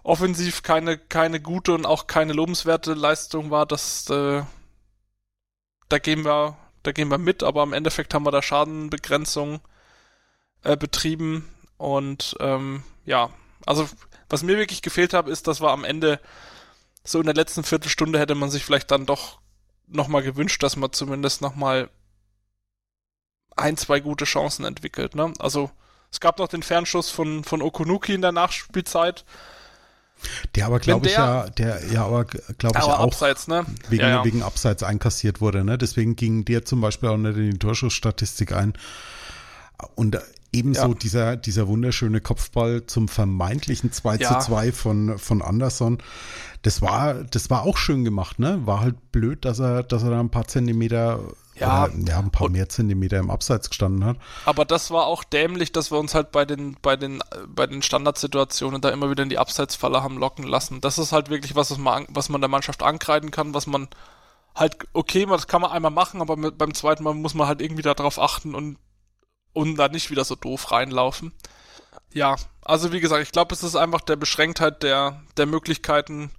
offensiv 0.02 0.62
keine 0.62 0.98
keine 0.98 1.40
gute 1.40 1.74
und 1.74 1.84
auch 1.84 2.06
keine 2.06 2.32
lobenswerte 2.32 2.94
Leistung 2.94 3.50
war, 3.50 3.66
dass 3.66 4.08
äh, 4.10 4.42
da 5.88 5.98
gehen 5.98 6.24
wir, 6.24 6.56
da 6.82 6.92
gehen 6.92 7.08
wir 7.10 7.18
mit, 7.18 7.42
aber 7.42 7.62
im 7.62 7.72
Endeffekt 7.72 8.14
haben 8.14 8.24
wir 8.24 8.30
da 8.32 8.42
Schadenbegrenzung 8.42 9.60
äh, 10.62 10.76
betrieben 10.76 11.48
und 11.76 12.36
ähm, 12.40 12.82
ja, 13.04 13.30
also 13.66 13.88
was 14.28 14.42
mir 14.42 14.56
wirklich 14.58 14.82
gefehlt 14.82 15.12
hat, 15.14 15.28
ist, 15.28 15.46
dass 15.48 15.60
wir 15.60 15.70
am 15.70 15.84
Ende 15.84 16.20
so 17.04 17.20
in 17.20 17.26
der 17.26 17.34
letzten 17.34 17.64
Viertelstunde 17.64 18.18
hätte 18.18 18.34
man 18.34 18.50
sich 18.50 18.64
vielleicht 18.64 18.90
dann 18.90 19.06
doch 19.06 19.40
nochmal 19.86 20.22
gewünscht, 20.22 20.62
dass 20.62 20.76
man 20.76 20.92
zumindest 20.92 21.40
nochmal 21.40 21.90
ein, 23.56 23.76
zwei 23.76 24.00
gute 24.00 24.24
Chancen 24.24 24.64
entwickelt. 24.64 25.14
Ne? 25.14 25.32
Also 25.38 25.70
es 26.10 26.20
gab 26.20 26.38
noch 26.38 26.48
den 26.48 26.62
Fernschuss 26.62 27.10
von, 27.10 27.44
von 27.44 27.62
Okunuki 27.62 28.14
in 28.14 28.22
der 28.22 28.32
Nachspielzeit, 28.32 29.24
der 30.54 30.66
aber, 30.66 30.80
glaube 30.80 31.06
ich, 31.06 31.12
ja, 31.12 31.48
der 31.50 31.84
ja 31.92 32.04
aber, 32.04 32.24
glaube 32.24 32.78
ich, 32.78 32.84
auch 32.84 33.00
abseits, 33.00 33.48
ne? 33.48 33.66
wegen, 33.88 34.02
ja, 34.02 34.08
ja. 34.08 34.24
wegen 34.24 34.42
Abseits 34.42 34.82
einkassiert 34.82 35.40
wurde. 35.40 35.62
Ne? 35.62 35.76
Deswegen 35.76 36.16
ging 36.16 36.44
der 36.44 36.64
zum 36.64 36.80
Beispiel 36.80 37.10
auch 37.10 37.18
nicht 37.18 37.36
in 37.36 37.50
die 37.50 37.58
Torschussstatistik 37.58 38.52
ein. 38.52 38.72
Und 39.94 40.18
ebenso 40.52 40.88
ja. 40.88 40.94
dieser, 40.94 41.36
dieser 41.36 41.68
wunderschöne 41.68 42.20
Kopfball 42.20 42.86
zum 42.86 43.08
vermeintlichen 43.08 43.92
2 43.92 44.18
zu 44.18 44.38
2 44.38 44.72
von, 44.72 45.18
von 45.18 45.42
Anderson. 45.42 45.98
Das 46.62 46.82
war, 46.82 47.14
das 47.24 47.50
war 47.50 47.62
auch 47.62 47.76
schön 47.76 48.04
gemacht, 48.04 48.38
ne? 48.38 48.66
War 48.66 48.80
halt 48.80 49.12
blöd, 49.12 49.44
dass 49.44 49.58
er, 49.58 49.82
dass 49.82 50.02
er 50.02 50.10
da 50.10 50.20
ein 50.20 50.30
paar 50.30 50.48
Zentimeter 50.48 51.20
ja, 51.54 51.84
oder, 51.84 51.92
ja 52.06 52.18
ein 52.18 52.30
paar 52.30 52.48
mehr 52.48 52.68
Zentimeter 52.68 53.18
im 53.18 53.30
Abseits 53.30 53.68
gestanden 53.68 54.04
hat. 54.04 54.16
Aber 54.44 54.64
das 54.64 54.90
war 54.90 55.06
auch 55.06 55.24
dämlich, 55.24 55.72
dass 55.72 55.90
wir 55.90 55.98
uns 55.98 56.14
halt 56.14 56.32
bei 56.32 56.44
den, 56.44 56.76
bei 56.82 56.96
den, 56.96 57.20
bei 57.48 57.66
den 57.66 57.82
Standardsituationen 57.82 58.80
da 58.80 58.90
immer 58.90 59.10
wieder 59.10 59.22
in 59.22 59.28
die 59.28 59.38
Abseitsfalle 59.38 60.02
haben 60.02 60.18
locken 60.18 60.44
lassen. 60.44 60.80
Das 60.80 60.98
ist 60.98 61.12
halt 61.12 61.30
wirklich 61.30 61.54
was, 61.54 61.70
was 61.70 61.78
man, 61.78 62.06
was 62.08 62.28
man 62.28 62.40
der 62.40 62.48
Mannschaft 62.48 62.82
ankreiden 62.82 63.30
kann, 63.30 63.54
was 63.54 63.66
man 63.66 63.88
halt, 64.54 64.76
okay, 64.92 65.26
das 65.26 65.46
kann 65.46 65.62
man 65.62 65.70
einmal 65.70 65.90
machen, 65.90 66.20
aber 66.20 66.36
mit, 66.36 66.58
beim 66.58 66.74
zweiten 66.74 67.04
Mal 67.04 67.14
muss 67.14 67.34
man 67.34 67.46
halt 67.46 67.60
irgendwie 67.60 67.82
darauf 67.82 68.18
achten 68.18 68.54
und, 68.54 68.78
und 69.56 69.76
da 69.76 69.88
nicht 69.88 70.10
wieder 70.10 70.24
so 70.24 70.34
doof 70.34 70.70
reinlaufen. 70.70 71.32
Ja, 72.12 72.36
also 72.62 72.92
wie 72.92 73.00
gesagt, 73.00 73.22
ich 73.22 73.32
glaube, 73.32 73.54
es 73.54 73.62
ist 73.62 73.74
einfach 73.74 74.02
der 74.02 74.16
Beschränktheit 74.16 74.82
der, 74.82 75.22
der 75.38 75.46
Möglichkeiten, 75.46 76.30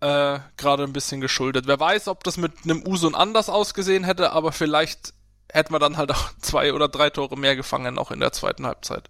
äh, 0.00 0.38
gerade 0.58 0.84
ein 0.84 0.92
bisschen 0.92 1.22
geschuldet. 1.22 1.66
Wer 1.66 1.80
weiß, 1.80 2.08
ob 2.08 2.22
das 2.22 2.36
mit 2.36 2.52
einem 2.64 2.86
Usun 2.86 3.14
anders 3.14 3.48
ausgesehen 3.48 4.04
hätte, 4.04 4.32
aber 4.32 4.52
vielleicht 4.52 5.14
hätten 5.50 5.72
wir 5.72 5.78
dann 5.78 5.96
halt 5.96 6.10
auch 6.10 6.30
zwei 6.42 6.74
oder 6.74 6.88
drei 6.88 7.08
Tore 7.08 7.38
mehr 7.38 7.56
gefangen, 7.56 7.98
auch 7.98 8.10
in 8.10 8.20
der 8.20 8.32
zweiten 8.32 8.66
Halbzeit. 8.66 9.08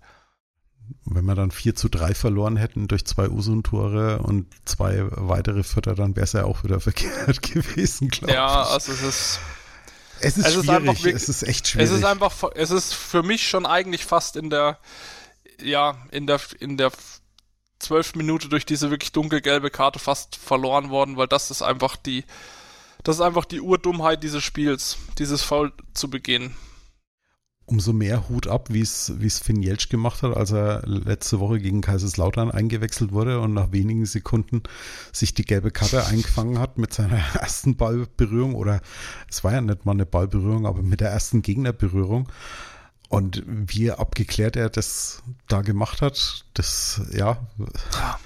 Wenn 1.04 1.24
wir 1.24 1.34
dann 1.34 1.50
4 1.50 1.74
zu 1.74 1.88
3 1.88 2.14
verloren 2.14 2.56
hätten 2.56 2.86
durch 2.86 3.04
zwei 3.04 3.28
Usun-Tore 3.28 4.18
und 4.18 4.46
zwei 4.64 5.06
weitere 5.10 5.64
Vierter, 5.64 5.94
dann 5.96 6.14
wäre 6.14 6.24
es 6.24 6.34
ja 6.34 6.44
auch 6.44 6.62
wieder 6.62 6.78
verkehrt 6.80 7.42
gewesen, 7.42 8.08
glaube 8.08 8.32
ja, 8.32 8.46
ich. 8.46 8.68
Ja, 8.68 8.72
also 8.74 8.92
es 8.92 9.02
ist. 9.02 9.40
Es 10.22 10.36
ist 10.36 10.46
es 10.46 10.52
schwierig, 10.52 10.66
ist 10.66 10.86
wirklich, 10.86 11.14
es 11.14 11.28
ist 11.28 11.42
echt 11.42 11.68
schwierig. 11.68 11.90
Es 11.90 11.96
ist 11.96 12.04
einfach, 12.04 12.50
es 12.54 12.70
ist 12.70 12.94
für 12.94 13.22
mich 13.22 13.48
schon 13.48 13.66
eigentlich 13.66 14.04
fast 14.04 14.36
in 14.36 14.50
der, 14.50 14.78
ja, 15.60 15.96
in 16.10 16.26
der, 16.26 16.40
in 16.60 16.76
der 16.76 16.92
zwölf 17.78 18.14
Minute 18.14 18.48
durch 18.48 18.64
diese 18.64 18.90
wirklich 18.90 19.12
dunkelgelbe 19.12 19.70
Karte 19.70 19.98
fast 19.98 20.36
verloren 20.36 20.90
worden, 20.90 21.16
weil 21.16 21.26
das 21.26 21.50
ist 21.50 21.62
einfach 21.62 21.96
die, 21.96 22.24
das 23.02 23.16
ist 23.16 23.22
einfach 23.22 23.44
die 23.44 23.60
Urdummheit 23.60 24.22
dieses 24.22 24.42
Spiels, 24.42 24.96
dieses 25.18 25.42
Foul 25.42 25.72
zu 25.92 26.08
begehen. 26.08 26.56
Umso 27.64 27.92
mehr 27.92 28.28
Hut 28.28 28.48
ab, 28.48 28.68
wie 28.70 28.80
es, 28.80 29.12
wie 29.18 29.26
es 29.26 29.38
Finn 29.38 29.62
Jelsch 29.62 29.88
gemacht 29.88 30.22
hat, 30.22 30.36
als 30.36 30.50
er 30.50 30.82
letzte 30.84 31.40
Woche 31.40 31.58
gegen 31.58 31.80
Kaiserslautern 31.80 32.50
eingewechselt 32.50 33.12
wurde 33.12 33.40
und 33.40 33.54
nach 33.54 33.72
wenigen 33.72 34.04
Sekunden 34.04 34.62
sich 35.12 35.32
die 35.32 35.44
gelbe 35.44 35.70
Karte 35.70 36.04
eingefangen 36.06 36.58
hat 36.58 36.78
mit 36.78 36.92
seiner 36.92 37.18
ersten 37.40 37.76
Ballberührung 37.76 38.54
oder 38.54 38.80
es 39.30 39.44
war 39.44 39.52
ja 39.52 39.60
nicht 39.60 39.86
mal 39.86 39.92
eine 39.92 40.06
Ballberührung, 40.06 40.66
aber 40.66 40.82
mit 40.82 41.00
der 41.00 41.10
ersten 41.10 41.42
Gegnerberührung. 41.42 42.28
Und 43.08 43.42
wie 43.46 43.90
abgeklärt 43.90 44.56
er 44.56 44.70
das 44.70 45.22
da 45.46 45.60
gemacht 45.60 46.00
hat, 46.00 46.46
das, 46.54 47.02
ja, 47.12 47.36
ja 47.92 48.18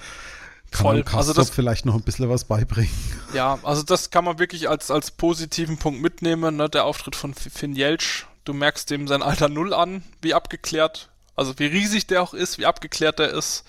kann 0.70 1.02
voll. 1.02 1.04
also 1.12 1.32
das 1.32 1.50
vielleicht 1.50 1.86
noch 1.86 1.94
ein 1.94 2.02
bisschen 2.02 2.28
was 2.28 2.44
beibringen. 2.44 2.90
Ja, 3.32 3.58
also 3.62 3.82
das 3.82 4.10
kann 4.10 4.24
man 4.24 4.38
wirklich 4.38 4.68
als, 4.68 4.90
als 4.90 5.10
positiven 5.10 5.78
Punkt 5.78 6.00
mitnehmen, 6.00 6.56
ne? 6.56 6.68
der 6.68 6.84
Auftritt 6.84 7.16
von 7.16 7.34
Finn 7.34 7.74
Jelsch. 7.74 8.26
Du 8.46 8.54
merkst 8.54 8.88
dem 8.90 9.08
sein 9.08 9.22
Alter 9.22 9.48
Null 9.48 9.74
an, 9.74 10.04
wie 10.22 10.32
abgeklärt, 10.32 11.10
also 11.34 11.58
wie 11.58 11.66
riesig 11.66 12.06
der 12.06 12.22
auch 12.22 12.32
ist, 12.32 12.58
wie 12.58 12.66
abgeklärt 12.66 13.18
er 13.18 13.30
ist, 13.30 13.64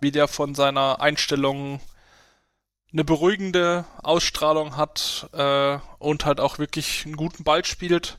wie 0.00 0.12
der 0.12 0.28
von 0.28 0.54
seiner 0.54 1.00
Einstellung 1.00 1.80
eine 2.92 3.04
beruhigende 3.04 3.86
Ausstrahlung 4.02 4.76
hat 4.76 5.30
äh, 5.32 5.78
und 5.98 6.26
halt 6.26 6.38
auch 6.38 6.58
wirklich 6.58 7.06
einen 7.06 7.16
guten 7.16 7.44
Ball 7.44 7.64
spielt. 7.64 8.18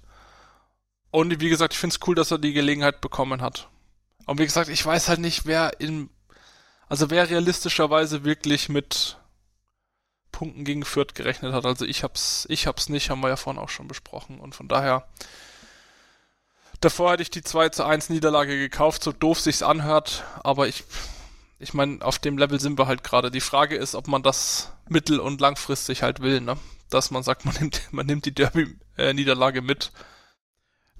Und 1.11 1.39
wie 1.39 1.49
gesagt, 1.49 1.73
ich 1.73 1.79
finde 1.79 1.95
es 1.95 2.07
cool, 2.07 2.15
dass 2.15 2.31
er 2.31 2.39
die 2.39 2.53
Gelegenheit 2.53 2.99
bekommen 2.99 3.43
hat. 3.43 3.69
Und 4.25 4.39
wie 4.39 4.45
gesagt, 4.45 4.69
ich 4.69 4.83
weiß 4.83 5.07
halt 5.07 5.19
nicht, 5.19 5.45
wer 5.45 5.79
in, 5.79 6.09
also 6.87 7.11
wer 7.11 7.29
realistischerweise 7.29 8.23
wirklich 8.23 8.69
mit 8.69 9.17
Punkten 10.31 10.65
gegen 10.65 10.83
Fürth 10.83 11.13
gerechnet 11.13 11.53
hat. 11.53 11.67
Also 11.67 11.85
ich 11.85 12.03
hab's, 12.03 12.47
ich 12.49 12.65
hab's 12.65 12.89
nicht, 12.89 13.11
haben 13.11 13.21
wir 13.21 13.29
ja 13.29 13.35
vorhin 13.35 13.61
auch 13.61 13.69
schon 13.69 13.87
besprochen. 13.87 14.39
Und 14.39 14.55
von 14.55 14.67
daher, 14.67 15.07
davor 16.79 17.11
hätte 17.11 17.23
ich 17.23 17.29
die 17.29 17.43
2 17.43 17.69
zu 17.69 17.85
1 17.85 18.09
Niederlage 18.09 18.57
gekauft, 18.57 19.03
so 19.03 19.11
doof 19.11 19.39
sich's 19.39 19.63
anhört, 19.63 20.23
aber 20.43 20.67
ich, 20.67 20.83
ich 21.59 21.73
meine, 21.73 22.03
auf 22.03 22.19
dem 22.19 22.37
Level 22.37 22.59
sind 22.59 22.77
wir 22.77 22.87
halt 22.87 23.03
gerade. 23.03 23.31
Die 23.31 23.41
Frage 23.41 23.75
ist, 23.75 23.95
ob 23.95 24.07
man 24.07 24.23
das 24.23 24.71
mittel- 24.87 25.19
und 25.19 25.41
langfristig 25.41 26.03
halt 26.03 26.21
will, 26.21 26.41
ne? 26.41 26.57
Dass 26.89 27.11
man 27.11 27.23
sagt, 27.23 27.45
man 27.45 27.55
nimmt, 27.55 27.81
man 27.91 28.05
nimmt 28.05 28.25
die 28.25 28.33
Derby-Niederlage 28.33 29.59
äh, 29.59 29.63
mit 29.63 29.91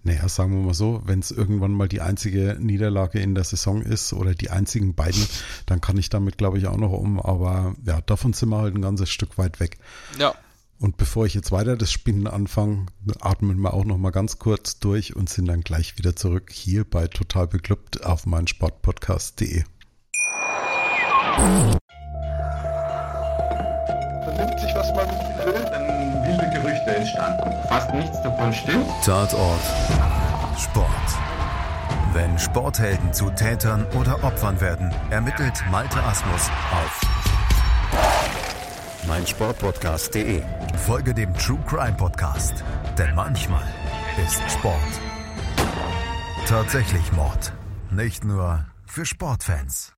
naja, 0.03 0.29
sagen 0.29 0.53
wir 0.53 0.65
mal 0.65 0.73
so, 0.73 1.01
wenn 1.03 1.19
es 1.19 1.31
irgendwann 1.31 1.73
mal 1.73 1.89
die 1.89 2.01
einzige 2.01 2.55
Niederlage 2.59 3.19
in 3.19 3.35
der 3.35 3.43
Saison 3.43 3.81
ist 3.81 4.13
oder 4.13 4.33
die 4.33 4.49
einzigen 4.49 4.95
beiden, 4.95 5.27
dann 5.65 5.81
kann 5.81 5.97
ich 5.97 6.09
damit, 6.09 6.37
glaube 6.37 6.57
ich, 6.57 6.67
auch 6.67 6.77
noch 6.77 6.93
um. 6.93 7.19
Aber 7.19 7.75
ja, 7.85 7.99
davon 8.01 8.33
sind 8.33 8.49
wir 8.49 8.59
halt 8.59 8.75
ein 8.75 8.81
ganzes 8.81 9.09
Stück 9.09 9.37
weit 9.37 9.59
weg. 9.59 9.77
Ja. 10.17 10.33
Und 10.79 10.97
bevor 10.97 11.25
ich 11.25 11.33
jetzt 11.33 11.51
weiter 11.51 11.75
das 11.75 11.91
Spinnen 11.91 12.27
anfange, 12.27 12.85
atmen 13.19 13.59
wir 13.59 13.73
auch 13.73 13.83
noch 13.85 13.97
mal 13.97 14.11
ganz 14.11 14.39
kurz 14.39 14.79
durch 14.79 15.15
und 15.15 15.29
sind 15.29 15.47
dann 15.47 15.61
gleich 15.61 15.97
wieder 15.97 16.15
zurück 16.15 16.51
hier 16.51 16.89
bei 16.89 17.07
Total 17.07 17.47
Beklubbt 17.47 18.05
auf 18.05 18.25
meinsportpodcast.de. 18.25 19.63
Man 21.37 21.77
nimmt 24.37 24.59
sich, 24.59 24.73
was 24.73 24.87
man 24.95 25.07
will 25.45 25.79
entstanden. 26.99 27.51
Fast 27.67 27.93
nichts 27.93 28.21
davon 28.21 28.53
stimmt. 28.53 28.87
Tatort 29.05 29.61
Sport. 30.57 30.89
Wenn 32.13 32.37
Sporthelden 32.37 33.13
zu 33.13 33.29
Tätern 33.29 33.85
oder 33.99 34.23
Opfern 34.23 34.59
werden, 34.59 34.93
ermittelt 35.09 35.63
Malte 35.71 36.01
Asmus 36.03 36.49
auf 36.71 37.08
meinsportpodcast.de. 39.09 40.43
Folge 40.85 41.13
dem 41.13 41.33
True 41.33 41.59
Crime 41.67 41.97
Podcast, 41.97 42.63
denn 42.97 43.13
manchmal 43.15 43.67
ist 44.23 44.39
Sport 44.51 45.01
tatsächlich 46.49 47.11
Mord. 47.11 47.53
Nicht 47.91 48.23
nur 48.23 48.65
für 48.87 49.05
Sportfans. 49.05 49.93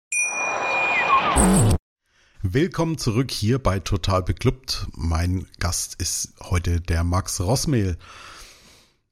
Willkommen 2.42 2.98
zurück 2.98 3.32
hier 3.32 3.58
bei 3.60 3.80
Total 3.80 4.22
Beklubbt. 4.22 4.88
Mein 4.98 5.48
Gast 5.60 5.96
ist 5.96 6.34
heute 6.42 6.82
der 6.82 7.06
Max 7.06 7.40
Rossmehl. 7.40 7.98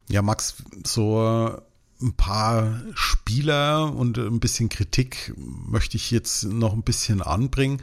Ja, 0.10 0.22
Max, 0.22 0.64
so 0.86 1.62
ein 2.02 2.14
paar 2.14 2.82
Spieler 2.94 3.94
und 3.94 4.18
ein 4.18 4.40
bisschen 4.40 4.70
Kritik 4.70 5.34
möchte 5.36 5.98
ich 5.98 6.12
jetzt 6.12 6.44
noch 6.46 6.74
ein 6.74 6.84
bisschen 6.84 7.22
anbringen. 7.22 7.82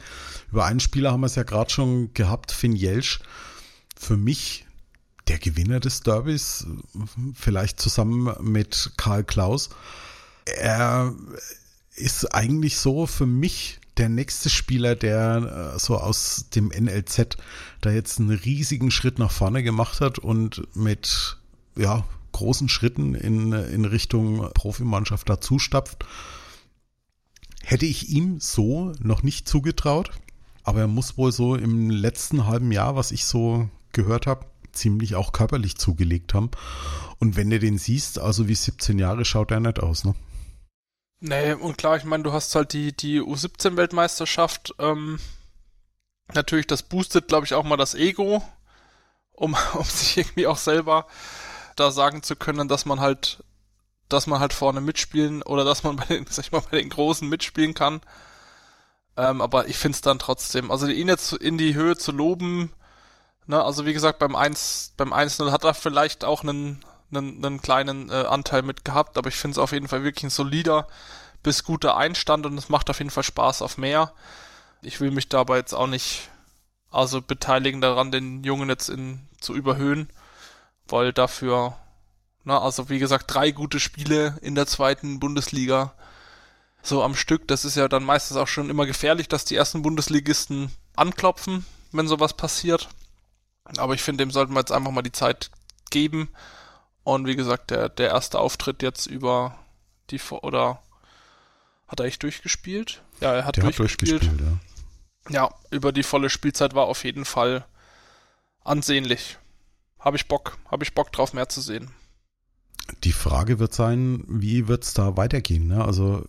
Über 0.51 0.65
einen 0.65 0.79
Spieler 0.79 1.11
haben 1.11 1.21
wir 1.21 1.27
es 1.27 1.35
ja 1.35 1.43
gerade 1.43 1.69
schon 1.69 2.13
gehabt, 2.13 2.51
Finn 2.51 2.75
Jelsch. 2.75 3.19
Für 3.95 4.17
mich 4.17 4.65
der 5.27 5.37
Gewinner 5.39 5.79
des 5.79 6.01
Derbys, 6.01 6.65
vielleicht 7.33 7.79
zusammen 7.79 8.33
mit 8.41 8.93
Karl 8.97 9.23
Klaus. 9.23 9.69
Er 10.45 11.13
ist 11.95 12.33
eigentlich 12.33 12.77
so 12.77 13.05
für 13.05 13.25
mich 13.25 13.79
der 13.97 14.09
nächste 14.09 14.49
Spieler, 14.49 14.95
der 14.95 15.73
äh, 15.75 15.79
so 15.79 15.97
aus 15.97 16.45
dem 16.55 16.67
NLZ 16.67 17.37
da 17.81 17.91
jetzt 17.91 18.19
einen 18.19 18.29
riesigen 18.29 18.91
Schritt 18.91 19.19
nach 19.19 19.31
vorne 19.31 19.63
gemacht 19.63 20.01
hat 20.01 20.19
und 20.19 20.63
mit 20.75 21.37
ja, 21.75 22.05
großen 22.37 22.69
Schritten 22.69 23.15
in, 23.15 23.51
in 23.51 23.85
Richtung 23.85 24.49
Profimannschaft 24.53 25.27
dazu 25.29 25.59
stapft. 25.59 26.05
Hätte 27.63 27.85
ich 27.85 28.09
ihm 28.09 28.39
so 28.39 28.93
noch 28.99 29.23
nicht 29.23 29.47
zugetraut, 29.47 30.11
aber 30.63 30.81
er 30.81 30.87
muss 30.87 31.17
wohl 31.17 31.31
so 31.31 31.55
im 31.55 31.89
letzten 31.89 32.45
halben 32.45 32.71
Jahr, 32.71 32.95
was 32.95 33.11
ich 33.11 33.25
so 33.25 33.69
gehört 33.91 34.27
habe, 34.27 34.45
ziemlich 34.71 35.15
auch 35.15 35.31
körperlich 35.33 35.77
zugelegt 35.77 36.33
haben. 36.33 36.51
Und 37.19 37.35
wenn 37.35 37.49
du 37.49 37.59
den 37.59 37.77
siehst, 37.77 38.19
also 38.19 38.47
wie 38.47 38.55
17 38.55 38.99
Jahre 38.99 39.25
schaut 39.25 39.51
er 39.51 39.59
nicht 39.59 39.79
aus, 39.79 40.05
ne? 40.05 40.15
Nee, 41.19 41.53
und 41.53 41.79
klar, 41.79 41.97
ich 41.97 42.03
meine, 42.03 42.23
du 42.23 42.31
hast 42.31 42.53
halt 42.53 42.73
die, 42.73 42.95
die 42.95 43.21
U17-Weltmeisterschaft. 43.21 44.75
Ähm, 44.77 45.17
natürlich, 46.33 46.67
das 46.67 46.83
boostet, 46.83 47.27
glaube 47.27 47.45
ich, 47.47 47.55
auch 47.55 47.63
mal 47.63 47.75
das 47.75 47.95
Ego, 47.95 48.43
um, 49.31 49.55
um 49.73 49.83
sich 49.83 50.17
irgendwie 50.17 50.47
auch 50.47 50.57
selber 50.57 51.07
da 51.79 51.91
sagen 51.91 52.23
zu 52.23 52.35
können, 52.35 52.67
dass 52.67 52.85
man 52.85 52.99
halt, 52.99 53.43
dass 54.09 54.27
man 54.27 54.39
halt 54.39 54.53
vorne 54.53 54.81
mitspielen 54.81 55.41
oder 55.43 55.63
dass 55.63 55.83
man 55.83 55.95
bei 55.97 56.05
den, 56.05 56.25
sag 56.27 56.45
ich 56.45 56.51
mal, 56.51 56.61
bei 56.69 56.77
den 56.77 56.89
Großen 56.89 57.27
mitspielen 57.27 57.73
kann. 57.73 58.01
Ähm, 59.15 59.41
aber 59.41 59.67
ich 59.67 59.77
finde 59.77 59.95
es 59.95 60.01
dann 60.01 60.19
trotzdem, 60.19 60.69
also 60.71 60.87
ihn 60.87 61.07
jetzt 61.07 61.33
in 61.33 61.57
die 61.57 61.73
Höhe 61.73 61.97
zu 61.97 62.11
loben, 62.11 62.71
ne, 63.47 63.63
also 63.63 63.85
wie 63.85 63.93
gesagt, 63.93 64.19
beim 64.19 64.35
1, 64.35 64.93
beim 64.97 65.11
1-0 65.11 65.51
hat 65.51 65.63
er 65.63 65.73
vielleicht 65.73 66.23
auch 66.23 66.43
einen, 66.43 66.83
einen, 67.11 67.43
einen 67.43 67.61
kleinen 67.61 68.09
äh, 68.09 68.25
Anteil 68.25 68.61
mit 68.61 68.85
gehabt, 68.85 69.17
aber 69.17 69.29
ich 69.29 69.35
finde 69.35 69.53
es 69.53 69.57
auf 69.57 69.71
jeden 69.71 69.87
Fall 69.87 70.03
wirklich 70.03 70.25
ein 70.25 70.29
solider 70.29 70.87
bis 71.41 71.63
guter 71.63 71.97
Einstand 71.97 72.45
und 72.45 72.57
es 72.57 72.69
macht 72.69 72.89
auf 72.89 72.99
jeden 72.99 73.09
Fall 73.09 73.23
Spaß 73.23 73.61
auf 73.63 73.77
mehr. 73.77 74.13
Ich 74.81 74.99
will 74.99 75.11
mich 75.11 75.29
dabei 75.29 75.57
jetzt 75.57 75.73
auch 75.73 75.87
nicht 75.87 76.29
also 76.91 77.21
beteiligen 77.21 77.81
daran, 77.81 78.11
den 78.11 78.43
Jungen 78.43 78.69
jetzt 78.69 78.89
in, 78.89 79.27
zu 79.39 79.55
überhöhen 79.55 80.09
weil 80.89 81.13
dafür, 81.13 81.75
na, 82.43 82.59
also 82.59 82.89
wie 82.89 82.99
gesagt, 82.99 83.25
drei 83.33 83.51
gute 83.51 83.79
Spiele 83.79 84.37
in 84.41 84.55
der 84.55 84.67
zweiten 84.67 85.19
Bundesliga 85.19 85.93
so 86.81 87.03
am 87.03 87.15
Stück, 87.15 87.47
das 87.47 87.65
ist 87.65 87.75
ja 87.75 87.87
dann 87.87 88.03
meistens 88.03 88.37
auch 88.37 88.47
schon 88.47 88.69
immer 88.69 88.85
gefährlich, 88.85 89.27
dass 89.27 89.45
die 89.45 89.55
ersten 89.55 89.81
Bundesligisten 89.81 90.71
anklopfen, 90.95 91.65
wenn 91.91 92.07
sowas 92.07 92.33
passiert. 92.33 92.87
Aber 93.77 93.93
ich 93.93 94.01
finde, 94.01 94.23
dem 94.23 94.31
sollten 94.31 94.53
wir 94.53 94.59
jetzt 94.59 94.71
einfach 94.71 94.91
mal 94.91 95.01
die 95.01 95.11
Zeit 95.11 95.51
geben. 95.89 96.29
Und 97.03 97.27
wie 97.27 97.35
gesagt, 97.35 97.71
der, 97.71 97.89
der 97.89 98.09
erste 98.09 98.39
Auftritt 98.39 98.81
jetzt 98.81 99.05
über 99.05 99.57
die, 100.09 100.21
oder 100.29 100.81
hat 101.87 101.99
er 101.99 102.05
echt 102.05 102.23
durchgespielt? 102.23 103.01
Ja, 103.19 103.33
er 103.33 103.45
hat 103.45 103.57
der 103.57 103.63
durchgespielt. 103.63 104.21
Hat 104.21 104.21
durchgespielt 104.21 104.59
ja. 105.29 105.43
ja, 105.47 105.53
über 105.71 105.91
die 105.91 106.03
volle 106.03 106.29
Spielzeit 106.29 106.75
war 106.75 106.85
auf 106.85 107.03
jeden 107.03 107.25
Fall 107.25 107.65
ansehnlich 108.63 109.37
habe 109.99 110.17
ich 110.17 110.27
Bock, 110.27 110.57
habe 110.69 110.83
ich 110.83 110.93
Bock 110.93 111.11
drauf, 111.11 111.33
mehr 111.33 111.49
zu 111.49 111.61
sehen. 111.61 111.91
Die 113.03 113.11
Frage 113.11 113.59
wird 113.59 113.73
sein, 113.73 114.23
wie 114.27 114.67
wird 114.67 114.83
es 114.83 114.93
da 114.93 115.17
weitergehen? 115.17 115.67
Ne? 115.67 115.83
Also 115.83 116.25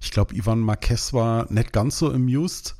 ich 0.00 0.10
glaube, 0.10 0.34
Ivan 0.34 0.60
Marquez 0.60 1.12
war 1.12 1.50
nicht 1.50 1.72
ganz 1.72 1.98
so 1.98 2.12
amused, 2.12 2.76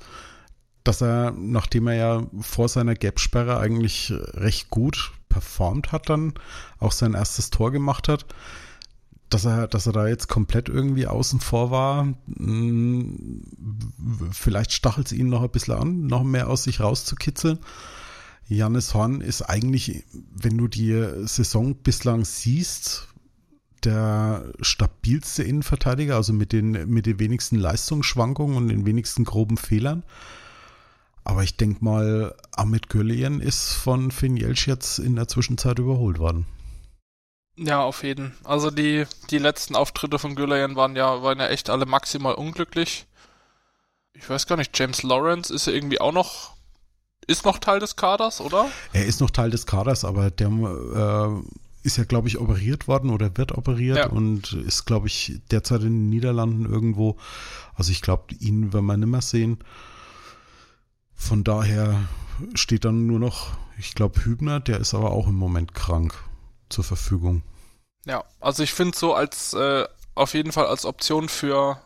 dass 0.85 1.03
er, 1.03 1.33
nachdem 1.33 1.89
er 1.89 1.95
ja 1.95 2.27
vor 2.41 2.69
seiner 2.69 2.95
Gap-Sperre 2.95 3.59
eigentlich 3.59 4.13
recht 4.35 4.71
gut 4.71 5.13
performt 5.29 5.93
hat, 5.93 6.09
dann 6.09 6.35
auch 6.79 6.93
sein 6.93 7.15
erstes 7.15 7.51
Tor 7.51 7.73
gemacht 7.73 8.09
hat, 8.09 8.27
dass 9.29 9.45
er, 9.45 9.67
dass 9.67 9.87
er 9.87 9.93
da 9.93 10.07
jetzt 10.07 10.29
komplett 10.29 10.69
irgendwie 10.69 11.07
außen 11.07 11.41
vor 11.41 11.71
war. 11.71 12.15
Hm, 12.37 13.43
vielleicht 14.31 14.73
stachelt 14.73 15.07
es 15.09 15.13
ihn 15.13 15.29
noch 15.29 15.43
ein 15.43 15.51
bisschen 15.51 15.75
an, 15.75 16.07
noch 16.07 16.23
mehr 16.23 16.49
aus 16.49 16.65
sich 16.65 16.81
rauszukitzeln. 16.81 17.59
Janis 18.49 18.95
Horn 18.95 19.21
ist 19.21 19.43
eigentlich, 19.43 20.05
wenn 20.13 20.57
du 20.57 20.69
die 20.69 21.27
Saison 21.27 21.75
bislang 21.75 22.25
siehst, 22.25 23.09
der 23.85 24.53
stabilste 24.61 25.43
Innenverteidiger, 25.43 26.17
also 26.17 26.33
mit 26.33 26.53
den, 26.53 26.89
mit 26.89 27.07
den 27.07 27.19
wenigsten 27.19 27.57
Leistungsschwankungen 27.57 28.57
und 28.57 28.69
den 28.69 28.87
wenigsten 28.87 29.25
groben 29.25 29.57
Fehlern. 29.57 30.05
Aber 31.25 31.43
ich 31.43 31.57
denke 31.57 31.85
mal, 31.85 32.37
Ahmed 32.53 32.89
Gürleyen 32.89 33.41
ist 33.41 33.73
von 33.73 34.11
Finn 34.11 34.37
Jelsch 34.37 34.69
jetzt 34.69 34.99
in 34.99 35.17
der 35.17 35.29
Zwischenzeit 35.29 35.79
überholt 35.79 36.19
worden. 36.19 36.47
Ja, 37.57 37.83
auf 37.83 38.05
jeden. 38.05 38.33
Also 38.45 38.71
die, 38.71 39.07
die 39.31 39.39
letzten 39.39 39.75
Auftritte 39.77 40.19
von 40.19 40.37
Gürleyen 40.37 40.77
waren 40.77 40.95
ja, 40.95 41.23
waren 41.23 41.39
ja 41.39 41.49
echt 41.49 41.71
alle 41.71 41.87
maximal 41.87 42.35
unglücklich. 42.35 43.07
Ich 44.13 44.29
weiß 44.29 44.47
gar 44.47 44.57
nicht, 44.57 44.79
James 44.79 45.03
Lawrence 45.03 45.53
ist 45.53 45.67
ja 45.67 45.73
irgendwie 45.73 46.01
auch 46.01 46.13
noch 46.13 46.56
ist 47.27 47.45
noch 47.45 47.59
Teil 47.59 47.81
des 47.81 47.97
Kaders, 47.97 48.41
oder? 48.41 48.71
Er 48.93 49.07
ist 49.07 49.21
noch 49.21 49.31
Teil 49.31 49.51
des 49.51 49.67
Kaders, 49.67 50.05
aber 50.05 50.31
der 50.31 50.49
äh, 50.49 51.87
ist 51.87 51.97
ja, 51.97 52.05
glaube 52.05 52.29
ich, 52.29 52.39
operiert 52.39 52.89
worden 52.89 53.11
oder 53.11 53.37
wird 53.37 53.53
operiert 53.53 53.99
ja. 53.99 54.07
und 54.09 54.53
ist, 54.53 54.87
glaube 54.87 55.07
ich, 55.07 55.41
derzeit 55.51 55.83
in 55.83 55.87
den 55.87 56.11
Niederlanden 56.11 56.67
irgendwo. 56.67 57.17
Also 57.75 57.93
ich 57.93 58.03
glaube, 58.03 58.35
ihn 58.35 58.73
werden 58.73 58.87
wir 58.87 58.97
nicht 58.97 59.09
mehr 59.09 59.23
sehen. 59.23 59.59
Von 61.15 61.45
daher 61.45 61.97
steht 62.55 62.85
dann 62.85 63.07
nur 63.07 63.19
noch, 63.19 63.57
ich 63.79 63.95
glaube, 63.95 64.25
Hübner, 64.25 64.61
der 64.61 64.81
ist 64.81 64.95
aber 64.95 65.13
auch 65.13 65.29
im 65.29 65.37
Moment 65.37 65.75
krank 65.75 66.15
zur 66.69 66.85
Verfügung. 66.85 67.43
Ja, 68.05 68.25
also 68.41 68.63
ich 68.63 68.73
finde 68.73 68.97
so 68.97 69.15
als 69.15 69.53
äh, 69.55 69.85
auf 70.15 70.35
jeden 70.35 70.53
Fall 70.53 70.67
als 70.67 70.85
Option 70.85 71.29
für 71.29 71.81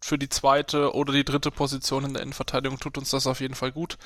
für 0.00 0.18
die 0.18 0.28
zweite 0.28 0.94
oder 0.94 1.12
die 1.12 1.24
dritte 1.24 1.50
Position 1.50 2.04
in 2.04 2.14
der 2.14 2.22
Innenverteidigung 2.22 2.78
tut 2.78 2.98
uns 2.98 3.10
das 3.10 3.26
auf 3.26 3.40
jeden 3.40 3.54
Fall 3.54 3.72
gut. 3.72 3.98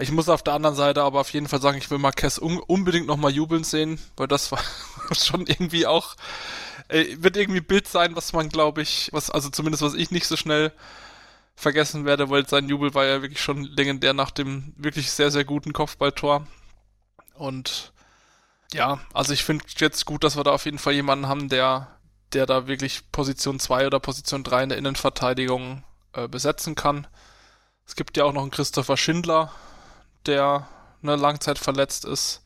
Ich 0.00 0.10
muss 0.10 0.30
auf 0.30 0.42
der 0.42 0.54
anderen 0.54 0.76
Seite 0.76 1.02
aber 1.02 1.20
auf 1.20 1.30
jeden 1.32 1.46
Fall 1.46 1.60
sagen, 1.60 1.76
ich 1.76 1.90
will 1.90 1.98
Marquez 1.98 2.38
un 2.38 2.58
unbedingt 2.58 3.06
nochmal 3.06 3.32
jubeln 3.32 3.64
sehen, 3.64 4.00
weil 4.16 4.28
das 4.28 4.50
war 4.50 4.60
schon 5.12 5.46
irgendwie 5.46 5.86
auch, 5.86 6.16
äh, 6.88 7.04
wird 7.18 7.36
irgendwie 7.36 7.60
Bild 7.60 7.86
sein, 7.86 8.16
was 8.16 8.32
man 8.32 8.48
glaube 8.48 8.80
ich, 8.80 9.10
was, 9.12 9.30
also 9.30 9.50
zumindest 9.50 9.82
was 9.82 9.94
ich 9.94 10.10
nicht 10.10 10.26
so 10.26 10.36
schnell 10.36 10.72
vergessen 11.54 12.06
werde, 12.06 12.30
weil 12.30 12.48
sein 12.48 12.68
Jubel 12.68 12.94
war 12.94 13.04
ja 13.04 13.20
wirklich 13.20 13.42
schon 13.42 13.64
legendär 13.64 14.14
nach 14.14 14.30
dem 14.30 14.72
wirklich 14.76 15.10
sehr, 15.10 15.30
sehr 15.30 15.44
guten 15.44 15.74
Kopfballtor. 15.74 16.46
Und 17.34 17.92
ja, 18.72 19.00
also 19.12 19.34
ich 19.34 19.44
finde 19.44 19.64
jetzt 19.76 20.06
gut, 20.06 20.24
dass 20.24 20.36
wir 20.36 20.44
da 20.44 20.52
auf 20.52 20.64
jeden 20.64 20.78
Fall 20.78 20.94
jemanden 20.94 21.28
haben, 21.28 21.50
der, 21.50 21.98
der 22.32 22.46
da 22.46 22.66
wirklich 22.66 23.10
Position 23.12 23.60
2 23.60 23.86
oder 23.86 24.00
Position 24.00 24.44
3 24.44 24.62
in 24.62 24.68
der 24.70 24.78
Innenverteidigung 24.78 25.84
äh, 26.14 26.26
besetzen 26.26 26.74
kann. 26.74 27.06
Es 27.86 27.96
gibt 27.96 28.16
ja 28.16 28.24
auch 28.24 28.32
noch 28.32 28.42
einen 28.42 28.50
Christopher 28.50 28.96
Schindler, 28.96 29.52
der 30.26 30.68
eine 31.02 31.16
Langzeit 31.16 31.58
verletzt 31.58 32.04
ist. 32.04 32.42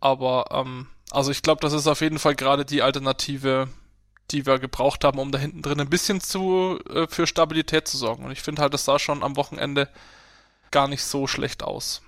Aber 0.00 0.46
ähm, 0.50 0.86
also 1.10 1.30
ich 1.30 1.42
glaube, 1.42 1.60
das 1.60 1.72
ist 1.72 1.86
auf 1.86 2.00
jeden 2.00 2.18
Fall 2.18 2.34
gerade 2.34 2.64
die 2.64 2.82
Alternative, 2.82 3.68
die 4.30 4.46
wir 4.46 4.58
gebraucht 4.58 5.04
haben, 5.04 5.18
um 5.18 5.32
da 5.32 5.38
hinten 5.38 5.62
drin 5.62 5.80
ein 5.80 5.90
bisschen 5.90 6.20
zu 6.20 6.78
äh, 6.90 7.06
für 7.08 7.26
Stabilität 7.26 7.88
zu 7.88 7.96
sorgen. 7.96 8.24
Und 8.24 8.30
ich 8.30 8.42
finde 8.42 8.62
halt, 8.62 8.74
das 8.74 8.84
sah 8.84 8.98
schon 8.98 9.22
am 9.22 9.36
Wochenende 9.36 9.88
gar 10.70 10.88
nicht 10.88 11.02
so 11.02 11.26
schlecht 11.26 11.62
aus. 11.62 12.02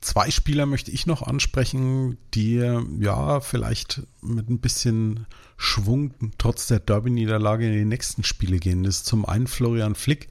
Zwei 0.00 0.32
Spieler 0.32 0.66
möchte 0.66 0.90
ich 0.90 1.06
noch 1.06 1.22
ansprechen, 1.22 2.18
die 2.34 2.56
ja 2.98 3.40
vielleicht 3.40 4.02
mit 4.20 4.50
ein 4.50 4.58
bisschen 4.58 5.26
Schwung 5.56 6.12
trotz 6.38 6.66
der 6.66 6.80
Derby-Niederlage 6.80 7.66
in 7.66 7.72
die 7.72 7.84
nächsten 7.84 8.24
Spiele 8.24 8.58
gehen. 8.58 8.82
Das 8.82 8.96
ist 8.96 9.06
zum 9.06 9.24
einen 9.24 9.46
Florian 9.46 9.94
Flick, 9.94 10.28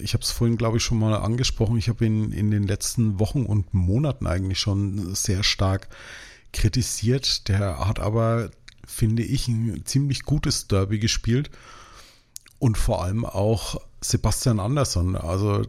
ich 0.00 0.14
habe 0.14 0.22
es 0.22 0.30
vorhin, 0.30 0.56
glaube 0.56 0.78
ich, 0.78 0.84
schon 0.84 0.98
mal 0.98 1.14
angesprochen. 1.14 1.76
Ich 1.76 1.88
habe 1.88 2.06
ihn 2.06 2.32
in 2.32 2.50
den 2.50 2.64
letzten 2.64 3.18
Wochen 3.18 3.44
und 3.44 3.74
Monaten 3.74 4.26
eigentlich 4.26 4.60
schon 4.60 5.14
sehr 5.14 5.42
stark 5.42 5.88
kritisiert. 6.52 7.48
Der 7.48 7.86
hat 7.86 7.98
aber, 7.98 8.50
finde 8.86 9.22
ich, 9.22 9.48
ein 9.48 9.82
ziemlich 9.84 10.22
gutes 10.22 10.68
Derby 10.68 10.98
gespielt 10.98 11.50
und 12.58 12.78
vor 12.78 13.04
allem 13.04 13.24
auch 13.24 13.80
Sebastian 14.00 14.60
Andersson. 14.60 15.16
Also 15.16 15.64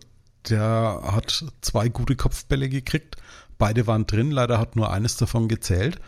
der 0.49 1.01
hat 1.03 1.45
zwei 1.61 1.89
gute 1.89 2.15
Kopfbälle 2.15 2.69
gekriegt. 2.69 3.17
Beide 3.57 3.87
waren 3.87 4.07
drin, 4.07 4.31
leider 4.31 4.59
hat 4.59 4.75
nur 4.75 4.91
eines 4.91 5.17
davon 5.17 5.47
gezählt. 5.47 5.99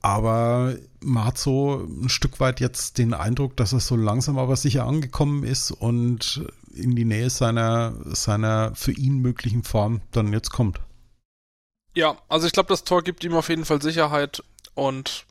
Aber 0.00 0.76
man 1.00 1.24
hat 1.24 1.38
so 1.38 1.84
ein 1.84 2.08
Stück 2.08 2.38
weit 2.38 2.60
jetzt 2.60 2.98
den 2.98 3.14
Eindruck, 3.14 3.56
dass 3.56 3.72
er 3.72 3.80
so 3.80 3.96
langsam 3.96 4.38
aber 4.38 4.54
sicher 4.54 4.86
angekommen 4.86 5.42
ist 5.42 5.72
und 5.72 6.46
in 6.74 6.96
die 6.96 7.04
Nähe 7.04 7.30
seiner, 7.30 7.94
seiner 8.04 8.74
für 8.74 8.92
ihn 8.92 9.18
möglichen 9.18 9.64
Form 9.64 10.00
dann 10.12 10.32
jetzt 10.32 10.50
kommt. 10.50 10.80
Ja, 11.94 12.16
also 12.28 12.46
ich 12.46 12.52
glaube, 12.52 12.68
das 12.68 12.84
Tor 12.84 13.02
gibt 13.02 13.24
ihm 13.24 13.34
auf 13.34 13.48
jeden 13.48 13.64
Fall 13.64 13.82
Sicherheit 13.82 14.42
und 14.74 15.26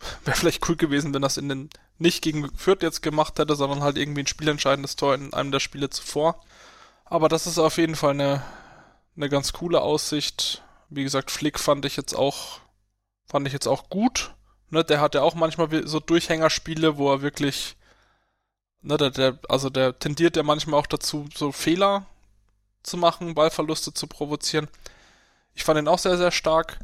wäre 0.24 0.36
vielleicht 0.36 0.68
cool 0.68 0.76
gewesen, 0.76 1.12
wenn 1.14 1.22
das 1.22 1.36
in 1.36 1.48
den 1.48 1.70
nicht 1.98 2.22
gegen 2.22 2.50
Fürth 2.56 2.82
jetzt 2.82 3.02
gemacht 3.02 3.38
hätte, 3.38 3.54
sondern 3.56 3.82
halt 3.82 3.96
irgendwie 3.96 4.22
ein 4.22 4.26
spielentscheidendes 4.26 4.96
Tor 4.96 5.14
in 5.14 5.32
einem 5.32 5.52
der 5.52 5.60
Spiele 5.60 5.88
zuvor. 5.88 6.40
Aber 7.04 7.28
das 7.28 7.46
ist 7.46 7.58
auf 7.58 7.76
jeden 7.76 7.94
Fall 7.94 8.12
eine, 8.12 8.42
eine 9.16 9.28
ganz 9.28 9.52
coole 9.52 9.80
Aussicht. 9.80 10.62
Wie 10.88 11.04
gesagt, 11.04 11.30
Flick 11.30 11.58
fand 11.58 11.84
ich 11.84 11.96
jetzt 11.96 12.14
auch, 12.14 12.60
fand 13.26 13.46
ich 13.46 13.52
jetzt 13.52 13.68
auch 13.68 13.88
gut. 13.88 14.34
Ne, 14.70 14.82
der 14.84 15.00
hat 15.00 15.14
ja 15.14 15.22
auch 15.22 15.34
manchmal 15.34 15.86
so 15.86 16.00
Durchhängerspiele, 16.00 16.96
wo 16.96 17.12
er 17.12 17.20
wirklich, 17.20 17.76
ne, 18.82 18.96
der, 18.96 19.10
der, 19.10 19.38
also 19.48 19.70
der 19.70 19.98
tendiert 19.98 20.36
ja 20.36 20.42
manchmal 20.42 20.80
auch 20.80 20.86
dazu, 20.86 21.28
so 21.34 21.52
Fehler 21.52 22.06
zu 22.82 22.96
machen, 22.96 23.34
Ballverluste 23.34 23.94
zu 23.94 24.06
provozieren. 24.06 24.68
Ich 25.54 25.64
fand 25.64 25.78
ihn 25.78 25.88
auch 25.88 25.98
sehr, 25.98 26.18
sehr 26.18 26.30
stark. 26.30 26.78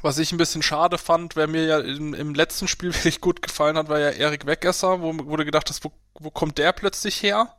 Was 0.00 0.18
ich 0.18 0.32
ein 0.32 0.38
bisschen 0.38 0.62
schade 0.62 0.98
fand, 0.98 1.36
wer 1.36 1.46
mir 1.46 1.64
ja 1.64 1.78
im, 1.78 2.14
im 2.14 2.34
letzten 2.34 2.68
Spiel 2.68 2.94
wirklich 2.94 3.20
gut 3.20 3.42
gefallen 3.42 3.76
hat, 3.76 3.88
war 3.88 3.98
ja 3.98 4.10
Erik 4.10 4.46
Weggesser, 4.46 5.00
wo, 5.00 5.12
du 5.12 5.44
gedacht 5.44 5.68
hast, 5.70 5.84
wo, 5.84 5.92
wo 6.14 6.30
kommt 6.30 6.58
der 6.58 6.72
plötzlich 6.72 7.22
her? 7.22 7.54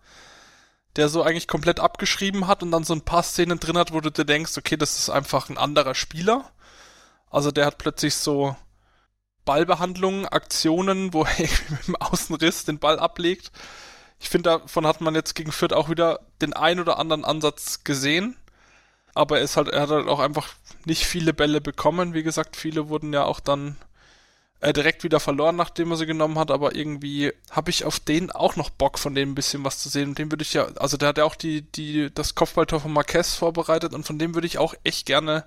Der 0.95 1.09
so 1.09 1.23
eigentlich 1.23 1.47
komplett 1.47 1.79
abgeschrieben 1.79 2.47
hat 2.47 2.61
und 2.61 2.69
dann 2.71 2.83
so 2.83 2.93
ein 2.93 3.01
paar 3.01 3.23
Szenen 3.23 3.59
drin 3.59 3.77
hat, 3.77 3.93
wo 3.93 3.99
du 3.99 4.11
dir 4.11 4.25
denkst, 4.25 4.57
okay, 4.57 4.77
das 4.77 4.99
ist 4.99 5.09
einfach 5.09 5.49
ein 5.49 5.57
anderer 5.57 5.95
Spieler. 5.95 6.51
Also 7.31 7.51
der 7.51 7.65
hat 7.65 7.79
plötzlich 7.79 8.13
so 8.15 8.55
Ballbehandlungen, 9.45 10.27
Aktionen, 10.27 11.13
wo 11.13 11.23
er 11.37 11.49
mit 11.69 11.87
dem 11.87 11.95
Außenriss 11.95 12.65
den 12.65 12.79
Ball 12.79 12.99
ablegt. 12.99 13.51
Ich 14.19 14.29
finde, 14.29 14.51
davon 14.51 14.87
hat 14.87 15.01
man 15.01 15.15
jetzt 15.15 15.35
gegen 15.35 15.51
Fürth 15.51 15.73
auch 15.73 15.89
wieder 15.89 16.21
den 16.41 16.53
ein 16.53 16.79
oder 16.79 16.97
anderen 16.97 17.25
Ansatz 17.25 17.83
gesehen 17.83 18.37
aber 19.13 19.37
er 19.37 19.43
ist 19.43 19.57
halt, 19.57 19.67
er 19.67 19.81
hat 19.81 19.89
halt 19.89 20.07
auch 20.07 20.19
einfach 20.19 20.49
nicht 20.85 21.05
viele 21.05 21.33
Bälle 21.33 21.61
bekommen. 21.61 22.13
Wie 22.13 22.23
gesagt, 22.23 22.55
viele 22.55 22.89
wurden 22.89 23.13
ja 23.13 23.25
auch 23.25 23.39
dann 23.39 23.77
äh, 24.59 24.73
direkt 24.73 25.03
wieder 25.03 25.19
verloren, 25.19 25.55
nachdem 25.55 25.91
er 25.91 25.97
sie 25.97 26.05
genommen 26.05 26.39
hat, 26.39 26.51
aber 26.51 26.75
irgendwie 26.75 27.31
habe 27.51 27.69
ich 27.69 27.85
auf 27.85 27.99
den 27.99 28.31
auch 28.31 28.55
noch 28.55 28.69
Bock, 28.69 28.97
von 28.97 29.13
dem 29.13 29.31
ein 29.31 29.35
bisschen 29.35 29.63
was 29.63 29.79
zu 29.79 29.89
sehen. 29.89 30.09
Und 30.09 30.19
dem 30.19 30.31
würde 30.31 30.43
ich 30.43 30.53
ja, 30.53 30.65
also 30.77 30.97
der 30.97 31.09
hat 31.09 31.17
ja 31.17 31.25
auch 31.25 31.35
die, 31.35 31.61
die, 31.61 32.13
das 32.13 32.35
Kopfballtor 32.35 32.79
von 32.79 32.93
Marquez 32.93 33.35
vorbereitet 33.35 33.93
und 33.93 34.05
von 34.05 34.17
dem 34.17 34.33
würde 34.33 34.47
ich 34.47 34.57
auch 34.57 34.73
echt 34.83 35.05
gerne 35.05 35.45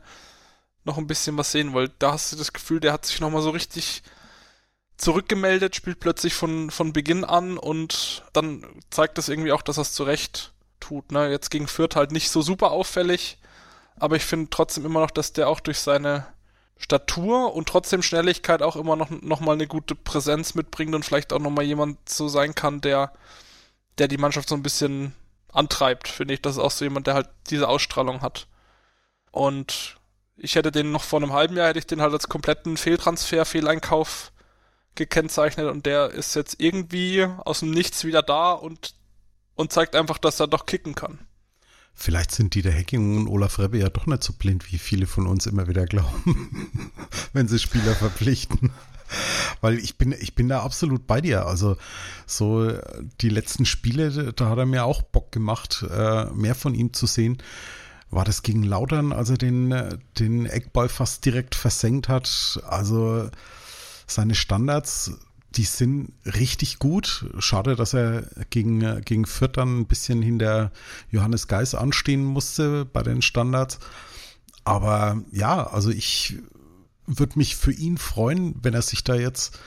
noch 0.87 0.99
ein 0.99 1.07
bisschen 1.07 1.37
was 1.37 1.53
sehen, 1.53 1.75
weil 1.75 1.91
da 1.99 2.13
hast 2.13 2.33
du 2.33 2.37
das 2.37 2.53
Gefühl, 2.53 2.81
der 2.81 2.93
hat 2.93 3.07
sich 3.07 3.21
nochmal 3.21 3.43
so 3.43 3.51
richtig 3.51 4.03
zurückgemeldet, 4.97 5.77
spielt 5.77 6.01
plötzlich 6.01 6.35
von, 6.35 6.71
von 6.71 6.93
Beginn 6.93 7.25
an 7.25 7.59
und 7.59 8.25
dann 8.33 8.65
zeigt 8.91 9.19
das 9.19 9.29
irgendwie 9.29 9.53
auch, 9.53 9.63
dass 9.63 9.79
er 9.79 9.83
es 9.83 9.93
zurecht 9.93 10.53
tut. 10.81 11.13
Ne? 11.13 11.31
Jetzt 11.31 11.51
gegen 11.51 11.69
Fürth 11.69 11.97
halt 11.97 12.13
nicht 12.13 12.31
so 12.31 12.41
super 12.41 12.71
auffällig, 12.71 13.39
aber 13.97 14.17
ich 14.17 14.25
finde 14.25 14.49
trotzdem 14.51 14.87
immer 14.87 15.01
noch, 15.01 15.11
dass 15.11 15.33
der 15.33 15.49
auch 15.49 15.61
durch 15.61 15.81
seine 15.81 16.27
Statur 16.79 17.55
und 17.55 17.69
trotzdem 17.69 18.03
Schnelligkeit 18.03 18.63
auch 18.63 18.77
immer 18.77 18.97
noch, 18.97 19.11
noch 19.11 19.41
mal 19.41 19.53
eine 19.53 19.67
gute 19.67 19.95
Präsenz 19.95 20.55
mitbringt 20.55 20.95
und 20.95 21.05
vielleicht 21.05 21.33
auch 21.33 21.39
noch 21.39 21.51
mal 21.51 21.65
jemand 21.65 22.09
so 22.09 22.29
sein 22.29 22.55
kann, 22.55 22.81
der, 22.81 23.13
der 23.99 24.09
die 24.09 24.19
Mannschaft 24.19 24.49
so 24.49 24.55
ein 24.55 24.63
bisschen 24.63 25.15
antreibt, 25.53 26.09
finde 26.09 26.35
ich. 26.35 26.43
Das 26.43 26.57
ist 26.57 26.63
auch 26.63 26.71
so 26.71 26.85
jemand, 26.85 27.07
der 27.07 27.15
halt 27.15 27.29
diese 27.49 27.69
Ausstrahlung 27.69 28.21
hat. 28.21 28.47
Und 29.31 29.97
ich 30.37 30.55
hätte 30.55 30.71
den 30.71 30.93
noch 30.93 31.03
vor 31.03 31.23
einem 31.23 31.33
halben 31.33 31.57
Jahr, 31.57 31.69
hätte 31.69 31.79
ich 31.79 31.87
den 31.87 32.01
halt 32.01 32.13
als 32.13 32.29
kompletten 32.29 32.77
Fehltransfer, 32.77 33.45
Fehleinkauf 33.45 34.33
gekennzeichnet 34.95 35.71
und 35.71 35.87
der 35.87 36.11
ist 36.11 36.35
jetzt 36.35 36.57
irgendwie 36.59 37.27
aus 37.45 37.61
dem 37.61 37.71
Nichts 37.71 38.05
wieder 38.05 38.23
da 38.23 38.53
und, 38.53 38.95
und 39.55 39.73
zeigt 39.73 39.95
einfach, 39.95 40.19
dass 40.19 40.41
er 40.41 40.47
doch 40.47 40.67
kicken 40.67 40.95
kann. 40.95 41.19
Vielleicht 41.99 42.31
sind 42.31 42.55
Dieter 42.55 42.71
Hecking 42.71 43.17
und 43.17 43.29
Olaf 43.29 43.59
Rebbe 43.59 43.79
ja 43.79 43.89
doch 43.89 44.07
nicht 44.07 44.23
so 44.23 44.35
blind, 44.35 44.71
wie 44.71 44.79
viele 44.79 45.07
von 45.07 45.27
uns 45.27 45.47
immer 45.47 45.67
wieder 45.67 45.87
glauben, 45.87 46.71
wenn 47.33 47.49
sie 47.49 47.59
Spieler 47.59 47.95
verpflichten. 47.95 48.71
Weil 49.63 49.79
ich 49.79 49.97
bin, 49.97 50.13
ich 50.13 50.35
bin 50.35 50.49
da 50.49 50.63
absolut 50.63 51.07
bei 51.07 51.21
dir. 51.23 51.47
Also 51.47 51.77
so 52.27 52.71
die 53.21 53.31
letzten 53.31 53.65
Spiele, 53.65 54.33
da 54.35 54.51
hat 54.51 54.59
er 54.59 54.67
mir 54.67 54.85
auch 54.85 55.03
Bock 55.03 55.33
gemacht, 55.33 55.87
äh, 55.91 56.27
mehr 56.27 56.55
von 56.55 56.75
ihm 56.75 56.93
zu 56.93 57.07
sehen. 57.07 57.39
War 58.11 58.25
das 58.25 58.43
gegen 58.43 58.63
Lautern, 58.63 59.13
als 59.13 59.31
er 59.31 59.39
den, 59.39 59.75
den 60.19 60.47
Eckball 60.47 60.89
fast 60.89 61.25
direkt 61.25 61.55
versenkt 61.55 62.09
hat? 62.09 62.61
Also 62.69 63.29
seine 64.07 64.35
Standards 64.35 65.13
die 65.57 65.65
sind 65.65 66.13
richtig 66.25 66.79
gut. 66.79 67.27
Schade, 67.39 67.77
dass 67.77 67.95
er 67.95 68.25
gegen, 68.51 69.03
gegen 69.05 69.27
Fürth 69.27 69.57
dann 69.57 69.81
ein 69.81 69.87
bisschen 69.87 70.23
hinter 70.23 70.71
Johannes 71.11 71.49
Geis 71.49 71.75
anstehen 71.75 72.25
musste 72.25 72.85
bei 72.85 73.03
den 73.03 73.23
Standards. 73.23 73.79
Aber 74.65 75.23
ja, 75.33 75.67
also 75.67 75.91
ich 75.91 76.39
würde 77.07 77.39
mich 77.39 77.57
für 77.57 77.73
ihn 77.73 77.99
freuen, 77.99 78.57
wenn 78.63 78.75
er 78.75 78.83
sich 78.83 79.05
da 79.05 79.15
jetzt 79.15 79.59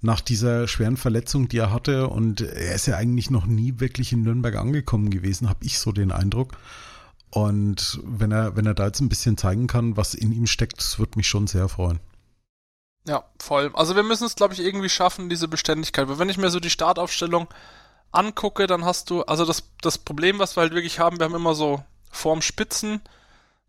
nach 0.00 0.20
dieser 0.20 0.68
schweren 0.68 0.96
Verletzung, 0.96 1.48
die 1.48 1.58
er 1.58 1.72
hatte, 1.72 2.08
und 2.08 2.40
er 2.40 2.74
ist 2.74 2.86
ja 2.86 2.96
eigentlich 2.96 3.30
noch 3.30 3.46
nie 3.46 3.74
wirklich 3.78 4.12
in 4.12 4.22
Nürnberg 4.22 4.56
angekommen 4.56 5.10
gewesen, 5.10 5.48
habe 5.48 5.64
ich 5.64 5.78
so 5.78 5.92
den 5.92 6.12
Eindruck. 6.12 6.56
Und 7.30 8.00
wenn 8.04 8.32
er, 8.32 8.56
wenn 8.56 8.66
er 8.66 8.74
da 8.74 8.86
jetzt 8.86 9.00
ein 9.00 9.08
bisschen 9.08 9.36
zeigen 9.36 9.66
kann, 9.66 9.96
was 9.96 10.14
in 10.14 10.32
ihm 10.32 10.46
steckt, 10.46 10.78
das 10.78 10.98
würde 10.98 11.16
mich 11.16 11.28
schon 11.28 11.46
sehr 11.46 11.68
freuen. 11.68 12.00
Ja, 13.06 13.24
voll. 13.38 13.70
Also 13.74 13.96
wir 13.96 14.02
müssen 14.02 14.24
es, 14.26 14.36
glaube 14.36 14.54
ich, 14.54 14.60
irgendwie 14.60 14.88
schaffen, 14.88 15.28
diese 15.28 15.48
Beständigkeit. 15.48 16.08
Weil 16.08 16.18
wenn 16.18 16.28
ich 16.28 16.38
mir 16.38 16.50
so 16.50 16.60
die 16.60 16.70
Startaufstellung 16.70 17.48
angucke, 18.12 18.66
dann 18.66 18.84
hast 18.84 19.10
du, 19.10 19.22
also 19.22 19.44
das, 19.44 19.64
das 19.80 19.98
Problem, 19.98 20.38
was 20.38 20.56
wir 20.56 20.62
halt 20.62 20.74
wirklich 20.74 20.98
haben, 20.98 21.18
wir 21.18 21.24
haben 21.24 21.34
immer 21.34 21.54
so 21.54 21.82
Formspitzen, 22.10 23.00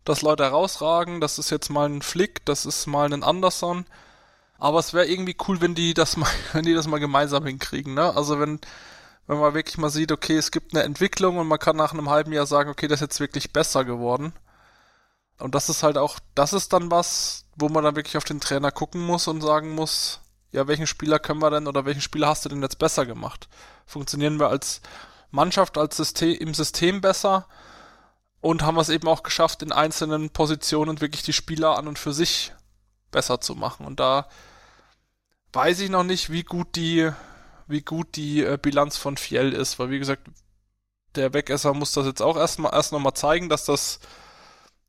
dass 0.04 0.22
Leute 0.22 0.44
herausragen, 0.44 1.20
das 1.20 1.38
ist 1.38 1.50
jetzt 1.50 1.68
mal 1.68 1.88
ein 1.88 2.02
Flick, 2.02 2.44
das 2.46 2.66
ist 2.66 2.86
mal 2.86 3.12
ein 3.12 3.22
Anderson. 3.22 3.84
Aber 4.58 4.78
es 4.78 4.92
wäre 4.92 5.06
irgendwie 5.06 5.36
cool, 5.48 5.60
wenn 5.60 5.74
die 5.74 5.94
das 5.94 6.16
mal, 6.16 6.30
wenn 6.52 6.64
die 6.64 6.74
das 6.74 6.86
mal 6.86 7.00
gemeinsam 7.00 7.46
hinkriegen, 7.46 7.94
ne? 7.94 8.14
Also 8.16 8.40
wenn, 8.40 8.60
wenn 9.30 9.38
man 9.38 9.54
wirklich 9.54 9.78
mal 9.78 9.90
sieht, 9.90 10.10
okay, 10.10 10.36
es 10.36 10.50
gibt 10.50 10.74
eine 10.74 10.82
Entwicklung 10.82 11.38
und 11.38 11.46
man 11.46 11.60
kann 11.60 11.76
nach 11.76 11.92
einem 11.92 12.10
halben 12.10 12.32
Jahr 12.32 12.46
sagen, 12.46 12.68
okay, 12.68 12.88
das 12.88 12.96
ist 12.96 13.02
jetzt 13.02 13.20
wirklich 13.20 13.52
besser 13.52 13.84
geworden. 13.84 14.32
Und 15.38 15.54
das 15.54 15.68
ist 15.68 15.84
halt 15.84 15.98
auch, 15.98 16.18
das 16.34 16.52
ist 16.52 16.72
dann 16.72 16.90
was, 16.90 17.44
wo 17.54 17.68
man 17.68 17.84
dann 17.84 17.94
wirklich 17.94 18.16
auf 18.16 18.24
den 18.24 18.40
Trainer 18.40 18.72
gucken 18.72 19.00
muss 19.00 19.28
und 19.28 19.40
sagen 19.40 19.70
muss, 19.70 20.18
ja, 20.50 20.66
welchen 20.66 20.88
Spieler 20.88 21.20
können 21.20 21.40
wir 21.40 21.50
denn 21.52 21.68
oder 21.68 21.84
welchen 21.84 22.00
Spieler 22.00 22.26
hast 22.26 22.44
du 22.44 22.48
denn 22.48 22.60
jetzt 22.60 22.80
besser 22.80 23.06
gemacht? 23.06 23.48
Funktionieren 23.86 24.40
wir 24.40 24.48
als 24.48 24.80
Mannschaft, 25.30 25.78
als 25.78 25.96
System, 25.96 26.36
im 26.36 26.52
System 26.52 27.00
besser? 27.00 27.46
Und 28.40 28.62
haben 28.62 28.74
wir 28.74 28.80
es 28.80 28.88
eben 28.88 29.06
auch 29.06 29.22
geschafft, 29.22 29.62
in 29.62 29.70
einzelnen 29.70 30.30
Positionen 30.30 31.00
wirklich 31.00 31.22
die 31.22 31.32
Spieler 31.32 31.78
an 31.78 31.86
und 31.86 32.00
für 32.00 32.12
sich 32.12 32.52
besser 33.12 33.40
zu 33.40 33.54
machen. 33.54 33.86
Und 33.86 34.00
da 34.00 34.26
weiß 35.52 35.78
ich 35.78 35.88
noch 35.88 36.02
nicht, 36.02 36.30
wie 36.30 36.42
gut 36.42 36.74
die, 36.74 37.12
wie 37.70 37.82
gut 37.82 38.16
die 38.16 38.42
äh, 38.42 38.58
Bilanz 38.60 38.96
von 38.96 39.16
Fiel 39.16 39.52
ist, 39.52 39.78
weil 39.78 39.90
wie 39.90 39.98
gesagt, 39.98 40.28
der 41.14 41.32
Wegesser 41.34 41.74
muss 41.74 41.92
das 41.92 42.06
jetzt 42.06 42.22
auch 42.22 42.36
erstmal 42.36 42.72
erst 42.74 42.92
nochmal 42.92 43.14
zeigen, 43.14 43.48
dass 43.48 43.64
das 43.64 44.00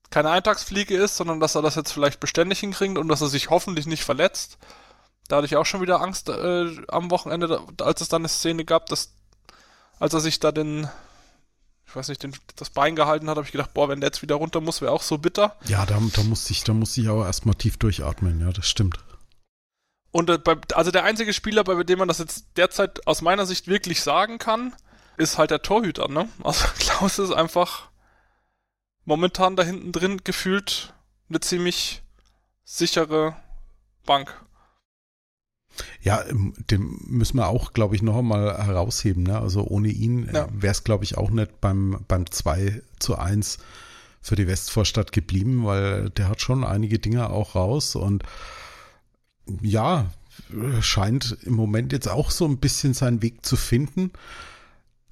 keine 0.10 0.30
Eintagsfliege 0.30 0.96
ist, 0.96 1.18
sondern 1.18 1.40
dass 1.40 1.56
er 1.56 1.62
das 1.62 1.76
jetzt 1.76 1.92
vielleicht 1.92 2.20
beständig 2.20 2.60
hinkriegt 2.60 2.98
und 2.98 3.08
dass 3.08 3.22
er 3.22 3.30
sich 3.30 3.50
hoffentlich 3.50 3.88
nicht 3.88 4.04
verletzt. 4.04 4.58
Da 5.28 5.38
hatte 5.38 5.46
ich 5.46 5.56
auch 5.56 5.66
schon 5.66 5.82
wieder 5.82 6.02
Angst 6.02 6.30
äh, 6.30 6.76
am 6.90 7.10
Wochenende, 7.10 7.62
als 7.80 8.02
es 8.02 8.10
dann 8.10 8.22
eine 8.22 8.28
Szene 8.28 8.66
gab, 8.66 8.88
dass 8.88 9.14
als 10.00 10.14
er 10.14 10.20
sich 10.20 10.40
da 10.40 10.52
den, 10.52 10.90
ich 11.86 11.96
weiß 11.96 12.10
nicht, 12.10 12.24
den, 12.24 12.36
das 12.56 12.72
Bein 12.72 12.96
gehalten 12.96 13.30
hat, 13.30 13.38
habe 13.38 13.46
ich 13.46 13.52
gedacht, 13.52 13.74
boah, 13.74 13.88
wenn 13.88 14.02
der 14.02 14.08
jetzt 14.08 14.22
wieder 14.22 14.36
runter 14.36 14.60
muss, 14.60 14.82
wäre 14.82 14.92
auch 14.92 15.04
so 15.04 15.20
bitter. 15.20 15.56
Ja, 15.68 15.86
da, 15.86 16.02
da 16.14 16.24
muss 16.24 16.50
ich, 16.50 16.64
da 16.64 16.74
muss 16.74 16.98
ich 16.98 17.08
aber 17.08 17.28
erstmal 17.28 17.56
tief 17.56 17.78
durchatmen, 17.78 18.42
ja, 18.42 18.52
das 18.52 18.68
stimmt. 18.68 18.98
Und 20.12 20.30
äh, 20.30 20.38
bei, 20.38 20.58
also 20.74 20.92
der 20.92 21.04
einzige 21.04 21.34
Spieler, 21.34 21.64
bei 21.64 21.84
dem 21.84 22.00
man 22.00 22.08
das 22.08 22.20
jetzt 22.20 22.46
derzeit 22.58 23.08
aus 23.08 23.22
meiner 23.22 23.46
Sicht 23.46 23.68
wirklich 23.68 24.02
sagen 24.02 24.38
kann, 24.38 24.74
ist 25.18 25.38
halt 25.38 25.52
der 25.52 25.62
Torhüter, 25.62 26.08
ne? 26.08 26.28
Also 26.44 26.66
Klaus 26.80 27.20
ist 27.20 27.32
einfach 27.32 27.90
momentan 29.06 29.56
da 29.56 29.64
hinten 29.64 29.92
drin 29.92 30.22
gefühlt 30.24 30.94
eine 31.30 31.40
ziemlich 31.40 32.04
sichere 32.64 33.36
Bank. 34.06 34.34
Ja, 36.02 36.24
ähm, 36.28 36.54
den 36.70 36.98
müssen 37.08 37.38
wir 37.38 37.48
auch, 37.48 37.74
glaube 37.74 37.96
ich, 37.96 38.02
noch 38.02 38.18
einmal 38.18 38.66
herausheben. 38.66 39.24
Ne? 39.24 39.40
Also 39.40 39.64
ohne 39.64 39.88
ihn 39.88 40.28
äh, 40.28 40.34
ja. 40.34 40.48
wäre 40.52 40.72
es, 40.72 40.84
glaube 40.84 41.04
ich, 41.04 41.18
auch 41.18 41.30
nicht 41.30 41.62
beim, 41.62 42.04
beim 42.08 42.30
2 42.30 42.82
zu 43.00 43.18
1 43.18 43.60
für 44.22 44.36
die 44.36 44.48
Westvorstadt 44.48 45.12
geblieben, 45.12 45.66
weil 45.66 46.10
der 46.12 46.30
hat 46.30 46.42
schon 46.42 46.64
einige 46.64 47.00
Dinge 47.00 47.30
auch 47.30 47.56
raus 47.56 47.96
und 47.96 48.24
ja, 49.62 50.12
scheint 50.82 51.38
im 51.44 51.54
Moment 51.54 51.92
jetzt 51.92 52.08
auch 52.08 52.32
so 52.32 52.46
ein 52.46 52.58
bisschen 52.58 52.94
seinen 52.94 53.22
Weg 53.22 53.46
zu 53.46 53.56
finden. 53.58 54.12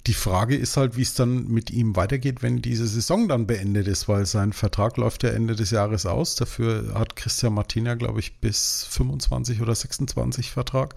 Die 0.06 0.14
Frage 0.14 0.56
ist 0.56 0.78
halt, 0.78 0.96
wie 0.96 1.02
es 1.02 1.14
dann 1.14 1.48
mit 1.48 1.70
ihm 1.70 1.94
weitergeht, 1.94 2.42
wenn 2.42 2.62
diese 2.62 2.86
Saison 2.86 3.28
dann 3.28 3.46
beendet 3.46 3.86
ist, 3.86 4.08
weil 4.08 4.24
sein 4.24 4.54
Vertrag 4.54 4.96
läuft 4.96 5.24
ja 5.24 5.30
Ende 5.30 5.54
des 5.54 5.70
Jahres 5.70 6.06
aus. 6.06 6.36
Dafür 6.36 6.94
hat 6.94 7.16
Christian 7.16 7.52
Martina, 7.52 7.94
glaube 7.96 8.20
ich, 8.20 8.38
bis 8.40 8.84
25 8.90 9.60
oder 9.60 9.74
26 9.74 10.50
Vertrag. 10.50 10.94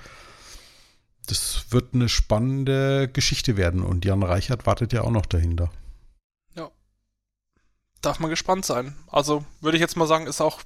Das 1.27 1.65
wird 1.69 1.93
eine 1.93 2.07
spannende 2.07 3.09
Geschichte 3.11 3.57
werden 3.57 3.81
und 3.81 4.05
Jan 4.05 4.23
Reichert 4.23 4.65
wartet 4.65 4.93
ja 4.93 5.01
auch 5.01 5.11
noch 5.11 5.25
dahinter. 5.25 5.69
Ja. 6.55 6.71
Darf 8.01 8.19
man 8.19 8.29
gespannt 8.29 8.65
sein. 8.65 8.95
Also 9.07 9.43
würde 9.59 9.77
ich 9.77 9.81
jetzt 9.81 9.97
mal 9.97 10.07
sagen, 10.07 10.27
ist 10.27 10.41
auch 10.41 10.61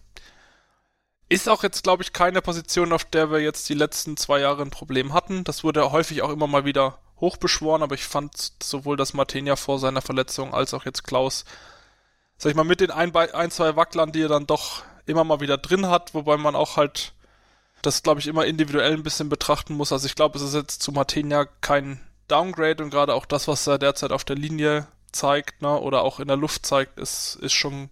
ist 1.29 1.49
auch 1.49 1.63
jetzt, 1.63 1.83
glaube 1.83 2.03
ich, 2.03 2.13
keine 2.13 2.41
Position, 2.41 2.93
auf 2.93 3.05
der 3.05 3.31
wir 3.31 3.39
jetzt 3.39 3.67
die 3.69 3.73
letzten 3.73 4.17
zwei 4.17 4.39
Jahre 4.39 4.61
ein 4.61 4.69
Problem 4.69 5.13
hatten. 5.13 5.43
Das 5.43 5.63
wurde 5.63 5.91
häufig 5.91 6.21
auch 6.21 6.29
immer 6.29 6.47
mal 6.47 6.65
wieder 6.65 6.99
hochbeschworen, 7.19 7.83
aber 7.83 7.95
ich 7.95 8.05
fand 8.05 8.53
sowohl 8.61 8.95
das 8.95 9.13
Martinia 9.13 9.55
vor 9.55 9.79
seiner 9.79 10.01
Verletzung 10.01 10.53
als 10.53 10.73
auch 10.73 10.85
jetzt 10.85 11.03
Klaus, 11.03 11.45
sag 12.37 12.51
ich 12.51 12.55
mal, 12.55 12.63
mit 12.63 12.79
den 12.79 12.91
ein, 12.91 13.15
ein 13.15 13.51
zwei 13.51 13.75
Wacklern, 13.75 14.11
die 14.11 14.21
er 14.21 14.29
dann 14.29 14.47
doch 14.47 14.83
immer 15.05 15.23
mal 15.23 15.39
wieder 15.39 15.57
drin 15.57 15.87
hat, 15.87 16.13
wobei 16.13 16.37
man 16.37 16.55
auch 16.55 16.77
halt 16.77 17.13
das, 17.81 18.03
glaube 18.03 18.19
ich, 18.19 18.27
immer 18.27 18.45
individuell 18.45 18.93
ein 18.93 19.03
bisschen 19.03 19.29
betrachten 19.29 19.73
muss. 19.73 19.91
Also 19.91 20.05
ich 20.05 20.15
glaube, 20.15 20.37
es 20.37 20.43
ist 20.43 20.53
jetzt 20.53 20.81
zu 20.81 20.91
Martinia 20.91 21.45
kein 21.61 21.99
Downgrade 22.27 22.83
und 22.83 22.89
gerade 22.89 23.13
auch 23.13 23.25
das, 23.25 23.47
was 23.47 23.67
er 23.67 23.77
derzeit 23.77 24.11
auf 24.11 24.23
der 24.23 24.35
Linie 24.35 24.87
zeigt, 25.11 25.61
ne, 25.61 25.79
oder 25.79 26.01
auch 26.01 26.19
in 26.19 26.27
der 26.27 26.37
Luft 26.37 26.65
zeigt, 26.65 26.99
ist, 26.99 27.35
ist 27.35 27.53
schon, 27.53 27.89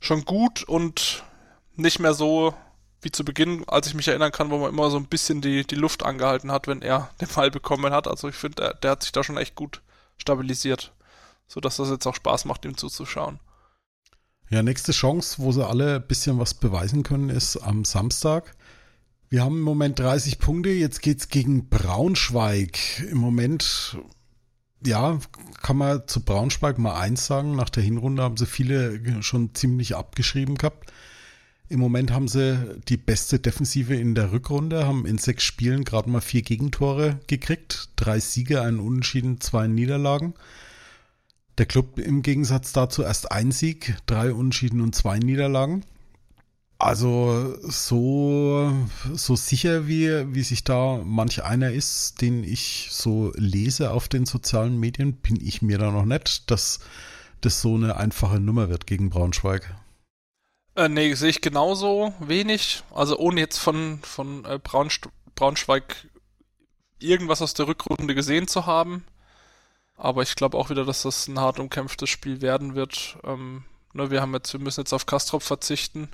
schon 0.00 0.24
gut 0.24 0.62
und 0.62 1.24
nicht 1.80 1.98
mehr 1.98 2.14
so 2.14 2.54
wie 3.02 3.10
zu 3.10 3.24
Beginn, 3.24 3.64
als 3.66 3.86
ich 3.86 3.94
mich 3.94 4.08
erinnern 4.08 4.32
kann, 4.32 4.50
wo 4.50 4.58
man 4.58 4.70
immer 4.70 4.90
so 4.90 4.98
ein 4.98 5.06
bisschen 5.06 5.40
die, 5.40 5.66
die 5.66 5.74
Luft 5.74 6.04
angehalten 6.04 6.52
hat, 6.52 6.66
wenn 6.66 6.82
er 6.82 7.10
den 7.20 7.28
Ball 7.28 7.50
bekommen 7.50 7.92
hat. 7.92 8.06
Also 8.06 8.28
ich 8.28 8.36
finde, 8.36 8.56
der, 8.56 8.74
der 8.74 8.90
hat 8.92 9.02
sich 9.02 9.12
da 9.12 9.24
schon 9.24 9.38
echt 9.38 9.54
gut 9.54 9.80
stabilisiert, 10.18 10.92
sodass 11.46 11.76
das 11.76 11.90
jetzt 11.90 12.06
auch 12.06 12.14
Spaß 12.14 12.44
macht, 12.44 12.64
ihm 12.64 12.76
zuzuschauen. 12.76 13.40
Ja, 14.50 14.62
nächste 14.62 14.92
Chance, 14.92 15.36
wo 15.38 15.52
sie 15.52 15.66
alle 15.66 15.96
ein 15.96 16.06
bisschen 16.06 16.38
was 16.38 16.54
beweisen 16.54 17.04
können, 17.04 17.30
ist 17.30 17.56
am 17.56 17.84
Samstag. 17.84 18.56
Wir 19.28 19.44
haben 19.44 19.58
im 19.58 19.62
Moment 19.62 19.98
30 20.00 20.40
Punkte, 20.40 20.70
jetzt 20.70 21.02
geht's 21.02 21.28
gegen 21.28 21.68
Braunschweig. 21.68 22.98
Im 23.08 23.18
Moment, 23.18 23.96
ja, 24.84 25.20
kann 25.62 25.76
man 25.76 26.02
zu 26.08 26.24
Braunschweig 26.24 26.78
mal 26.78 26.98
eins 26.98 27.26
sagen. 27.26 27.54
Nach 27.54 27.70
der 27.70 27.84
Hinrunde 27.84 28.24
haben 28.24 28.36
sie 28.36 28.46
viele 28.46 29.22
schon 29.22 29.54
ziemlich 29.54 29.94
abgeschrieben 29.94 30.56
gehabt. 30.56 30.90
Im 31.70 31.78
Moment 31.78 32.10
haben 32.10 32.26
sie 32.26 32.80
die 32.88 32.96
beste 32.96 33.38
Defensive 33.38 33.94
in 33.94 34.16
der 34.16 34.32
Rückrunde, 34.32 34.88
haben 34.88 35.06
in 35.06 35.18
sechs 35.18 35.44
Spielen 35.44 35.84
gerade 35.84 36.10
mal 36.10 36.20
vier 36.20 36.42
Gegentore 36.42 37.20
gekriegt, 37.28 37.90
drei 37.94 38.18
Siege, 38.18 38.60
einen 38.60 38.80
Unentschieden, 38.80 39.40
zwei 39.40 39.68
Niederlagen. 39.68 40.34
Der 41.58 41.66
Club 41.66 42.00
im 42.00 42.22
Gegensatz 42.22 42.72
dazu 42.72 43.04
erst 43.04 43.30
ein 43.30 43.52
Sieg, 43.52 43.96
drei 44.06 44.32
Unentschieden 44.32 44.80
und 44.80 44.96
zwei 44.96 45.20
Niederlagen. 45.20 45.84
Also 46.78 47.56
so, 47.62 48.72
so 49.14 49.36
sicher 49.36 49.86
wie, 49.86 50.34
wie 50.34 50.42
sich 50.42 50.64
da 50.64 51.00
manch 51.04 51.44
einer 51.44 51.70
ist, 51.70 52.20
den 52.20 52.42
ich 52.42 52.88
so 52.90 53.32
lese 53.36 53.92
auf 53.92 54.08
den 54.08 54.26
sozialen 54.26 54.80
Medien, 54.80 55.12
bin 55.12 55.38
ich 55.40 55.62
mir 55.62 55.78
da 55.78 55.92
noch 55.92 56.04
nicht, 56.04 56.50
dass 56.50 56.80
das 57.42 57.60
so 57.60 57.76
eine 57.76 57.96
einfache 57.96 58.40
Nummer 58.40 58.70
wird 58.70 58.88
gegen 58.88 59.08
Braunschweig. 59.08 59.72
Äh, 60.76 60.88
nee, 60.88 61.14
sehe 61.14 61.30
ich 61.30 61.40
genauso 61.40 62.14
wenig. 62.20 62.82
Also 62.90 63.18
ohne 63.18 63.40
jetzt 63.40 63.58
von, 63.58 64.00
von 64.02 64.44
äh, 64.44 64.58
Braunst 64.58 65.08
Braunschweig 65.34 66.08
irgendwas 66.98 67.40
aus 67.40 67.54
der 67.54 67.66
Rückrunde 67.66 68.14
gesehen 68.14 68.46
zu 68.46 68.66
haben. 68.66 69.04
Aber 69.96 70.22
ich 70.22 70.34
glaube 70.34 70.58
auch 70.58 70.70
wieder, 70.70 70.84
dass 70.84 71.02
das 71.02 71.28
ein 71.28 71.38
hart 71.38 71.58
umkämpftes 71.58 72.10
Spiel 72.10 72.42
werden 72.42 72.74
wird. 72.74 73.18
Ähm, 73.24 73.64
ne, 73.94 74.10
wir 74.10 74.20
haben 74.20 74.34
jetzt, 74.34 74.52
wir 74.52 74.60
müssen 74.60 74.80
jetzt 74.80 74.92
auf 74.92 75.06
Kastrop 75.06 75.42
verzichten 75.42 76.10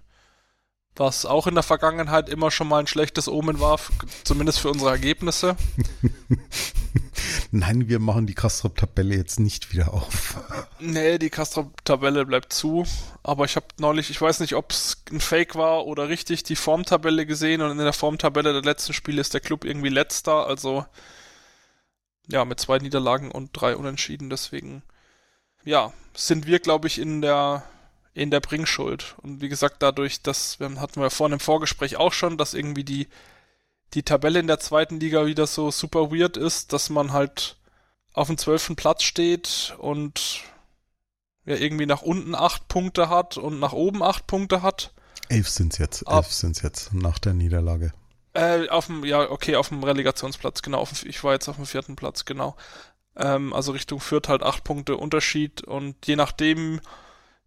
was 0.97 1.27
auch 1.27 1.47
in 1.47 1.55
der 1.55 1.63
Vergangenheit 1.63 2.29
immer 2.29 2.51
schon 2.51 2.69
mal 2.69 2.81
ein 2.81 2.87
schlechtes 2.87 3.29
Omen 3.29 3.61
war, 3.61 3.79
zumindest 4.25 4.61
für 4.61 4.71
unsere 4.71 4.91
Ergebnisse. 4.91 5.57
Nein, 7.51 7.89
wir 7.89 7.99
machen 7.99 8.27
die 8.27 8.35
Kastrop-Tabelle 8.35 9.15
jetzt 9.15 9.41
nicht 9.41 9.73
wieder 9.73 9.93
auf. 9.93 10.41
Nee, 10.79 11.19
die 11.19 11.31
Kastrop-Tabelle 11.31 12.27
bleibt 12.27 12.53
zu. 12.53 12.85
Aber 13.23 13.47
ich 13.47 13.57
habe 13.57 13.67
neulich, 13.79 14.11
ich 14.11 14.21
weiß 14.21 14.41
nicht, 14.41 14.55
ob 14.55 14.73
es 14.73 15.03
ein 15.11 15.21
Fake 15.21 15.55
war 15.55 15.87
oder 15.87 16.11
richtig, 16.11 16.43
die 16.43 16.55
Formtabelle 16.55 17.25
gesehen 17.25 17.63
und 17.63 17.71
in 17.71 17.79
der 17.79 17.95
Formtabelle 17.95 18.53
der 18.53 18.61
letzten 18.61 18.93
Spiele 18.93 19.23
ist 19.23 19.33
der 19.33 19.41
Club 19.41 19.65
irgendwie 19.65 19.89
letzter. 19.89 20.47
Also 20.47 20.85
ja, 22.29 22.45
mit 22.45 22.61
zwei 22.61 22.79
Niederlagen 22.79 23.31
und 23.31 23.51
drei 23.55 23.75
Unentschieden. 23.75 24.29
Deswegen 24.29 24.83
ja, 25.65 25.95
sind 26.15 26.47
wir, 26.47 26.59
glaube 26.59 26.89
ich, 26.89 26.99
in 26.99 27.23
der 27.23 27.65
in 28.17 28.31
der 28.31 28.41
Bringschuld. 28.41 29.15
Und 29.19 29.43
wie 29.43 29.51
gesagt, 29.51 29.83
dadurch, 29.83 30.23
dass, 30.23 30.59
wir 30.59 30.81
hatten 30.81 31.03
wir 31.03 31.11
vorhin 31.11 31.35
im 31.35 31.41
Vorgespräch 31.41 31.97
auch 31.97 32.15
schon, 32.15 32.39
dass 32.39 32.55
irgendwie 32.55 32.85
die, 32.85 33.09
die 33.95 34.03
Tabelle 34.03 34.41
in 34.41 34.47
der 34.47 34.61
zweiten 34.61 35.01
Liga 35.01 35.27
wieder 35.27 35.47
so 35.47 35.71
super 35.71 36.11
weird 36.11 36.37
ist, 36.37 36.73
dass 36.73 36.91
man 36.91 37.13
halt 37.13 37.57
auf 38.13 38.29
dem 38.29 38.39
zwölften 38.39 38.77
Platz 38.77 39.03
steht 39.03 39.75
und 39.79 40.43
ja 41.45 41.57
irgendwie 41.57 41.87
nach 41.87 42.03
unten 42.03 42.35
acht 42.35 42.69
Punkte 42.69 43.09
hat 43.09 43.37
und 43.37 43.61
nach 43.61 43.73
oben 43.73 44.03
acht 44.03 44.27
Punkte 44.27 44.63
hat. 44.63 44.93
Elf 45.29 45.49
sind's 45.49 45.79
jetzt, 45.79 46.05
elf 46.09 46.33
sind's 46.33 46.63
jetzt 46.63 46.93
nach 46.93 47.19
der 47.19 47.35
Niederlage. 47.35 47.93
Äh, 48.35 48.69
auf 48.69 48.87
dem, 48.87 49.05
ja, 49.05 49.31
okay, 49.31 49.57
auf 49.57 49.69
dem 49.69 49.83
Relegationsplatz, 49.83 50.63
genau. 50.63 50.79
Auf, 50.79 51.05
ich 51.07 51.23
war 51.25 51.33
jetzt 51.33 51.49
auf 51.49 51.57
dem 51.57 51.67
vierten 51.67 51.97
Platz, 51.97 52.25
genau. 52.27 52.57
Ähm, 53.17 53.53
also 53.53 53.73
Richtung 53.73 53.99
Fürth 54.01 54.29
halt 54.29 54.43
acht 54.43 54.63
Punkte 54.63 54.97
Unterschied 54.97 55.63
und 55.63 56.07
je 56.07 56.17
nachdem, 56.17 56.81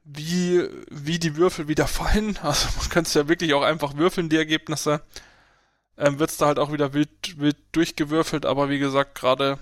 wie, 0.04 0.68
wie 0.90 1.20
die 1.20 1.36
Würfel 1.36 1.68
wieder 1.68 1.88
fallen. 1.88 2.38
Also 2.42 2.68
man 2.78 2.90
könnte 2.90 3.08
es 3.08 3.14
ja 3.14 3.28
wirklich 3.28 3.54
auch 3.54 3.64
einfach 3.64 3.98
würfeln, 3.98 4.30
die 4.30 4.38
Ergebnisse. 4.38 5.02
Ähm, 6.00 6.18
Wird 6.18 6.32
es 6.32 6.38
da 6.38 6.48
halt 6.48 6.60
auch 6.60 6.72
wieder 6.72 6.94
wild, 6.94 7.40
wild 7.40 7.58
durchgewürfelt, 7.74 8.46
aber 8.46 8.70
wie 8.70 8.80
gesagt, 8.80 9.16
gerade 9.16 9.60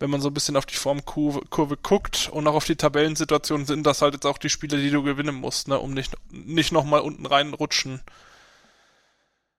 wenn 0.00 0.10
man 0.10 0.20
so 0.20 0.28
ein 0.28 0.34
bisschen 0.34 0.56
auf 0.56 0.66
die 0.66 0.76
Formkurve 0.76 1.42
Kurve 1.50 1.76
guckt 1.76 2.28
und 2.32 2.46
auch 2.46 2.54
auf 2.54 2.64
die 2.64 2.76
Tabellensituation, 2.76 3.64
sind 3.64 3.84
das 3.84 4.02
halt 4.02 4.14
jetzt 4.14 4.26
auch 4.26 4.38
die 4.38 4.50
Spiele, 4.50 4.76
die 4.76 4.90
du 4.90 5.02
gewinnen 5.02 5.36
musst, 5.36 5.68
ne, 5.68 5.78
um 5.78 5.94
nicht, 5.94 6.14
nicht 6.30 6.72
nochmal 6.72 7.00
unten 7.00 7.26
reinrutschen, 7.26 8.00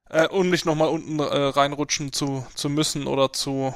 äh, 0.09 0.27
um 0.27 0.49
nicht 0.49 0.65
nochmal 0.65 0.89
unten 0.89 1.19
äh, 1.19 1.23
reinrutschen 1.23 2.13
zu, 2.13 2.45
zu 2.53 2.69
müssen 2.69 3.07
oder 3.07 3.33
zu 3.33 3.73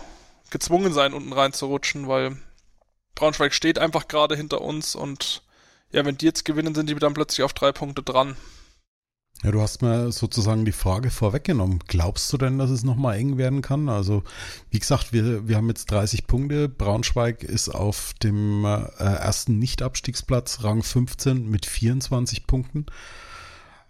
gezwungen 0.49 0.93
sein, 0.93 1.13
unten 1.13 1.33
reinzurutschen, 1.33 2.07
weil 2.07 2.37
Braunschweig 3.15 3.53
steht 3.53 3.79
einfach 3.79 4.07
gerade 4.07 4.35
hinter 4.35 4.61
uns 4.61 4.95
und 4.95 5.43
ja, 5.91 6.05
wenn 6.05 6.17
die 6.17 6.25
jetzt 6.25 6.43
gewinnen, 6.45 6.75
sind 6.75 6.89
die 6.89 6.95
dann 6.95 7.13
plötzlich 7.13 7.43
auf 7.43 7.53
drei 7.53 7.71
Punkte 7.71 8.03
dran. 8.03 8.35
Ja, 9.41 9.51
du 9.51 9.61
hast 9.61 9.81
mir 9.81 10.11
sozusagen 10.11 10.63
die 10.63 10.71
Frage 10.71 11.09
vorweggenommen. 11.09 11.79
Glaubst 11.87 12.31
du 12.31 12.37
denn, 12.37 12.57
dass 12.59 12.69
es 12.69 12.83
nochmal 12.83 13.17
eng 13.17 13.37
werden 13.37 13.61
kann? 13.61 13.89
Also, 13.89 14.23
wie 14.69 14.79
gesagt, 14.79 15.11
wir, 15.11 15.47
wir 15.47 15.57
haben 15.57 15.67
jetzt 15.67 15.91
30 15.91 16.27
Punkte. 16.27 16.69
Braunschweig 16.69 17.43
ist 17.43 17.67
auf 17.67 18.13
dem 18.23 18.63
äh, 18.63 18.85
ersten 18.99 19.59
Nicht-Abstiegsplatz, 19.59 20.63
Rang 20.63 20.81
15 20.81 21.49
mit 21.49 21.65
24 21.65 22.47
Punkten. 22.47 22.85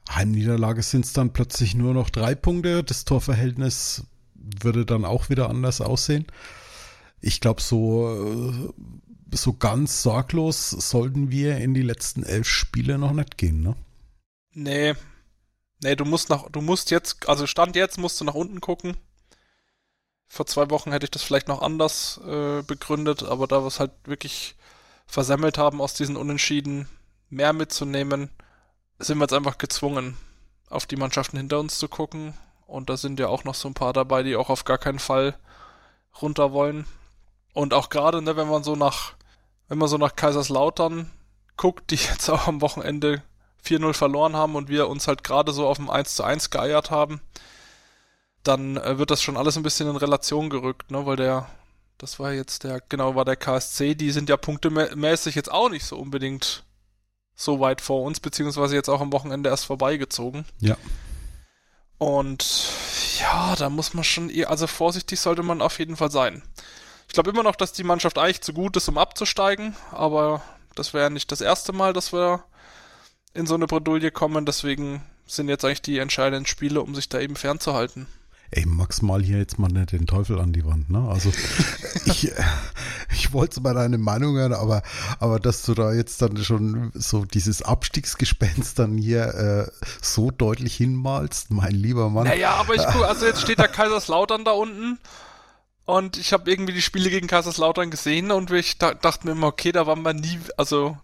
Heimniederlage 0.10 0.82
sind 0.82 1.06
es 1.06 1.14
dann 1.14 1.34
plötzlich 1.34 1.76
nur 1.76 1.94
noch 1.94 2.10
drei 2.10 2.34
Punkte. 2.34 2.84
Das 2.84 3.06
Torverhältnis 3.06 4.06
würde 4.36 4.86
dann 4.86 5.06
auch 5.06 5.30
wieder 5.30 5.50
anders 5.50 5.82
aussehen. 5.82 6.26
Ich 7.22 7.42
glaube, 7.42 7.62
so 7.62 8.74
äh, 8.74 8.74
so 9.38 9.54
ganz 9.54 10.04
sorglos 10.04 10.70
sollten 10.70 11.32
wir 11.32 11.58
in 11.58 11.74
die 11.74 11.82
letzten 11.82 12.24
elf 12.24 12.48
Spiele 12.48 12.98
noch 12.98 13.14
nicht 13.14 13.38
gehen, 13.38 13.62
ne? 13.62 13.76
Nee. 14.54 14.94
Nee, 15.84 15.96
du 15.96 16.06
musst 16.06 16.30
nach, 16.30 16.50
du 16.50 16.62
musst 16.62 16.92
jetzt, 16.92 17.28
also 17.28 17.46
Stand 17.48 17.76
jetzt 17.76 17.98
musst 17.98 18.20
du 18.20 18.26
nach 18.26 18.34
unten 18.34 18.62
gucken. 18.62 18.98
Vor 20.28 20.46
zwei 20.46 20.70
Wochen 20.70 20.92
hätte 20.92 21.06
ich 21.06 21.12
das 21.12 21.24
vielleicht 21.24 21.48
noch 21.48 21.62
anders 21.62 22.20
äh, 22.26 22.64
begründet, 22.64 23.24
aber 23.24 23.48
da 23.48 23.62
wir 23.62 23.68
es 23.68 23.80
halt 23.80 23.92
wirklich 24.06 24.56
versammelt 25.06 25.58
haben, 25.58 25.82
aus 25.82 25.94
diesen 25.94 26.16
Unentschieden 26.18 26.88
mehr 27.30 27.54
mitzunehmen, 27.54 28.30
sind 29.00 29.18
wir 29.18 29.26
jetzt 29.26 29.34
einfach 29.34 29.58
gezwungen, 29.58 30.18
auf 30.70 30.86
die 30.86 30.96
Mannschaften 30.96 31.38
hinter 31.38 31.60
uns 31.60 31.78
zu 31.78 31.88
gucken. 31.88 32.34
Und 32.66 32.90
da 32.90 32.98
sind 32.98 33.20
ja 33.20 33.28
auch 33.28 33.44
noch 33.44 33.56
so 33.56 33.68
ein 33.68 33.76
paar 33.76 33.94
dabei, 33.94 34.24
die 34.24 34.36
auch 34.36 34.50
auf 34.50 34.64
gar 34.64 34.78
keinen 34.78 35.00
Fall 35.00 35.38
runter 36.22 36.52
wollen. 36.54 36.88
Und 37.54 37.74
auch 37.74 37.90
gerade, 37.90 38.22
ne, 38.22 38.36
wenn 38.36 38.48
man 38.48 38.64
so 38.64 38.76
nach 38.76 39.14
wenn 39.68 39.78
man 39.78 39.88
so 39.88 39.98
nach 39.98 40.16
Kaiserslautern 40.16 41.12
guckt, 41.58 41.92
die 41.92 41.96
jetzt 42.12 42.30
auch 42.30 42.48
am 42.48 42.62
Wochenende 42.62 43.24
4-0 43.66 43.94
verloren 43.94 44.36
haben 44.36 44.56
und 44.56 44.70
wir 44.70 44.88
uns 44.88 45.08
halt 45.08 45.24
gerade 45.24 45.52
so 45.52 45.68
auf 45.68 45.78
dem 45.78 45.90
1 45.90 46.16
zu 46.16 46.24
1 46.24 46.50
geeiert 46.50 46.92
haben, 46.92 47.22
dann 48.44 48.78
äh, 48.78 48.98
wird 48.98 49.12
das 49.12 49.22
schon 49.22 49.38
alles 49.38 49.56
ein 49.58 49.64
bisschen 49.64 49.90
in 49.90 49.96
Relation 49.96 50.50
gerückt, 50.50 50.92
ne? 50.92 51.06
Weil 51.06 51.16
der, 51.16 51.50
das 51.98 52.20
war 52.20 52.34
jetzt 52.34 52.64
der, 52.64 52.82
genau, 52.90 53.16
war 53.16 53.26
der 53.26 53.38
KSC, 53.38 53.96
die 53.96 54.12
sind 54.12 54.30
ja 54.30 54.38
punktemäßig 54.38 55.36
jetzt 55.36 55.52
auch 55.52 55.70
nicht 55.70 55.86
so 55.86 55.98
unbedingt 55.98 56.64
so 57.36 57.60
weit 57.60 57.82
vor 57.82 58.04
uns, 58.04 58.20
beziehungsweise 58.20 58.76
jetzt 58.76 58.90
auch 58.90 59.02
am 59.02 59.14
Wochenende 59.14 59.50
erst 59.50 59.66
vorbeigezogen. 59.66 60.46
Ja. 60.60 60.78
Und 61.98 62.70
ja, 63.20 63.56
da 63.56 63.70
muss 63.70 63.94
man 63.94 64.04
schon, 64.04 64.30
also 64.46 64.68
vorsichtig 64.68 65.20
sollte 65.20 65.42
man 65.42 65.62
auf 65.62 65.80
jeden 65.80 65.96
Fall 65.96 66.12
sein. 66.12 66.44
Ich 67.08 67.14
glaube 67.14 67.30
immer 67.30 67.44
noch, 67.44 67.56
dass 67.56 67.74
die 67.74 67.84
Mannschaft 67.84 68.18
eigentlich 68.18 68.42
zu 68.42 68.54
gut 68.54 68.76
ist, 68.76 68.90
um 68.90 68.98
abzusteigen, 68.98 69.76
aber 69.92 70.42
das 70.76 70.94
wäre 70.94 71.12
nicht 71.12 71.32
das 71.32 71.42
erste 71.42 71.72
Mal, 71.72 71.94
dass 71.94 72.12
wir 72.12 72.44
in 73.34 73.46
so 73.46 73.56
eine 73.56 73.68
Bredouille 73.68 74.12
kommen. 74.12 74.46
Deswegen 74.46 75.02
sind 75.26 75.50
jetzt 75.50 75.66
eigentlich 75.66 75.82
die 75.82 76.00
entscheidenden 76.00 76.46
Spiele, 76.46 76.82
um 76.82 76.96
sich 76.96 77.10
da 77.10 77.20
eben 77.20 77.36
fernzuhalten. 77.36 78.08
Ey, 78.56 78.68
Max, 78.68 79.02
mal 79.02 79.24
hier 79.24 79.40
jetzt 79.40 79.58
mal 79.58 79.70
nicht 79.70 79.94
den 79.94 80.06
Teufel 80.06 80.40
an 80.40 80.54
die 80.54 80.64
Wand, 80.64 80.92
ne? 80.92 81.10
Also 81.10 81.34
ich, 82.06 82.32
ich 83.12 83.34
wollte 83.34 83.62
mal 83.62 83.74
deine 83.74 83.98
Meinung 83.98 84.36
hören, 84.36 84.54
aber, 84.54 84.84
aber 85.20 85.40
dass 85.40 85.64
du 85.64 85.74
da 85.74 85.92
jetzt 85.92 86.22
dann 86.22 86.38
schon 86.38 86.92
so 86.94 87.26
dieses 87.26 87.64
Abstiegsgespenst 87.64 88.78
dann 88.78 88.96
hier 88.96 89.34
äh, 89.34 89.88
so 90.04 90.30
deutlich 90.30 90.76
hinmalst, 90.76 91.50
mein 91.50 91.72
lieber 91.72 92.12
Mann. 92.12 92.28
Naja, 92.28 92.52
aber 92.52 92.76
ich 92.76 92.86
gucke, 92.86 93.08
also 93.08 93.26
jetzt 93.26 93.42
steht 93.42 93.58
da 93.58 93.68
Kaiserslautern 93.68 94.46
da 94.46 94.52
unten 94.52 95.00
und 95.86 96.18
ich 96.18 96.32
habe 96.32 96.52
irgendwie 96.52 96.74
die 96.74 96.84
Spiele 96.84 97.10
gegen 97.10 97.26
Kaiserslautern 97.26 97.90
gesehen 97.90 98.30
und 98.32 98.52
ich 98.52 98.78
da, 98.78 98.94
dachte 98.94 99.26
mir 99.26 99.32
immer, 99.32 99.48
okay, 99.48 99.72
da 99.72 99.88
waren 99.88 100.04
wir 100.04 100.14
nie, 100.14 100.40
also 100.58 100.96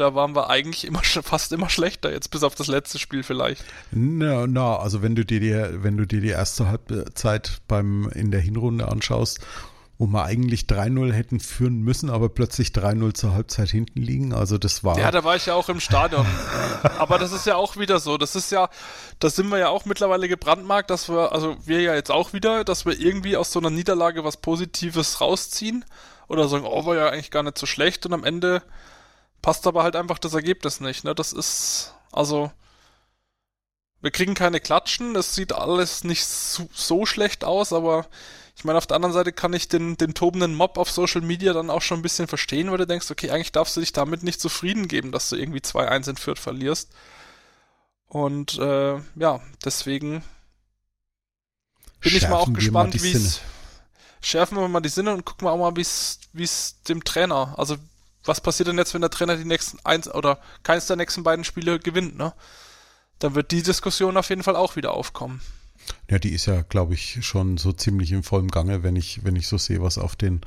da 0.00 0.14
waren 0.14 0.34
wir 0.34 0.50
eigentlich 0.50 0.84
immer 0.84 1.02
fast 1.02 1.52
immer 1.52 1.68
schlechter, 1.68 2.10
jetzt 2.10 2.30
bis 2.30 2.42
auf 2.42 2.54
das 2.54 2.66
letzte 2.66 2.98
Spiel 2.98 3.22
vielleicht. 3.22 3.64
Na, 3.90 4.46
na, 4.46 4.76
also 4.76 5.02
wenn 5.02 5.14
du 5.14 5.24
dir 5.24 5.40
die, 5.40 5.82
wenn 5.82 5.96
du 5.96 6.06
dir 6.06 6.20
die 6.20 6.28
erste 6.28 6.68
Halbzeit 6.68 7.60
beim 7.68 8.08
in 8.14 8.30
der 8.30 8.40
Hinrunde 8.40 8.88
anschaust, 8.88 9.40
wo 9.98 10.06
wir 10.06 10.24
eigentlich 10.24 10.62
3-0 10.62 11.12
hätten 11.12 11.40
führen 11.40 11.80
müssen, 11.80 12.08
aber 12.08 12.28
plötzlich 12.28 12.68
3-0 12.68 13.14
zur 13.14 13.34
Halbzeit 13.34 13.68
hinten 13.68 14.00
liegen. 14.00 14.32
Also 14.32 14.56
das 14.56 14.84
war. 14.84 14.96
Ja, 14.96 15.10
da 15.10 15.24
war 15.24 15.34
ich 15.34 15.46
ja 15.46 15.54
auch 15.54 15.68
im 15.68 15.80
Stadion. 15.80 16.24
aber 16.98 17.18
das 17.18 17.32
ist 17.32 17.46
ja 17.46 17.56
auch 17.56 17.76
wieder 17.76 17.98
so. 17.98 18.16
Das 18.16 18.36
ist 18.36 18.52
ja, 18.52 18.68
da 19.18 19.28
sind 19.28 19.48
wir 19.48 19.58
ja 19.58 19.68
auch 19.70 19.86
mittlerweile 19.86 20.28
gebrandmarkt, 20.28 20.90
dass 20.90 21.08
wir, 21.08 21.32
also 21.32 21.56
wir 21.66 21.80
ja 21.80 21.94
jetzt 21.94 22.12
auch 22.12 22.32
wieder, 22.32 22.62
dass 22.62 22.86
wir 22.86 22.98
irgendwie 22.98 23.36
aus 23.36 23.50
so 23.50 23.58
einer 23.58 23.70
Niederlage 23.70 24.22
was 24.22 24.36
Positives 24.36 25.20
rausziehen 25.20 25.84
oder 26.28 26.46
sagen, 26.46 26.64
oh, 26.64 26.86
war 26.86 26.94
ja 26.94 27.08
eigentlich 27.08 27.32
gar 27.32 27.42
nicht 27.42 27.58
so 27.58 27.66
schlecht 27.66 28.06
und 28.06 28.12
am 28.12 28.22
Ende 28.22 28.62
passt 29.42 29.66
aber 29.66 29.82
halt 29.82 29.96
einfach 29.96 30.18
das 30.18 30.34
Ergebnis 30.34 30.80
nicht. 30.80 31.04
Ne? 31.04 31.14
Das 31.14 31.32
ist, 31.32 31.94
also, 32.12 32.50
wir 34.00 34.10
kriegen 34.10 34.34
keine 34.34 34.60
Klatschen, 34.60 35.16
es 35.16 35.34
sieht 35.34 35.52
alles 35.52 36.04
nicht 36.04 36.24
so, 36.24 36.68
so, 36.72 37.06
schlecht 37.06 37.44
aus, 37.44 37.72
aber 37.72 38.06
ich 38.56 38.64
meine, 38.64 38.78
auf 38.78 38.86
der 38.86 38.96
anderen 38.96 39.12
Seite 39.12 39.32
kann 39.32 39.52
ich 39.52 39.68
den, 39.68 39.96
den 39.96 40.14
tobenden 40.14 40.54
Mob 40.54 40.78
auf 40.78 40.90
Social 40.90 41.20
Media 41.20 41.52
dann 41.52 41.70
auch 41.70 41.82
schon 41.82 42.00
ein 42.00 42.02
bisschen 42.02 42.26
verstehen, 42.26 42.70
weil 42.70 42.78
du 42.78 42.86
denkst, 42.86 43.10
okay, 43.10 43.30
eigentlich 43.30 43.52
darfst 43.52 43.76
du 43.76 43.80
dich 43.80 43.92
damit 43.92 44.22
nicht 44.22 44.40
zufrieden 44.40 44.88
geben, 44.88 45.12
dass 45.12 45.28
du 45.28 45.36
irgendwie 45.36 45.60
2-1 45.60 46.10
in 46.10 46.16
Fürth 46.16 46.38
verlierst. 46.38 46.90
Und 48.06 48.58
äh, 48.58 48.96
ja, 49.16 49.40
deswegen 49.64 50.22
bin 52.00 52.12
Schärfen 52.12 52.16
ich 52.16 52.28
mal 52.28 52.36
auch 52.36 52.52
gespannt, 52.52 53.02
wie 53.02 53.12
es. 53.12 53.40
Schärfen 54.20 54.58
wir 54.58 54.66
mal 54.66 54.80
die 54.80 54.88
Sinne 54.88 55.12
und 55.12 55.24
gucken 55.24 55.46
wir 55.46 55.52
auch 55.52 55.58
mal, 55.58 55.76
wie 55.76 56.42
es 56.42 56.82
dem 56.88 57.04
Trainer, 57.04 57.54
also 57.56 57.76
was 58.24 58.40
passiert 58.40 58.68
denn 58.68 58.78
jetzt, 58.78 58.94
wenn 58.94 59.00
der 59.00 59.10
Trainer 59.10 59.36
die 59.36 59.44
nächsten 59.44 59.78
eins 59.84 60.12
oder 60.12 60.38
keins 60.62 60.86
der 60.86 60.96
nächsten 60.96 61.22
beiden 61.22 61.44
Spiele 61.44 61.78
gewinnt, 61.78 62.16
ne? 62.16 62.34
Dann 63.18 63.34
wird 63.34 63.50
die 63.50 63.62
Diskussion 63.62 64.16
auf 64.16 64.28
jeden 64.28 64.42
Fall 64.42 64.56
auch 64.56 64.76
wieder 64.76 64.92
aufkommen. 64.92 65.40
Ja, 66.10 66.18
die 66.18 66.32
ist 66.32 66.46
ja, 66.46 66.62
glaube 66.62 66.94
ich, 66.94 67.24
schon 67.24 67.56
so 67.56 67.72
ziemlich 67.72 68.12
im 68.12 68.22
vollen 68.22 68.48
Gange, 68.48 68.82
wenn 68.82 68.96
ich, 68.96 69.24
wenn 69.24 69.36
ich 69.36 69.48
so 69.48 69.58
sehe, 69.58 69.82
was 69.82 69.98
auf 69.98 70.16
den, 70.16 70.40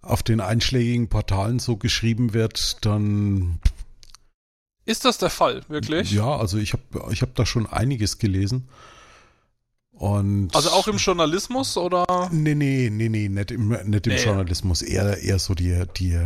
auf 0.00 0.22
den 0.22 0.40
einschlägigen 0.40 1.08
Portalen 1.08 1.58
so 1.58 1.76
geschrieben 1.76 2.34
wird, 2.34 2.84
dann. 2.84 3.58
Ist 4.84 5.04
das 5.04 5.18
der 5.18 5.30
Fall, 5.30 5.62
wirklich? 5.68 6.10
Ja, 6.12 6.36
also 6.36 6.58
ich 6.58 6.72
habe 6.72 7.12
ich 7.12 7.22
hab 7.22 7.34
da 7.34 7.46
schon 7.46 7.66
einiges 7.66 8.18
gelesen. 8.18 8.68
Und 10.02 10.50
also 10.52 10.70
auch 10.70 10.88
im 10.88 10.96
Journalismus 10.96 11.76
oder? 11.76 12.04
Nee, 12.32 12.56
nee, 12.56 12.90
nee, 12.90 13.08
nee, 13.08 13.28
nicht 13.28 13.52
im, 13.52 13.68
nicht 13.68 14.08
im 14.08 14.14
nee. 14.14 14.24
Journalismus, 14.24 14.82
eher, 14.82 15.16
eher 15.18 15.38
so 15.38 15.54
die, 15.54 15.84
die, 15.96 16.18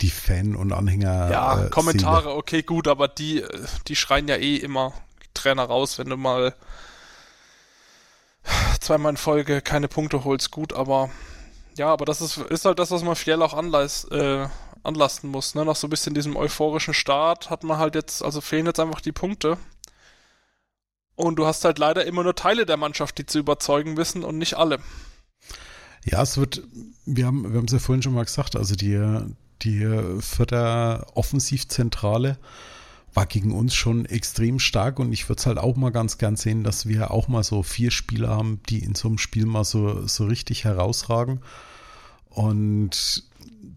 die 0.00 0.08
Fan- 0.08 0.56
und 0.56 0.72
Anhänger. 0.72 1.30
Ja, 1.30 1.66
äh, 1.66 1.68
Kommentare, 1.68 2.22
Seele. 2.22 2.34
okay, 2.36 2.62
gut, 2.62 2.88
aber 2.88 3.08
die, 3.08 3.44
die 3.88 3.94
schreien 3.94 4.26
ja 4.26 4.36
eh 4.36 4.56
immer 4.56 4.94
Trainer 5.34 5.64
raus, 5.64 5.98
wenn 5.98 6.08
du 6.08 6.16
mal 6.16 6.54
zweimal 8.80 9.10
in 9.10 9.16
Folge 9.18 9.60
keine 9.60 9.88
Punkte 9.88 10.24
holst, 10.24 10.50
gut, 10.50 10.72
aber 10.72 11.10
ja, 11.76 11.92
aber 11.92 12.06
das 12.06 12.22
ist, 12.22 12.38
ist 12.38 12.64
halt 12.64 12.78
das, 12.78 12.90
was 12.90 13.02
man 13.02 13.16
Fjell 13.16 13.42
auch 13.42 13.52
anleis, 13.52 14.04
äh, 14.04 14.46
anlasten 14.82 15.28
muss. 15.28 15.54
Ne? 15.54 15.66
Nach 15.66 15.76
so 15.76 15.88
ein 15.88 15.90
bisschen 15.90 16.14
diesem 16.14 16.36
euphorischen 16.36 16.94
Start 16.94 17.50
hat 17.50 17.64
man 17.64 17.76
halt 17.76 17.96
jetzt, 17.96 18.24
also 18.24 18.40
fehlen 18.40 18.64
jetzt 18.64 18.80
einfach 18.80 19.02
die 19.02 19.12
Punkte. 19.12 19.58
Und 21.16 21.36
du 21.36 21.46
hast 21.46 21.64
halt 21.64 21.78
leider 21.78 22.04
immer 22.04 22.24
nur 22.24 22.34
Teile 22.34 22.66
der 22.66 22.76
Mannschaft, 22.76 23.18
die 23.18 23.26
zu 23.26 23.38
überzeugen 23.38 23.96
wissen 23.96 24.24
und 24.24 24.38
nicht 24.38 24.54
alle. 24.54 24.80
Ja, 26.04 26.22
es 26.22 26.36
wird, 26.36 26.62
wir 27.06 27.26
haben 27.26 27.50
wir 27.50 27.58
haben 27.58 27.66
es 27.66 27.72
ja 27.72 27.78
vorhin 27.78 28.02
schon 28.02 28.14
mal 28.14 28.24
gesagt, 28.24 28.56
also 28.56 28.74
die, 28.74 29.00
die 29.62 30.20
Vierter 30.20 31.06
Offensivzentrale 31.14 32.38
war 33.14 33.26
gegen 33.26 33.52
uns 33.52 33.74
schon 33.74 34.04
extrem 34.06 34.58
stark 34.58 34.98
und 34.98 35.12
ich 35.12 35.28
würde 35.28 35.38
es 35.38 35.46
halt 35.46 35.58
auch 35.58 35.76
mal 35.76 35.92
ganz 35.92 36.18
gern 36.18 36.36
sehen, 36.36 36.64
dass 36.64 36.86
wir 36.86 37.12
auch 37.12 37.28
mal 37.28 37.44
so 37.44 37.62
vier 37.62 37.92
Spieler 37.92 38.28
haben, 38.30 38.60
die 38.68 38.80
in 38.80 38.96
so 38.96 39.08
einem 39.08 39.18
Spiel 39.18 39.46
mal 39.46 39.64
so, 39.64 40.06
so 40.06 40.26
richtig 40.26 40.64
herausragen. 40.64 41.40
Und 42.28 43.22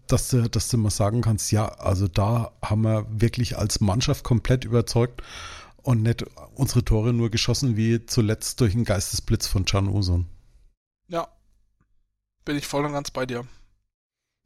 dass 0.08 0.28
du, 0.28 0.48
dass 0.50 0.68
du 0.68 0.78
mal 0.78 0.90
sagen 0.90 1.20
kannst, 1.20 1.52
ja, 1.52 1.68
also 1.68 2.08
da 2.08 2.50
haben 2.60 2.82
wir 2.82 3.06
wirklich 3.08 3.56
als 3.56 3.80
Mannschaft 3.80 4.24
komplett 4.24 4.64
überzeugt 4.64 5.22
und 5.88 6.02
nicht 6.02 6.22
unsere 6.54 6.84
Tore 6.84 7.14
nur 7.14 7.30
geschossen 7.30 7.78
wie 7.78 8.04
zuletzt 8.04 8.60
durch 8.60 8.74
einen 8.74 8.84
Geistesblitz 8.84 9.46
von 9.46 9.64
Can 9.64 9.88
Uson. 9.88 10.26
Ja, 11.08 11.28
bin 12.44 12.58
ich 12.58 12.66
voll 12.66 12.84
und 12.84 12.92
ganz 12.92 13.10
bei 13.10 13.24
dir. 13.24 13.46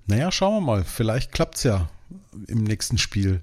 Naja, 0.06 0.30
schauen 0.30 0.54
wir 0.54 0.60
mal. 0.60 0.84
Vielleicht 0.84 1.32
klappt 1.32 1.56
es 1.56 1.64
ja 1.64 1.88
im 2.46 2.62
nächsten 2.62 2.96
Spiel. 2.96 3.42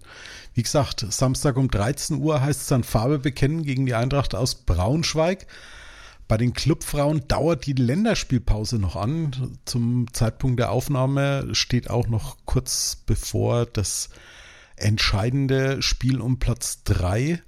Wie 0.54 0.64
gesagt, 0.64 1.06
Samstag 1.10 1.58
um 1.58 1.70
13 1.70 2.22
Uhr 2.22 2.39
heißt 2.39 2.62
es 2.62 2.68
dann 2.68 2.86
Farbe 2.86 3.20
bekennen 3.20 3.64
gegen 3.64 3.86
die 3.86 3.95
Eintracht 3.95 4.34
aus 4.34 4.56
Braunschweig. 4.56 5.45
Bei 6.30 6.38
den 6.38 6.54
Clubfrauen 6.54 7.28
dauert 7.28 7.66
die 7.66 7.74
Länderspielpause 7.74 8.80
noch 8.80 8.95
an. 8.95 9.58
Zum 9.66 10.14
Zeitpunkt 10.14 10.58
der 10.62 10.72
Aufnahme 10.72 11.54
steht 11.54 11.89
auch 11.89 12.08
noch 12.08 12.38
kurz 12.45 12.95
bevor 13.06 13.66
das 13.66 14.10
entscheidende 14.78 15.82
Spiel 15.82 16.22
um 16.22 16.39
Platz 16.39 16.84
3 16.86 17.41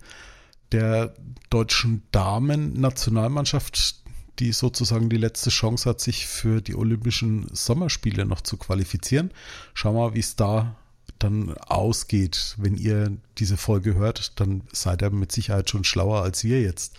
der 0.72 1.14
deutschen 1.50 2.04
Damen-Nationalmannschaft, 2.12 4.02
die 4.40 4.52
sozusagen 4.54 5.10
die 5.10 5.18
letzte 5.18 5.50
Chance 5.50 5.90
hat, 5.90 6.02
sich 6.02 6.28
für 6.28 6.62
die 6.62 6.76
Olympischen 6.76 7.48
Sommerspiele 7.54 8.26
noch 8.26 8.42
zu 8.42 8.58
qualifizieren. 8.58 9.32
Schauen 9.74 9.96
wir 9.96 10.08
mal, 10.08 10.16
wie 10.16 10.20
es 10.20 10.36
da 10.36 10.76
dann 11.20 11.56
ausgeht. 11.58 12.56
Wenn 12.58 12.76
ihr 12.76 13.18
diese 13.38 13.58
Folge 13.58 13.96
hört, 13.96 14.40
dann 14.40 14.64
seid 14.72 15.02
ihr 15.02 15.10
mit 15.12 15.32
Sicherheit 15.32 15.70
schon 15.70 15.84
schlauer 15.84 16.24
als 16.24 16.44
wir 16.44 16.62
jetzt. 16.62 16.98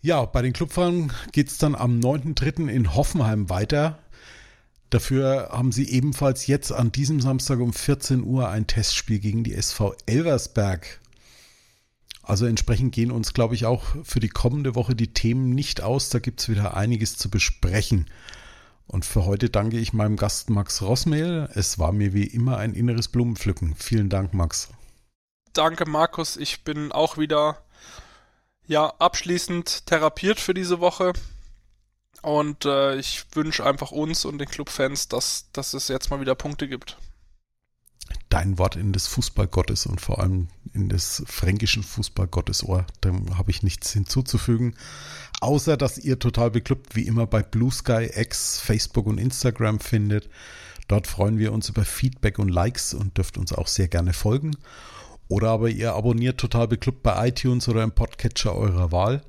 Ja, 0.00 0.24
bei 0.24 0.42
den 0.42 0.52
Clubfahren 0.52 1.12
geht 1.32 1.48
es 1.48 1.58
dann 1.58 1.74
am 1.74 1.98
9.3. 1.98 2.68
in 2.68 2.94
Hoffenheim 2.94 3.50
weiter. 3.50 3.98
Dafür 4.90 5.50
haben 5.52 5.72
sie 5.72 5.88
ebenfalls 5.90 6.46
jetzt 6.46 6.72
an 6.72 6.92
diesem 6.92 7.20
Samstag 7.20 7.58
um 7.58 7.72
14 7.72 8.22
Uhr 8.22 8.48
ein 8.48 8.66
Testspiel 8.66 9.18
gegen 9.18 9.44
die 9.44 9.54
SV 9.54 9.94
Elversberg. 10.06 11.00
Also 12.28 12.44
entsprechend 12.44 12.94
gehen 12.94 13.10
uns, 13.10 13.32
glaube 13.32 13.54
ich, 13.54 13.64
auch 13.64 13.84
für 14.04 14.20
die 14.20 14.28
kommende 14.28 14.74
Woche 14.74 14.94
die 14.94 15.14
Themen 15.14 15.54
nicht 15.54 15.80
aus. 15.80 16.10
Da 16.10 16.18
gibt 16.18 16.40
es 16.40 16.50
wieder 16.50 16.76
einiges 16.76 17.16
zu 17.16 17.30
besprechen. 17.30 18.04
Und 18.86 19.06
für 19.06 19.24
heute 19.24 19.48
danke 19.48 19.78
ich 19.78 19.94
meinem 19.94 20.16
Gast 20.16 20.50
Max 20.50 20.82
Rossmehl. 20.82 21.48
Es 21.54 21.78
war 21.78 21.90
mir 21.90 22.12
wie 22.12 22.26
immer 22.26 22.58
ein 22.58 22.74
inneres 22.74 23.08
Blumenpflücken. 23.08 23.74
Vielen 23.76 24.10
Dank, 24.10 24.34
Max. 24.34 24.68
Danke, 25.54 25.88
Markus. 25.88 26.36
Ich 26.36 26.64
bin 26.64 26.92
auch 26.92 27.16
wieder 27.16 27.62
ja 28.66 28.92
abschließend 28.98 29.86
therapiert 29.86 30.38
für 30.38 30.52
diese 30.52 30.80
Woche. 30.80 31.14
Und 32.20 32.66
äh, 32.66 32.96
ich 32.96 33.24
wünsche 33.32 33.64
einfach 33.64 33.90
uns 33.90 34.26
und 34.26 34.36
den 34.36 34.48
Clubfans, 34.48 35.08
dass, 35.08 35.50
dass 35.54 35.72
es 35.72 35.88
jetzt 35.88 36.10
mal 36.10 36.20
wieder 36.20 36.34
Punkte 36.34 36.68
gibt 36.68 36.98
dein 38.28 38.58
Wort 38.58 38.76
in 38.76 38.92
des 38.92 39.06
Fußballgottes 39.06 39.86
und 39.86 40.00
vor 40.00 40.20
allem 40.20 40.48
in 40.74 40.88
des 40.88 41.22
fränkischen 41.26 41.82
Fußballgottes 41.82 42.64
Ohr. 42.64 42.86
Da 43.00 43.12
habe 43.36 43.50
ich 43.50 43.62
nichts 43.62 43.92
hinzuzufügen. 43.92 44.74
Außer, 45.40 45.76
dass 45.76 45.98
ihr 45.98 46.18
total 46.18 46.50
beklubbt 46.50 46.96
wie 46.96 47.06
immer 47.06 47.26
bei 47.26 47.42
Blue 47.42 47.70
Sky, 47.70 48.10
X, 48.14 48.60
Facebook 48.60 49.06
und 49.06 49.18
Instagram 49.18 49.80
findet. 49.80 50.28
Dort 50.88 51.06
freuen 51.06 51.38
wir 51.38 51.52
uns 51.52 51.68
über 51.68 51.84
Feedback 51.84 52.38
und 52.38 52.48
Likes 52.48 52.94
und 52.94 53.16
dürft 53.16 53.38
uns 53.38 53.52
auch 53.52 53.68
sehr 53.68 53.88
gerne 53.88 54.12
folgen. 54.12 54.56
Oder 55.28 55.50
aber 55.50 55.68
ihr 55.68 55.94
abonniert 55.94 56.40
total 56.40 56.68
beklubbt 56.68 57.02
bei 57.02 57.28
iTunes 57.28 57.68
oder 57.68 57.82
im 57.82 57.92
Podcatcher 57.92 58.54
eurer 58.54 58.90
Wahl. 58.92 59.22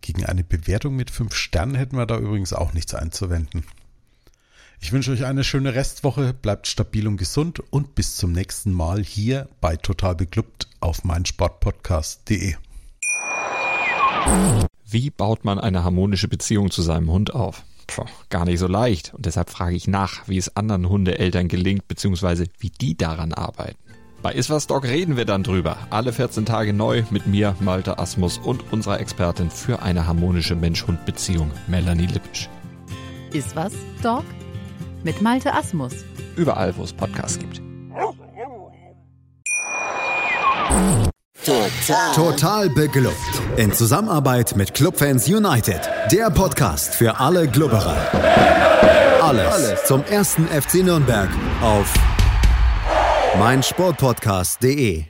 Gegen 0.00 0.24
eine 0.24 0.44
Bewertung 0.44 0.94
mit 0.94 1.10
5 1.10 1.34
Sternen 1.34 1.74
hätten 1.74 1.96
wir 1.96 2.06
da 2.06 2.18
übrigens 2.18 2.52
auch 2.52 2.72
nichts 2.74 2.94
einzuwenden. 2.94 3.64
Ich 4.80 4.92
wünsche 4.92 5.10
euch 5.10 5.24
eine 5.24 5.44
schöne 5.44 5.74
Restwoche, 5.74 6.32
bleibt 6.32 6.66
stabil 6.66 7.06
und 7.06 7.16
gesund 7.16 7.60
und 7.70 7.94
bis 7.94 8.16
zum 8.16 8.32
nächsten 8.32 8.72
Mal 8.72 9.02
hier 9.02 9.48
bei 9.60 9.76
Total 9.76 10.14
Beklubbt 10.14 10.68
auf 10.80 11.04
meinsportpodcast.de. 11.04 12.54
Wie 14.90 15.10
baut 15.10 15.44
man 15.44 15.58
eine 15.58 15.84
harmonische 15.84 16.28
Beziehung 16.28 16.70
zu 16.70 16.82
seinem 16.82 17.10
Hund 17.10 17.34
auf? 17.34 17.64
Puh, 17.86 18.04
gar 18.30 18.44
nicht 18.44 18.58
so 18.58 18.66
leicht. 18.66 19.14
Und 19.14 19.26
deshalb 19.26 19.50
frage 19.50 19.74
ich 19.74 19.88
nach, 19.88 20.28
wie 20.28 20.38
es 20.38 20.56
anderen 20.56 20.88
Hundeeltern 20.88 21.48
gelingt, 21.48 21.88
beziehungsweise 21.88 22.46
wie 22.58 22.70
die 22.70 22.96
daran 22.96 23.32
arbeiten. 23.32 23.78
Bei 24.22 24.32
Iswas 24.32 24.66
Dog 24.66 24.84
reden 24.84 25.16
wir 25.16 25.24
dann 25.24 25.42
drüber. 25.42 25.76
Alle 25.90 26.12
14 26.12 26.44
Tage 26.44 26.72
neu 26.72 27.04
mit 27.10 27.26
mir, 27.26 27.54
Malte 27.60 27.98
Asmus 27.98 28.38
und 28.38 28.72
unserer 28.72 29.00
Expertin 29.00 29.50
für 29.50 29.80
eine 29.80 30.06
harmonische 30.06 30.56
Mensch-Hund-Beziehung, 30.56 31.50
Melanie 31.66 32.06
Lippisch. 32.06 32.48
Iswas 33.32 33.72
Dog? 34.02 34.24
Mit 35.08 35.22
Malte 35.22 35.54
Asmus. 35.54 35.92
Überall, 36.36 36.76
wo 36.76 36.82
es 36.82 36.92
Podcasts 36.92 37.38
gibt. 37.38 37.62
Total. 41.46 42.14
Total 42.14 42.68
beglückt. 42.68 43.14
In 43.56 43.72
Zusammenarbeit 43.72 44.54
mit 44.54 44.74
Clubfans 44.74 45.26
United. 45.26 45.80
Der 46.12 46.28
Podcast 46.28 46.94
für 46.94 47.18
alle 47.18 47.48
Glubberer. 47.48 47.96
Alles, 49.22 49.50
Alles 49.50 49.84
zum 49.86 50.04
ersten 50.04 50.46
FC 50.46 50.84
Nürnberg 50.84 51.30
auf 51.62 51.90
meinsportpodcast.de. 53.38 55.04